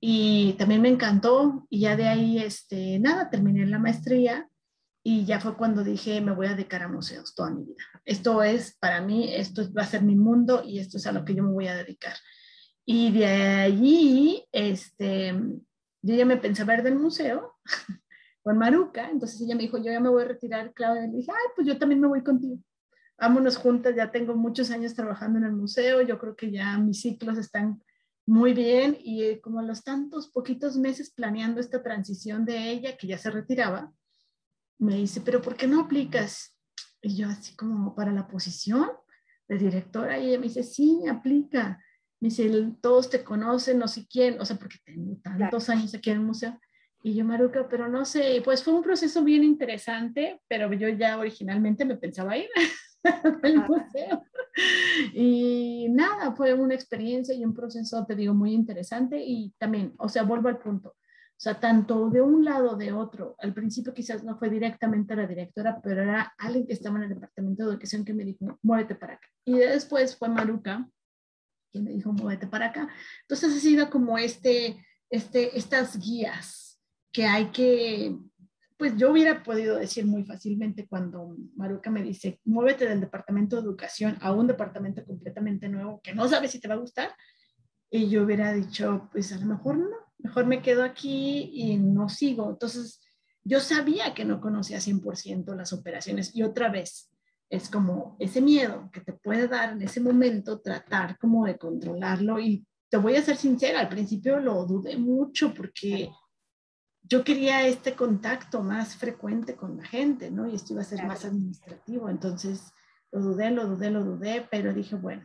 Y 0.00 0.54
también 0.54 0.82
me 0.82 0.88
encantó 0.88 1.66
y 1.70 1.80
ya 1.80 1.96
de 1.96 2.08
ahí, 2.08 2.38
este, 2.38 2.98
nada, 2.98 3.30
terminé 3.30 3.64
la 3.66 3.78
maestría 3.78 4.48
y 5.08 5.24
ya 5.24 5.38
fue 5.38 5.56
cuando 5.56 5.84
dije, 5.84 6.20
me 6.20 6.34
voy 6.34 6.48
a 6.48 6.56
dedicar 6.56 6.82
a 6.82 6.88
museos 6.88 7.32
toda 7.32 7.52
mi 7.52 7.62
vida. 7.62 7.84
Esto 8.04 8.42
es 8.42 8.76
para 8.76 9.00
mí, 9.00 9.32
esto 9.32 9.62
va 9.72 9.82
a 9.82 9.86
ser 9.86 10.02
mi 10.02 10.16
mundo 10.16 10.64
y 10.66 10.80
esto 10.80 10.96
es 10.96 11.06
a 11.06 11.12
lo 11.12 11.24
que 11.24 11.32
yo 11.32 11.44
me 11.44 11.52
voy 11.52 11.68
a 11.68 11.76
dedicar. 11.76 12.16
Y 12.84 13.12
de 13.12 13.26
allí, 13.26 14.44
este, 14.50 15.32
yo 16.02 16.14
ya 16.16 16.26
me 16.26 16.38
pensé 16.38 16.64
ver 16.64 16.82
del 16.82 16.96
museo 16.96 17.54
con 18.42 18.58
Maruca, 18.58 19.08
entonces 19.08 19.40
ella 19.42 19.54
me 19.54 19.62
dijo, 19.62 19.78
yo 19.78 19.92
ya 19.92 20.00
me 20.00 20.08
voy 20.08 20.24
a 20.24 20.26
retirar, 20.26 20.72
Claudia, 20.74 21.02
le 21.02 21.18
dije, 21.18 21.30
ay, 21.30 21.52
pues 21.54 21.68
yo 21.68 21.78
también 21.78 22.00
me 22.00 22.08
voy 22.08 22.24
contigo. 22.24 22.58
Vámonos 23.16 23.58
juntas, 23.58 23.94
ya 23.94 24.10
tengo 24.10 24.34
muchos 24.34 24.72
años 24.72 24.94
trabajando 24.94 25.38
en 25.38 25.44
el 25.44 25.52
museo, 25.52 26.02
yo 26.02 26.18
creo 26.18 26.34
que 26.34 26.50
ya 26.50 26.78
mis 26.78 27.02
ciclos 27.02 27.38
están 27.38 27.80
muy 28.26 28.54
bien 28.54 28.98
y 28.98 29.22
eh, 29.22 29.40
como 29.40 29.62
los 29.62 29.84
tantos 29.84 30.26
poquitos 30.26 30.76
meses 30.76 31.12
planeando 31.12 31.60
esta 31.60 31.80
transición 31.80 32.44
de 32.44 32.70
ella, 32.72 32.96
que 32.96 33.06
ya 33.06 33.18
se 33.18 33.30
retiraba, 33.30 33.92
me 34.78 34.96
dice, 34.96 35.20
pero 35.20 35.42
¿por 35.42 35.56
qué 35.56 35.66
no 35.66 35.80
aplicas? 35.80 36.56
Y 37.02 37.16
yo 37.16 37.28
así 37.28 37.54
como 37.56 37.94
para 37.94 38.12
la 38.12 38.26
posición 38.26 38.90
de 39.48 39.58
directora, 39.58 40.18
y 40.18 40.28
ella 40.28 40.38
me 40.38 40.48
dice, 40.48 40.62
sí, 40.62 41.04
aplica. 41.08 41.82
Me 42.20 42.28
dice, 42.28 42.50
todos 42.80 43.10
te 43.10 43.22
conocen, 43.22 43.78
no 43.78 43.88
sé 43.88 44.06
quién, 44.10 44.40
o 44.40 44.44
sea, 44.44 44.56
porque 44.56 44.78
tengo 44.84 45.18
tantos 45.22 45.68
años 45.68 45.94
aquí 45.94 46.10
en 46.10 46.18
el 46.18 46.24
museo. 46.24 46.58
Y 47.02 47.14
yo, 47.14 47.24
Maruca, 47.24 47.68
pero 47.68 47.88
no 47.88 48.04
sé, 48.04 48.40
pues 48.44 48.64
fue 48.64 48.74
un 48.74 48.82
proceso 48.82 49.22
bien 49.22 49.44
interesante, 49.44 50.40
pero 50.48 50.72
yo 50.72 50.88
ya 50.88 51.18
originalmente 51.18 51.84
me 51.84 51.96
pensaba 51.96 52.36
ir 52.36 52.48
al 53.42 53.68
museo. 53.68 54.24
Y 55.12 55.86
nada, 55.90 56.34
fue 56.34 56.54
una 56.54 56.74
experiencia 56.74 57.34
y 57.34 57.44
un 57.44 57.54
proceso, 57.54 58.04
te 58.06 58.16
digo, 58.16 58.34
muy 58.34 58.52
interesante 58.52 59.22
y 59.22 59.52
también, 59.58 59.94
o 59.98 60.08
sea, 60.08 60.22
vuelvo 60.22 60.48
al 60.48 60.58
punto. 60.58 60.96
O 61.36 61.38
sea, 61.38 61.60
tanto 61.60 62.08
de 62.08 62.22
un 62.22 62.44
lado 62.44 62.76
de 62.76 62.92
otro, 62.92 63.34
al 63.38 63.52
principio 63.52 63.92
quizás 63.92 64.24
no 64.24 64.38
fue 64.38 64.48
directamente 64.48 65.14
la 65.14 65.26
directora, 65.26 65.80
pero 65.82 66.02
era 66.02 66.34
alguien 66.38 66.66
que 66.66 66.72
estaba 66.72 66.96
en 66.96 67.04
el 67.04 67.08
departamento 67.10 67.64
de 67.64 67.72
educación 67.72 68.04
que 68.04 68.14
me 68.14 68.24
dijo, 68.24 68.58
muévete 68.62 68.94
para 68.94 69.14
acá. 69.14 69.28
Y 69.44 69.58
después 69.58 70.16
fue 70.16 70.30
Maruca, 70.30 70.88
quien 71.70 71.84
me 71.84 71.92
dijo, 71.92 72.12
muévete 72.12 72.46
para 72.46 72.66
acá. 72.66 72.88
Entonces 73.22 73.54
ha 73.54 73.60
sido 73.60 73.90
como 73.90 74.16
este, 74.16 74.82
este, 75.10 75.56
estas 75.58 75.98
guías 75.98 76.80
que 77.12 77.26
hay 77.26 77.46
que 77.50 78.16
pues 78.78 78.94
yo 78.96 79.10
hubiera 79.10 79.42
podido 79.42 79.76
decir 79.76 80.04
muy 80.04 80.24
fácilmente 80.24 80.86
cuando 80.86 81.34
Maruca 81.56 81.90
me 81.90 82.02
dice, 82.02 82.40
muévete 82.44 82.86
del 82.86 83.00
departamento 83.00 83.56
de 83.56 83.62
educación 83.62 84.18
a 84.20 84.32
un 84.32 84.46
departamento 84.46 85.04
completamente 85.04 85.68
nuevo 85.68 86.00
que 86.02 86.14
no 86.14 86.28
sabes 86.28 86.50
si 86.50 86.60
te 86.60 86.68
va 86.68 86.74
a 86.74 86.78
gustar. 86.78 87.10
Y 87.90 88.10
yo 88.10 88.24
hubiera 88.24 88.52
dicho, 88.52 89.08
pues 89.12 89.32
a 89.32 89.38
lo 89.38 89.46
mejor 89.46 89.78
no, 89.78 89.96
mejor 90.18 90.46
me 90.46 90.62
quedo 90.62 90.82
aquí 90.84 91.50
y 91.52 91.78
no 91.78 92.08
sigo. 92.08 92.50
Entonces, 92.50 93.00
yo 93.44 93.60
sabía 93.60 94.14
que 94.14 94.24
no 94.24 94.40
conocía 94.40 94.78
100% 94.78 95.54
las 95.54 95.72
operaciones 95.72 96.34
y 96.34 96.42
otra 96.42 96.68
vez 96.68 97.12
es 97.48 97.68
como 97.68 98.16
ese 98.18 98.40
miedo 98.40 98.90
que 98.92 99.00
te 99.00 99.12
puede 99.12 99.46
dar 99.46 99.72
en 99.72 99.82
ese 99.82 100.00
momento, 100.00 100.60
tratar 100.60 101.16
como 101.18 101.46
de 101.46 101.56
controlarlo. 101.56 102.40
Y 102.40 102.66
te 102.88 102.96
voy 102.96 103.16
a 103.16 103.22
ser 103.22 103.36
sincera, 103.36 103.80
al 103.80 103.88
principio 103.88 104.40
lo 104.40 104.64
dudé 104.64 104.96
mucho 104.96 105.54
porque 105.54 106.10
yo 107.02 107.22
quería 107.22 107.66
este 107.66 107.94
contacto 107.94 108.62
más 108.62 108.96
frecuente 108.96 109.54
con 109.54 109.76
la 109.76 109.84
gente, 109.84 110.30
¿no? 110.30 110.48
Y 110.48 110.56
esto 110.56 110.72
iba 110.72 110.82
a 110.82 110.86
ser 110.86 111.04
más 111.04 111.24
administrativo. 111.24 112.08
Entonces, 112.08 112.72
lo 113.12 113.20
dudé, 113.20 113.50
lo 113.50 113.66
dudé, 113.66 113.90
lo 113.90 114.04
dudé, 114.04 114.46
pero 114.50 114.74
dije, 114.74 114.96
bueno, 114.96 115.24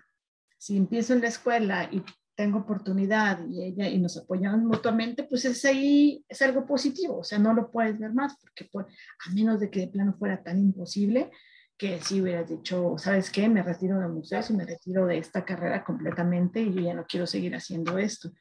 si 0.60 0.78
empiezo 0.78 1.14
en 1.14 1.22
la 1.22 1.28
escuela 1.28 1.89
y 1.92 2.04
tengo 2.42 2.58
oportunidad 2.58 3.48
y 3.48 3.62
ella 3.62 3.88
y 3.88 4.00
nos 4.00 4.18
apoyamos 4.18 4.64
mutuamente, 4.64 5.22
pues 5.22 5.46
es 5.46 5.64
ahí, 5.64 6.26
es 6.28 6.42
algo 6.42 6.66
positivo, 6.66 7.20
o 7.20 7.24
sea, 7.24 7.38
no 7.38 7.54
lo 7.54 7.70
puedes 7.70 8.00
ver 8.00 8.14
más, 8.14 8.36
porque 8.42 8.68
a 8.74 9.34
menos 9.36 9.60
de 9.60 9.70
que 9.70 9.82
de 9.82 9.88
plano 9.89 10.16
fuera 10.18 10.42
tan 10.42 10.58
imposible, 10.58 11.30
que 11.78 12.02
si 12.02 12.20
hubieras 12.20 12.50
dicho, 12.50 12.96
¿sabes 12.98 13.30
qué? 13.30 13.48
Me 13.48 13.62
retiro 13.62 14.00
del 14.00 14.10
museo 14.10 14.42
y 14.50 14.54
me 14.54 14.66
retiro 14.66 15.06
de 15.06 15.20
esta 15.20 15.46
carrera 15.46 15.84
completamente 15.84 16.60
y 16.62 16.74
yo 16.74 16.82
ya 16.82 16.96
no 16.96 17.06
quiero 17.06 17.28
seguir 17.28 17.56
haciendo 17.56 18.00
esto. 18.00 18.32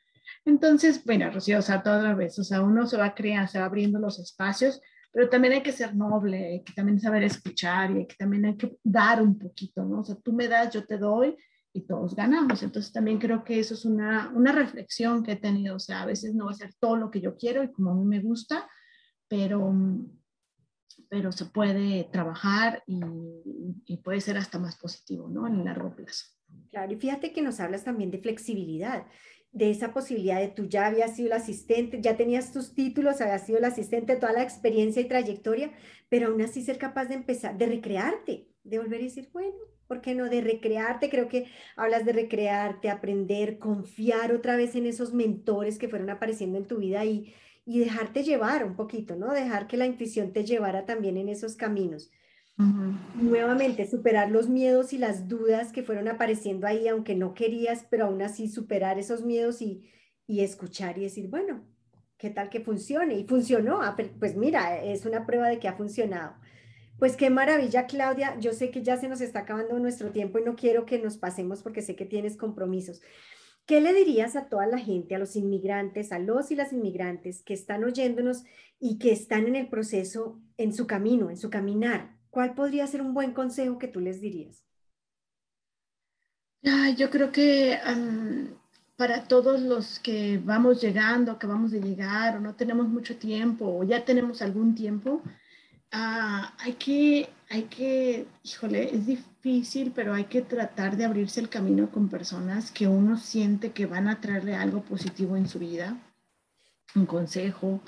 Entonces, 0.46 1.04
bueno, 1.04 1.30
Rocío, 1.30 1.58
o 1.58 1.62
sea, 1.62 1.82
toda 1.82 2.14
vez, 2.14 2.38
o 2.38 2.44
sea, 2.44 2.62
uno 2.62 2.86
se 2.86 2.96
va 2.96 3.14
creando, 3.14 3.50
se 3.50 3.58
va 3.58 3.66
abriendo 3.66 3.98
los 3.98 4.18
espacios, 4.18 4.80
pero 5.12 5.28
también 5.28 5.52
hay 5.52 5.62
que 5.62 5.72
ser 5.72 5.94
noble, 5.94 6.52
hay 6.52 6.64
que 6.64 6.72
también 6.72 6.98
saber 6.98 7.22
escuchar 7.22 7.90
y 7.90 7.98
hay 7.98 8.06
que, 8.06 8.16
también 8.16 8.46
hay 8.46 8.56
que 8.56 8.78
dar 8.82 9.20
un 9.20 9.38
poquito, 9.38 9.84
¿no? 9.84 10.00
O 10.00 10.04
sea, 10.04 10.16
tú 10.24 10.32
me 10.32 10.48
das, 10.48 10.72
yo 10.72 10.86
te 10.86 10.96
doy 10.96 11.36
y 11.72 11.82
todos 11.82 12.14
ganamos. 12.14 12.62
Entonces, 12.62 12.92
también 12.92 13.18
creo 13.18 13.44
que 13.44 13.60
eso 13.60 13.74
es 13.74 13.84
una, 13.84 14.30
una 14.34 14.52
reflexión 14.52 15.22
que 15.22 15.32
he 15.32 15.36
tenido, 15.36 15.76
o 15.76 15.80
sea, 15.80 16.02
a 16.02 16.06
veces 16.06 16.34
no 16.34 16.46
va 16.46 16.52
a 16.52 16.54
ser 16.54 16.74
todo 16.78 16.96
lo 16.96 17.10
que 17.10 17.20
yo 17.20 17.36
quiero 17.36 17.62
y 17.62 17.70
como 17.70 17.90
a 17.90 17.94
mí 17.94 18.04
me 18.04 18.20
gusta, 18.20 18.68
pero, 19.28 19.72
pero 21.08 21.32
se 21.32 21.46
puede 21.46 22.04
trabajar 22.12 22.82
y, 22.86 23.96
puede 24.02 24.20
ser 24.20 24.38
hasta 24.38 24.58
más 24.58 24.76
positivo, 24.78 25.28
¿no? 25.28 25.46
En 25.46 25.56
el 25.56 25.64
largo 25.64 25.94
plazo. 25.94 26.26
Claro, 26.70 26.92
y 26.92 26.96
fíjate 26.96 27.32
que 27.32 27.42
nos 27.42 27.60
hablas 27.60 27.84
también 27.84 28.10
de 28.10 28.18
flexibilidad 28.18 29.06
de 29.52 29.70
esa 29.70 29.92
posibilidad 29.92 30.38
de 30.38 30.48
tú 30.48 30.66
ya 30.66 30.86
habías 30.86 31.16
sido 31.16 31.26
el 31.26 31.32
asistente, 31.32 32.00
ya 32.00 32.16
tenías 32.16 32.52
tus 32.52 32.74
títulos, 32.74 33.20
habías 33.20 33.44
sido 33.44 33.58
el 33.58 33.64
asistente, 33.64 34.16
toda 34.16 34.32
la 34.32 34.42
experiencia 34.42 35.02
y 35.02 35.08
trayectoria, 35.08 35.72
pero 36.08 36.28
aún 36.28 36.40
así 36.40 36.62
ser 36.62 36.78
capaz 36.78 37.06
de 37.06 37.14
empezar, 37.14 37.58
de 37.58 37.66
recrearte, 37.66 38.49
de 38.64 38.78
volver 38.78 39.00
a 39.00 39.04
decir, 39.04 39.28
bueno, 39.32 39.56
¿por 39.86 40.00
qué 40.00 40.14
no? 40.14 40.28
De 40.28 40.40
recrearte, 40.40 41.10
creo 41.10 41.28
que 41.28 41.46
hablas 41.76 42.04
de 42.04 42.12
recrearte, 42.12 42.90
aprender, 42.90 43.58
confiar 43.58 44.32
otra 44.32 44.56
vez 44.56 44.74
en 44.74 44.86
esos 44.86 45.12
mentores 45.12 45.78
que 45.78 45.88
fueron 45.88 46.10
apareciendo 46.10 46.58
en 46.58 46.66
tu 46.66 46.78
vida 46.78 47.04
y, 47.04 47.34
y 47.64 47.78
dejarte 47.78 48.22
llevar 48.22 48.64
un 48.64 48.76
poquito, 48.76 49.16
¿no? 49.16 49.32
Dejar 49.32 49.66
que 49.66 49.76
la 49.76 49.86
intuición 49.86 50.32
te 50.32 50.44
llevara 50.44 50.86
también 50.86 51.16
en 51.16 51.28
esos 51.28 51.56
caminos. 51.56 52.10
Nuevamente, 53.14 53.88
superar 53.88 54.30
los 54.30 54.48
miedos 54.48 54.92
y 54.92 54.98
las 54.98 55.28
dudas 55.28 55.72
que 55.72 55.82
fueron 55.82 56.08
apareciendo 56.08 56.66
ahí, 56.66 56.88
aunque 56.88 57.14
no 57.14 57.32
querías, 57.32 57.86
pero 57.90 58.04
aún 58.04 58.20
así 58.20 58.48
superar 58.48 58.98
esos 58.98 59.24
miedos 59.24 59.62
y, 59.62 59.90
y 60.26 60.40
escuchar 60.40 60.98
y 60.98 61.02
decir, 61.02 61.28
bueno, 61.28 61.64
¿qué 62.18 62.28
tal 62.28 62.50
que 62.50 62.60
funcione? 62.60 63.14
Y 63.18 63.24
funcionó, 63.26 63.80
ah, 63.82 63.96
pues 64.18 64.36
mira, 64.36 64.82
es 64.82 65.06
una 65.06 65.24
prueba 65.24 65.48
de 65.48 65.58
que 65.58 65.68
ha 65.68 65.76
funcionado. 65.76 66.34
Pues 67.00 67.16
qué 67.16 67.30
maravilla, 67.30 67.86
Claudia. 67.86 68.38
Yo 68.38 68.52
sé 68.52 68.70
que 68.70 68.84
ya 68.84 68.96
se 68.96 69.08
nos 69.08 69.20
está 69.20 69.40
acabando 69.40 69.76
nuestro 69.80 70.12
tiempo 70.12 70.38
y 70.38 70.44
no 70.44 70.54
quiero 70.54 70.86
que 70.86 71.00
nos 71.00 71.16
pasemos 71.16 71.62
porque 71.62 71.82
sé 71.82 71.96
que 71.96 72.06
tienes 72.06 72.36
compromisos. 72.36 73.00
¿Qué 73.66 73.80
le 73.80 73.92
dirías 73.92 74.36
a 74.36 74.48
toda 74.48 74.66
la 74.66 74.78
gente, 74.78 75.16
a 75.16 75.18
los 75.18 75.34
inmigrantes, 75.34 76.12
a 76.12 76.20
los 76.20 76.52
y 76.52 76.56
las 76.56 76.72
inmigrantes 76.72 77.42
que 77.42 77.54
están 77.54 77.82
oyéndonos 77.82 78.44
y 78.78 78.98
que 78.98 79.10
están 79.10 79.48
en 79.48 79.56
el 79.56 79.68
proceso, 79.68 80.40
en 80.56 80.72
su 80.72 80.86
camino, 80.86 81.30
en 81.30 81.36
su 81.36 81.50
caminar? 81.50 82.20
¿cuál 82.30 82.54
podría 82.54 82.86
ser 82.86 83.02
un 83.02 83.12
buen 83.12 83.32
consejo 83.32 83.78
que 83.78 83.88
tú 83.88 84.00
les 84.00 84.20
dirías? 84.20 84.64
yo 86.96 87.08
creo 87.08 87.32
que 87.32 87.78
para 88.96 89.24
todos 89.24 89.62
los 89.62 89.98
que 89.98 90.38
vamos 90.44 90.82
llegando, 90.82 91.38
que 91.38 91.46
vamos 91.46 91.70
de 91.70 91.80
llegar 91.80 92.36
o 92.36 92.40
no 92.40 92.54
tenemos 92.54 92.86
mucho 92.86 93.16
tiempo 93.16 93.78
o 93.78 93.84
ya 93.84 94.04
tenemos 94.04 94.42
algún 94.42 94.74
tiempo, 94.74 95.22
ah, 95.92 96.54
hay, 96.58 96.74
que, 96.74 97.28
hay 97.48 97.64
que, 97.64 98.26
híjole, 98.42 98.94
es 98.94 99.06
difícil, 99.06 99.92
pero 99.94 100.14
hay 100.14 100.24
que 100.24 100.42
tratar 100.42 100.96
de 100.96 101.04
abrirse 101.04 101.40
el 101.40 101.48
camino 101.48 101.90
con 101.90 102.08
personas 102.08 102.70
que 102.70 102.88
uno 102.88 103.16
siente 103.16 103.72
que 103.72 103.86
van 103.86 104.08
a 104.08 104.20
traerle 104.20 104.54
algo 104.54 104.82
positivo 104.82 105.36
en 105.36 105.48
su 105.48 105.58
vida, 105.58 105.96
un 106.94 107.06
consejo, 107.06 107.80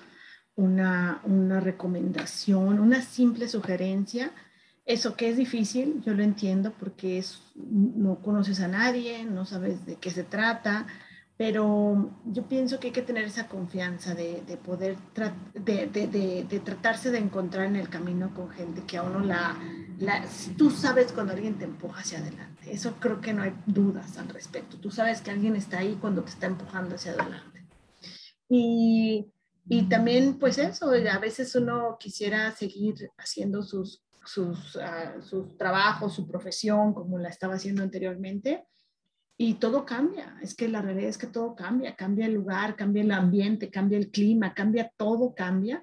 una, 0.54 1.20
una 1.24 1.60
recomendación, 1.60 2.78
una 2.78 3.02
simple 3.02 3.48
sugerencia. 3.48 4.32
Eso 4.84 5.14
que 5.14 5.28
es 5.28 5.36
difícil, 5.36 6.02
yo 6.04 6.12
lo 6.14 6.22
entiendo 6.22 6.72
porque 6.72 7.18
es, 7.18 7.40
no 7.54 8.20
conoces 8.20 8.60
a 8.60 8.68
nadie, 8.68 9.24
no 9.24 9.46
sabes 9.46 9.86
de 9.86 9.96
qué 9.96 10.10
se 10.10 10.24
trata, 10.24 10.86
pero 11.44 12.08
yo 12.24 12.46
pienso 12.46 12.78
que 12.78 12.86
hay 12.86 12.92
que 12.92 13.02
tener 13.02 13.24
esa 13.24 13.48
confianza 13.48 14.14
de, 14.14 14.42
de 14.42 14.56
poder, 14.56 14.96
de, 15.54 15.88
de, 15.88 16.46
de, 16.48 16.60
tratarse 16.60 17.10
de 17.10 17.18
encontrar 17.18 17.66
en 17.66 17.74
el 17.74 17.88
camino 17.88 18.32
con 18.32 18.48
gente 18.50 18.82
que 18.86 18.96
a 18.96 19.02
uno 19.02 19.18
la, 19.18 19.58
la, 19.98 20.24
tú 20.56 20.70
sabes 20.70 21.10
cuando 21.10 21.32
alguien 21.32 21.58
te 21.58 21.64
empuja 21.64 22.02
hacia 22.02 22.20
adelante, 22.20 22.70
eso 22.72 22.94
creo 23.00 23.20
que 23.20 23.32
no 23.32 23.42
hay 23.42 23.54
dudas 23.66 24.18
al 24.18 24.28
respecto, 24.28 24.76
tú 24.76 24.92
sabes 24.92 25.20
que 25.20 25.32
alguien 25.32 25.56
está 25.56 25.78
ahí 25.78 25.98
cuando 26.00 26.22
te 26.22 26.30
está 26.30 26.46
empujando 26.46 26.94
hacia 26.94 27.10
adelante. 27.10 27.66
Y 28.48 29.26
y 29.68 29.88
también, 29.88 30.38
pues 30.38 30.58
eso, 30.58 30.92
a 30.92 31.18
veces 31.18 31.56
uno 31.56 31.96
quisiera 31.98 32.52
seguir 32.52 33.10
haciendo 33.18 33.64
sus, 33.64 34.04
sus, 34.24 34.76
uh, 34.76 35.20
sus 35.22 35.56
trabajos, 35.58 36.14
su 36.14 36.28
profesión, 36.28 36.94
como 36.94 37.18
la 37.18 37.30
estaba 37.30 37.54
haciendo 37.54 37.82
anteriormente, 37.82 38.64
y 39.42 39.54
todo 39.54 39.84
cambia. 39.84 40.38
Es 40.40 40.54
que 40.54 40.68
la 40.68 40.80
realidad 40.80 41.08
es 41.08 41.18
que 41.18 41.26
todo 41.26 41.56
cambia, 41.56 41.96
cambia 41.96 42.26
el 42.26 42.34
lugar, 42.34 42.76
cambia 42.76 43.02
el 43.02 43.10
ambiente, 43.10 43.70
cambia 43.70 43.98
el 43.98 44.12
clima, 44.12 44.54
cambia 44.54 44.92
todo, 44.96 45.34
cambia. 45.34 45.82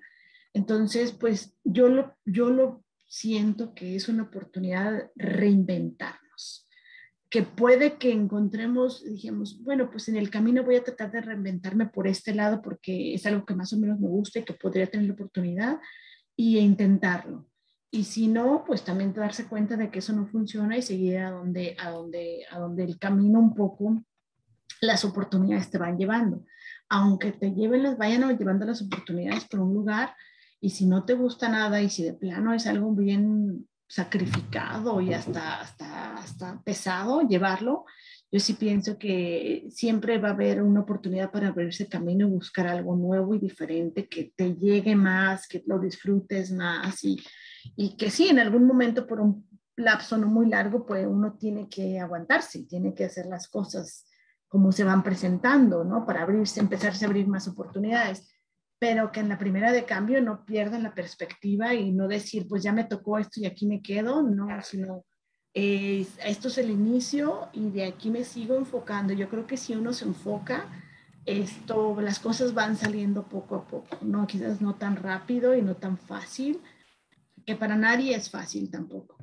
Entonces, 0.53 1.11
pues 1.11 1.57
yo 1.65 1.89
lo, 1.89 2.15
yo 2.23 2.49
lo 2.51 2.85
siento 3.05 3.73
que 3.73 3.97
es 3.97 4.07
una 4.07 4.23
oportunidad 4.23 5.11
reinventarnos 5.15 6.69
que 7.29 7.43
puede 7.43 7.97
que 7.97 8.11
encontremos, 8.11 9.03
dijimos, 9.03 9.61
bueno, 9.61 9.91
pues 9.91 10.07
en 10.07 10.15
el 10.15 10.29
camino 10.29 10.63
voy 10.63 10.77
a 10.77 10.83
tratar 10.83 11.11
de 11.11 11.21
reinventarme 11.21 11.85
por 11.85 12.07
este 12.07 12.33
lado 12.33 12.61
porque 12.61 13.13
es 13.13 13.25
algo 13.25 13.45
que 13.45 13.55
más 13.55 13.73
o 13.73 13.77
menos 13.77 13.99
me 13.99 14.07
gusta 14.07 14.39
y 14.39 14.45
que 14.45 14.53
podría 14.53 14.87
tener 14.87 15.05
la 15.05 15.13
oportunidad 15.13 15.79
y 16.35 16.57
intentarlo. 16.57 17.47
Y 17.91 18.03
si 18.03 18.27
no, 18.27 18.63
pues 18.65 18.83
también 18.83 19.13
darse 19.13 19.47
cuenta 19.47 19.75
de 19.75 19.89
que 19.89 19.99
eso 19.99 20.13
no 20.13 20.27
funciona 20.27 20.77
y 20.77 20.81
seguir 20.81 21.17
a 21.17 21.31
donde, 21.31 21.75
a 21.79 21.89
donde, 21.89 22.45
a 22.51 22.59
donde 22.59 22.83
el 22.83 22.99
camino 22.99 23.39
un 23.39 23.55
poco, 23.55 24.03
las 24.81 25.03
oportunidades 25.05 25.71
te 25.71 25.79
van 25.79 25.97
llevando. 25.97 26.45
Aunque 26.87 27.31
te 27.31 27.51
lleven, 27.51 27.83
las 27.83 27.97
vayan 27.97 28.37
llevando 28.37 28.65
las 28.65 28.81
oportunidades 28.81 29.45
por 29.45 29.61
un 29.61 29.73
lugar 29.73 30.15
y 30.61 30.69
si 30.69 30.85
no 30.85 31.03
te 31.03 31.15
gusta 31.15 31.49
nada 31.49 31.81
y 31.81 31.89
si 31.89 32.03
de 32.03 32.13
plano 32.13 32.53
es 32.53 32.67
algo 32.67 32.93
bien 32.93 33.67
sacrificado 33.87 35.01
y 35.01 35.13
hasta, 35.13 35.61
hasta, 35.61 36.15
hasta 36.17 36.61
pesado 36.61 37.27
llevarlo, 37.27 37.85
yo 38.31 38.39
sí 38.39 38.53
pienso 38.53 38.99
que 38.99 39.65
siempre 39.71 40.19
va 40.19 40.29
a 40.29 40.33
haber 40.33 40.61
una 40.61 40.81
oportunidad 40.81 41.31
para 41.31 41.47
abrirse 41.47 41.89
camino 41.89 42.27
y 42.27 42.31
buscar 42.31 42.67
algo 42.67 42.95
nuevo 42.95 43.33
y 43.33 43.39
diferente 43.39 44.07
que 44.07 44.31
te 44.35 44.53
llegue 44.53 44.95
más, 44.95 45.47
que 45.47 45.63
lo 45.65 45.79
disfrutes 45.79 46.51
más 46.51 47.03
y, 47.03 47.17
y 47.75 47.97
que 47.97 48.09
sí, 48.09 48.27
en 48.29 48.39
algún 48.39 48.65
momento 48.65 49.07
por 49.07 49.19
un 49.19 49.47
lapso 49.75 50.17
no 50.17 50.27
muy 50.27 50.47
largo, 50.47 50.85
pues 50.85 51.07
uno 51.07 51.37
tiene 51.37 51.69
que 51.69 51.99
aguantarse, 51.99 52.63
tiene 52.63 52.93
que 52.93 53.05
hacer 53.05 53.25
las 53.25 53.47
cosas 53.47 54.05
como 54.47 54.71
se 54.71 54.83
van 54.83 55.03
presentando, 55.03 55.83
¿no? 55.83 56.05
Para 56.05 56.23
abrirse, 56.23 56.59
empezarse 56.59 57.05
a 57.05 57.07
abrir 57.07 57.27
más 57.27 57.47
oportunidades 57.47 58.27
pero 58.79 59.11
que 59.11 59.19
en 59.19 59.29
la 59.29 59.37
primera 59.37 59.73
de 59.73 59.83
cambio 59.83 60.21
no 60.21 60.45
pierdan 60.45 60.83
la 60.83 60.95
perspectiva 60.95 61.73
y 61.73 61.91
no 61.91 62.07
decir, 62.07 62.47
pues 62.47 62.63
ya 62.63 62.71
me 62.71 62.85
tocó 62.85 63.19
esto 63.19 63.41
y 63.41 63.45
aquí 63.45 63.67
me 63.67 63.81
quedo, 63.81 64.23
no, 64.23 64.47
sino 64.63 65.03
eh, 65.53 66.07
esto 66.25 66.47
es 66.47 66.57
el 66.57 66.69
inicio 66.69 67.49
y 67.51 67.69
de 67.71 67.85
aquí 67.85 68.09
me 68.09 68.23
sigo 68.23 68.55
enfocando. 68.55 69.11
Yo 69.11 69.29
creo 69.29 69.45
que 69.45 69.57
si 69.57 69.75
uno 69.75 69.91
se 69.91 70.05
enfoca, 70.05 70.65
esto, 71.25 71.99
las 71.99 72.19
cosas 72.19 72.53
van 72.53 72.77
saliendo 72.77 73.27
poco 73.27 73.55
a 73.57 73.67
poco, 73.67 73.97
no 74.01 74.25
quizás 74.25 74.61
no 74.61 74.75
tan 74.75 74.95
rápido 74.95 75.53
y 75.53 75.61
no 75.61 75.75
tan 75.75 75.97
fácil, 75.97 76.61
que 77.49 77.55
para 77.55 77.75
nadie 77.75 78.15
es 78.15 78.29
fácil 78.29 78.69
tampoco 78.69 79.17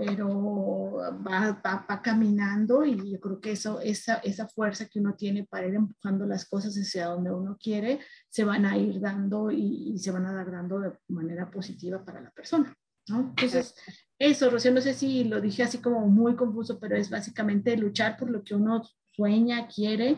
pero 0.00 0.94
va, 1.26 1.60
va, 1.62 2.02
caminando 2.02 2.86
y 2.86 3.12
yo 3.12 3.20
creo 3.20 3.38
que 3.38 3.52
eso, 3.52 3.80
esa, 3.80 4.14
esa 4.24 4.48
fuerza 4.48 4.86
que 4.86 4.98
uno 4.98 5.14
tiene 5.14 5.44
para 5.44 5.66
ir 5.66 5.74
empujando 5.74 6.24
las 6.24 6.48
cosas 6.48 6.74
hacia 6.74 7.08
donde 7.08 7.30
uno 7.30 7.58
quiere, 7.60 8.00
se 8.30 8.44
van 8.44 8.64
a 8.64 8.78
ir 8.78 8.98
dando 8.98 9.50
y, 9.50 9.98
se 9.98 10.10
van 10.10 10.24
a 10.24 10.32
dar 10.32 10.50
dando 10.50 10.80
de 10.80 10.92
manera 11.08 11.50
positiva 11.50 12.02
para 12.02 12.22
la 12.22 12.30
persona. 12.30 12.74
¿no? 13.08 13.34
Entonces, 13.36 13.74
eso, 14.18 14.48
Rocío, 14.48 14.72
no 14.72 14.80
sé 14.80 14.94
si 14.94 15.24
lo 15.24 15.38
dije 15.38 15.64
así 15.64 15.78
como 15.78 16.06
muy 16.06 16.34
confuso, 16.34 16.80
pero 16.80 16.96
es 16.96 17.10
básicamente 17.10 17.76
luchar 17.76 18.16
por 18.16 18.30
lo 18.30 18.42
que 18.42 18.54
uno 18.54 18.82
sueña, 19.12 19.68
quiere, 19.68 20.16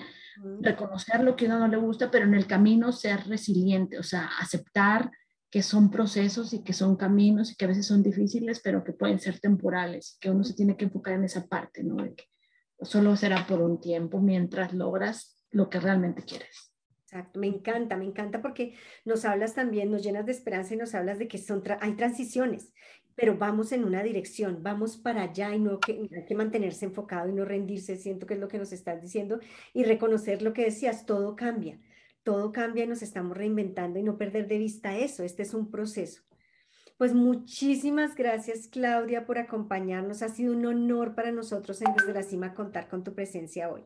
reconocer 0.61 1.25
lo 1.25 1.35
que 1.35 1.47
a 1.47 1.49
uno 1.49 1.59
no 1.59 1.67
le 1.67 1.79
gusta, 1.79 2.09
pero 2.09 2.25
en 2.27 2.35
el 2.35 2.47
camino 2.47 2.93
ser 2.93 3.27
resiliente, 3.27 3.99
o 3.99 4.05
sea, 4.05 4.31
aceptar 4.39 5.11
que 5.53 5.63
son 5.63 5.91
procesos 5.91 6.55
y 6.55 6.65
que 6.65 6.73
son 6.73 6.97
caminos 6.97 7.53
y 7.53 7.57
que 7.57 7.67
a 7.67 7.69
veces 7.69 7.87
son 7.87 8.03
difíciles, 8.03 8.63
pero 8.65 8.83
que 8.83 8.95
pueden 8.95 9.19
ser 9.19 9.39
temporales, 9.39 10.17
que 10.19 10.31
uno 10.31 10.45
se 10.45 10.55
tiene 10.55 10.79
que 10.79 10.87
enfocar 10.87 11.13
en 11.13 11.25
esa 11.25 11.47
parte, 11.47 11.85
¿no? 11.85 11.97
De 11.97 12.15
que 12.15 12.25
solo 12.81 13.15
será 13.17 13.47
por 13.47 13.61
un 13.61 13.79
tiempo 13.79 14.19
mientras 14.19 14.73
logras 14.73 15.45
lo 15.51 15.69
que 15.69 15.79
realmente 15.79 16.23
quieres. 16.23 16.73
Exacto, 17.03 17.39
me 17.39 17.49
encanta, 17.49 17.99
me 17.99 18.07
encanta 18.07 18.41
porque 18.41 18.75
nos 19.05 19.27
hablas 19.27 19.55
también, 19.55 19.91
nos 19.91 20.03
llenas 20.03 20.25
de 20.25 20.33
esperanza 20.33 20.73
y 20.73 20.79
nos 20.79 20.95
hablas 20.95 21.19
de 21.19 21.29
que 21.29 21.37
son 21.37 21.63
hay 21.81 21.97
transiciones, 21.97 22.73
pero 23.15 23.37
vamos 23.37 23.73
en 23.73 23.85
una 23.85 24.03
dirección, 24.03 24.63
vamos 24.63 24.97
para 24.97 25.25
allá 25.25 25.55
y 25.55 25.61
no 25.61 25.81
que, 25.81 26.09
hay 26.17 26.25
que 26.25 26.35
mantenerse 26.35 26.87
enfocado 26.87 27.29
y 27.29 27.35
no 27.35 27.45
rendirse, 27.45 27.97
siento 27.97 28.27
que 28.27 28.35
es 28.35 28.41
lo 28.41 28.49
que 28.49 28.57
nos 28.57 28.73
estás 28.73 29.03
diciendo, 29.03 29.39
y 29.75 29.85
reconocer 29.85 30.41
lo 30.41 30.55
que 30.55 30.65
decías, 30.65 31.05
todo 31.05 31.37
cambia 31.37 31.79
todo 32.23 32.53
cambia 32.53 32.85
y 32.85 32.89
nos 32.89 33.03
estamos 33.03 33.37
reinventando 33.37 33.99
y 33.99 34.03
no 34.03 34.17
perder 34.17 34.49
de 34.49 34.59
vista 34.59 34.97
eso. 34.97 35.23
Este 35.23 35.43
es 35.43 35.55
un 35.55 35.71
proceso. 35.71 36.23
Pues 36.99 37.15
muchísimas 37.15 38.15
gracias 38.15 38.69
Claudia 38.69 39.27
por 39.27 39.39
acompañarnos. 39.39 40.23
Ha 40.23 40.29
sido 40.29 40.55
un 40.55 40.65
honor 40.67 41.15
para 41.15 41.33
nosotros 41.33 41.83
en 41.83 41.93
Desde 41.95 42.13
la 42.13 42.23
Cima 42.23 42.55
contar 42.55 42.89
con 42.89 43.03
tu 43.03 43.15
presencia 43.15 43.71
hoy. 43.71 43.85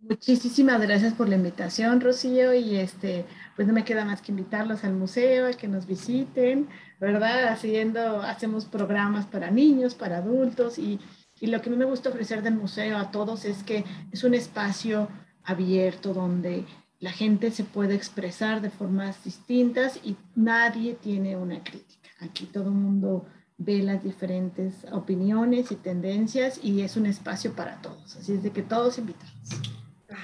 Muchísimas 0.00 0.80
gracias 0.80 1.14
por 1.14 1.28
la 1.28 1.36
invitación, 1.36 2.00
Rocío, 2.00 2.52
y 2.54 2.74
este, 2.74 3.24
pues 3.54 3.68
no 3.68 3.72
me 3.72 3.84
queda 3.84 4.04
más 4.04 4.20
que 4.20 4.32
invitarlos 4.32 4.82
al 4.82 4.94
museo, 4.94 5.46
a 5.46 5.52
que 5.52 5.68
nos 5.68 5.86
visiten, 5.86 6.68
¿verdad? 6.98 7.46
Haciendo, 7.46 8.20
hacemos 8.20 8.64
programas 8.64 9.26
para 9.26 9.52
niños, 9.52 9.94
para 9.94 10.16
adultos, 10.16 10.76
y, 10.76 10.98
y 11.38 11.46
lo 11.46 11.62
que 11.62 11.68
a 11.68 11.72
mí 11.72 11.78
me 11.78 11.84
gusta 11.84 12.08
ofrecer 12.08 12.42
del 12.42 12.56
museo 12.56 12.98
a 12.98 13.12
todos 13.12 13.44
es 13.44 13.62
que 13.62 13.84
es 14.10 14.24
un 14.24 14.34
espacio 14.34 15.08
abierto 15.44 16.12
donde 16.12 16.64
la 17.02 17.10
gente 17.10 17.50
se 17.50 17.64
puede 17.64 17.96
expresar 17.96 18.60
de 18.62 18.70
formas 18.70 19.24
distintas 19.24 19.98
y 20.04 20.14
nadie 20.36 20.94
tiene 20.94 21.36
una 21.36 21.62
crítica. 21.64 22.08
Aquí 22.20 22.46
todo 22.46 22.66
el 22.66 22.76
mundo 22.76 23.26
ve 23.58 23.82
las 23.82 24.04
diferentes 24.04 24.86
opiniones 24.92 25.72
y 25.72 25.74
tendencias 25.74 26.60
y 26.62 26.80
es 26.82 26.96
un 26.96 27.06
espacio 27.06 27.54
para 27.54 27.82
todos. 27.82 28.16
Así 28.16 28.34
es 28.34 28.44
de 28.44 28.50
que 28.52 28.62
todos 28.62 28.98
invitados. 28.98 29.32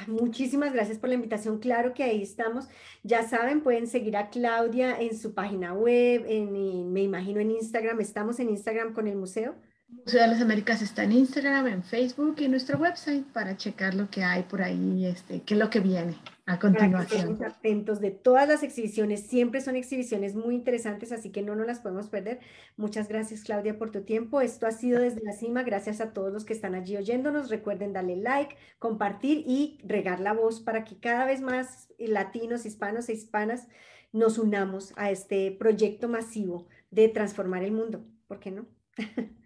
Muchísimas 0.06 0.72
gracias 0.72 0.98
por 0.98 1.08
la 1.08 1.16
invitación. 1.16 1.58
Claro 1.58 1.94
que 1.94 2.04
ahí 2.04 2.22
estamos. 2.22 2.68
Ya 3.02 3.28
saben, 3.28 3.60
pueden 3.62 3.88
seguir 3.88 4.16
a 4.16 4.30
Claudia 4.30 5.00
en 5.00 5.18
su 5.18 5.34
página 5.34 5.74
web, 5.74 6.26
en, 6.28 6.92
me 6.92 7.02
imagino 7.02 7.40
en 7.40 7.50
Instagram. 7.50 8.00
Estamos 8.00 8.38
en 8.38 8.50
Instagram 8.50 8.92
con 8.92 9.08
el 9.08 9.16
museo. 9.16 9.56
Museo 9.88 10.22
de 10.22 10.28
las 10.28 10.40
Américas 10.40 10.80
está 10.80 11.02
en 11.02 11.10
Instagram, 11.10 11.66
en 11.66 11.82
Facebook 11.82 12.36
y 12.38 12.44
en 12.44 12.52
nuestro 12.52 12.78
website 12.78 13.24
para 13.32 13.56
checar 13.56 13.94
lo 13.94 14.08
que 14.08 14.22
hay 14.22 14.44
por 14.44 14.62
ahí, 14.62 15.06
este, 15.06 15.42
qué 15.42 15.54
es 15.54 15.60
lo 15.60 15.70
que 15.70 15.80
viene 15.80 16.14
a 16.48 16.58
continuación. 16.58 17.38
atentos 17.44 18.00
de 18.00 18.10
todas 18.10 18.48
las 18.48 18.62
exhibiciones, 18.62 19.26
siempre 19.26 19.60
son 19.60 19.76
exhibiciones 19.76 20.34
muy 20.34 20.54
interesantes, 20.54 21.12
así 21.12 21.30
que 21.30 21.42
no 21.42 21.54
nos 21.54 21.66
las 21.66 21.80
podemos 21.80 22.08
perder. 22.08 22.40
Muchas 22.78 23.06
gracias 23.06 23.42
Claudia 23.42 23.76
por 23.76 23.90
tu 23.90 24.00
tiempo. 24.00 24.40
Esto 24.40 24.66
ha 24.66 24.70
sido 24.70 24.98
desde 24.98 25.22
la 25.22 25.32
cima, 25.32 25.62
gracias 25.62 26.00
a 26.00 26.14
todos 26.14 26.32
los 26.32 26.46
que 26.46 26.54
están 26.54 26.74
allí 26.74 26.96
oyéndonos. 26.96 27.50
Recuerden 27.50 27.92
darle 27.92 28.16
like, 28.16 28.56
compartir 28.78 29.44
y 29.46 29.78
regar 29.84 30.20
la 30.20 30.32
voz 30.32 30.60
para 30.60 30.84
que 30.84 30.98
cada 30.98 31.26
vez 31.26 31.42
más 31.42 31.92
latinos, 31.98 32.64
hispanos 32.64 33.10
e 33.10 33.12
hispanas 33.12 33.68
nos 34.12 34.38
unamos 34.38 34.94
a 34.96 35.10
este 35.10 35.52
proyecto 35.52 36.08
masivo 36.08 36.66
de 36.90 37.08
transformar 37.08 37.62
el 37.62 37.72
mundo. 37.72 38.06
¿Por 38.26 38.40
qué 38.40 38.52
no? 38.52 38.66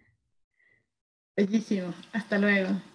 Bellísimo. 1.35 1.93
Hasta 2.13 2.37
luego. 2.37 2.92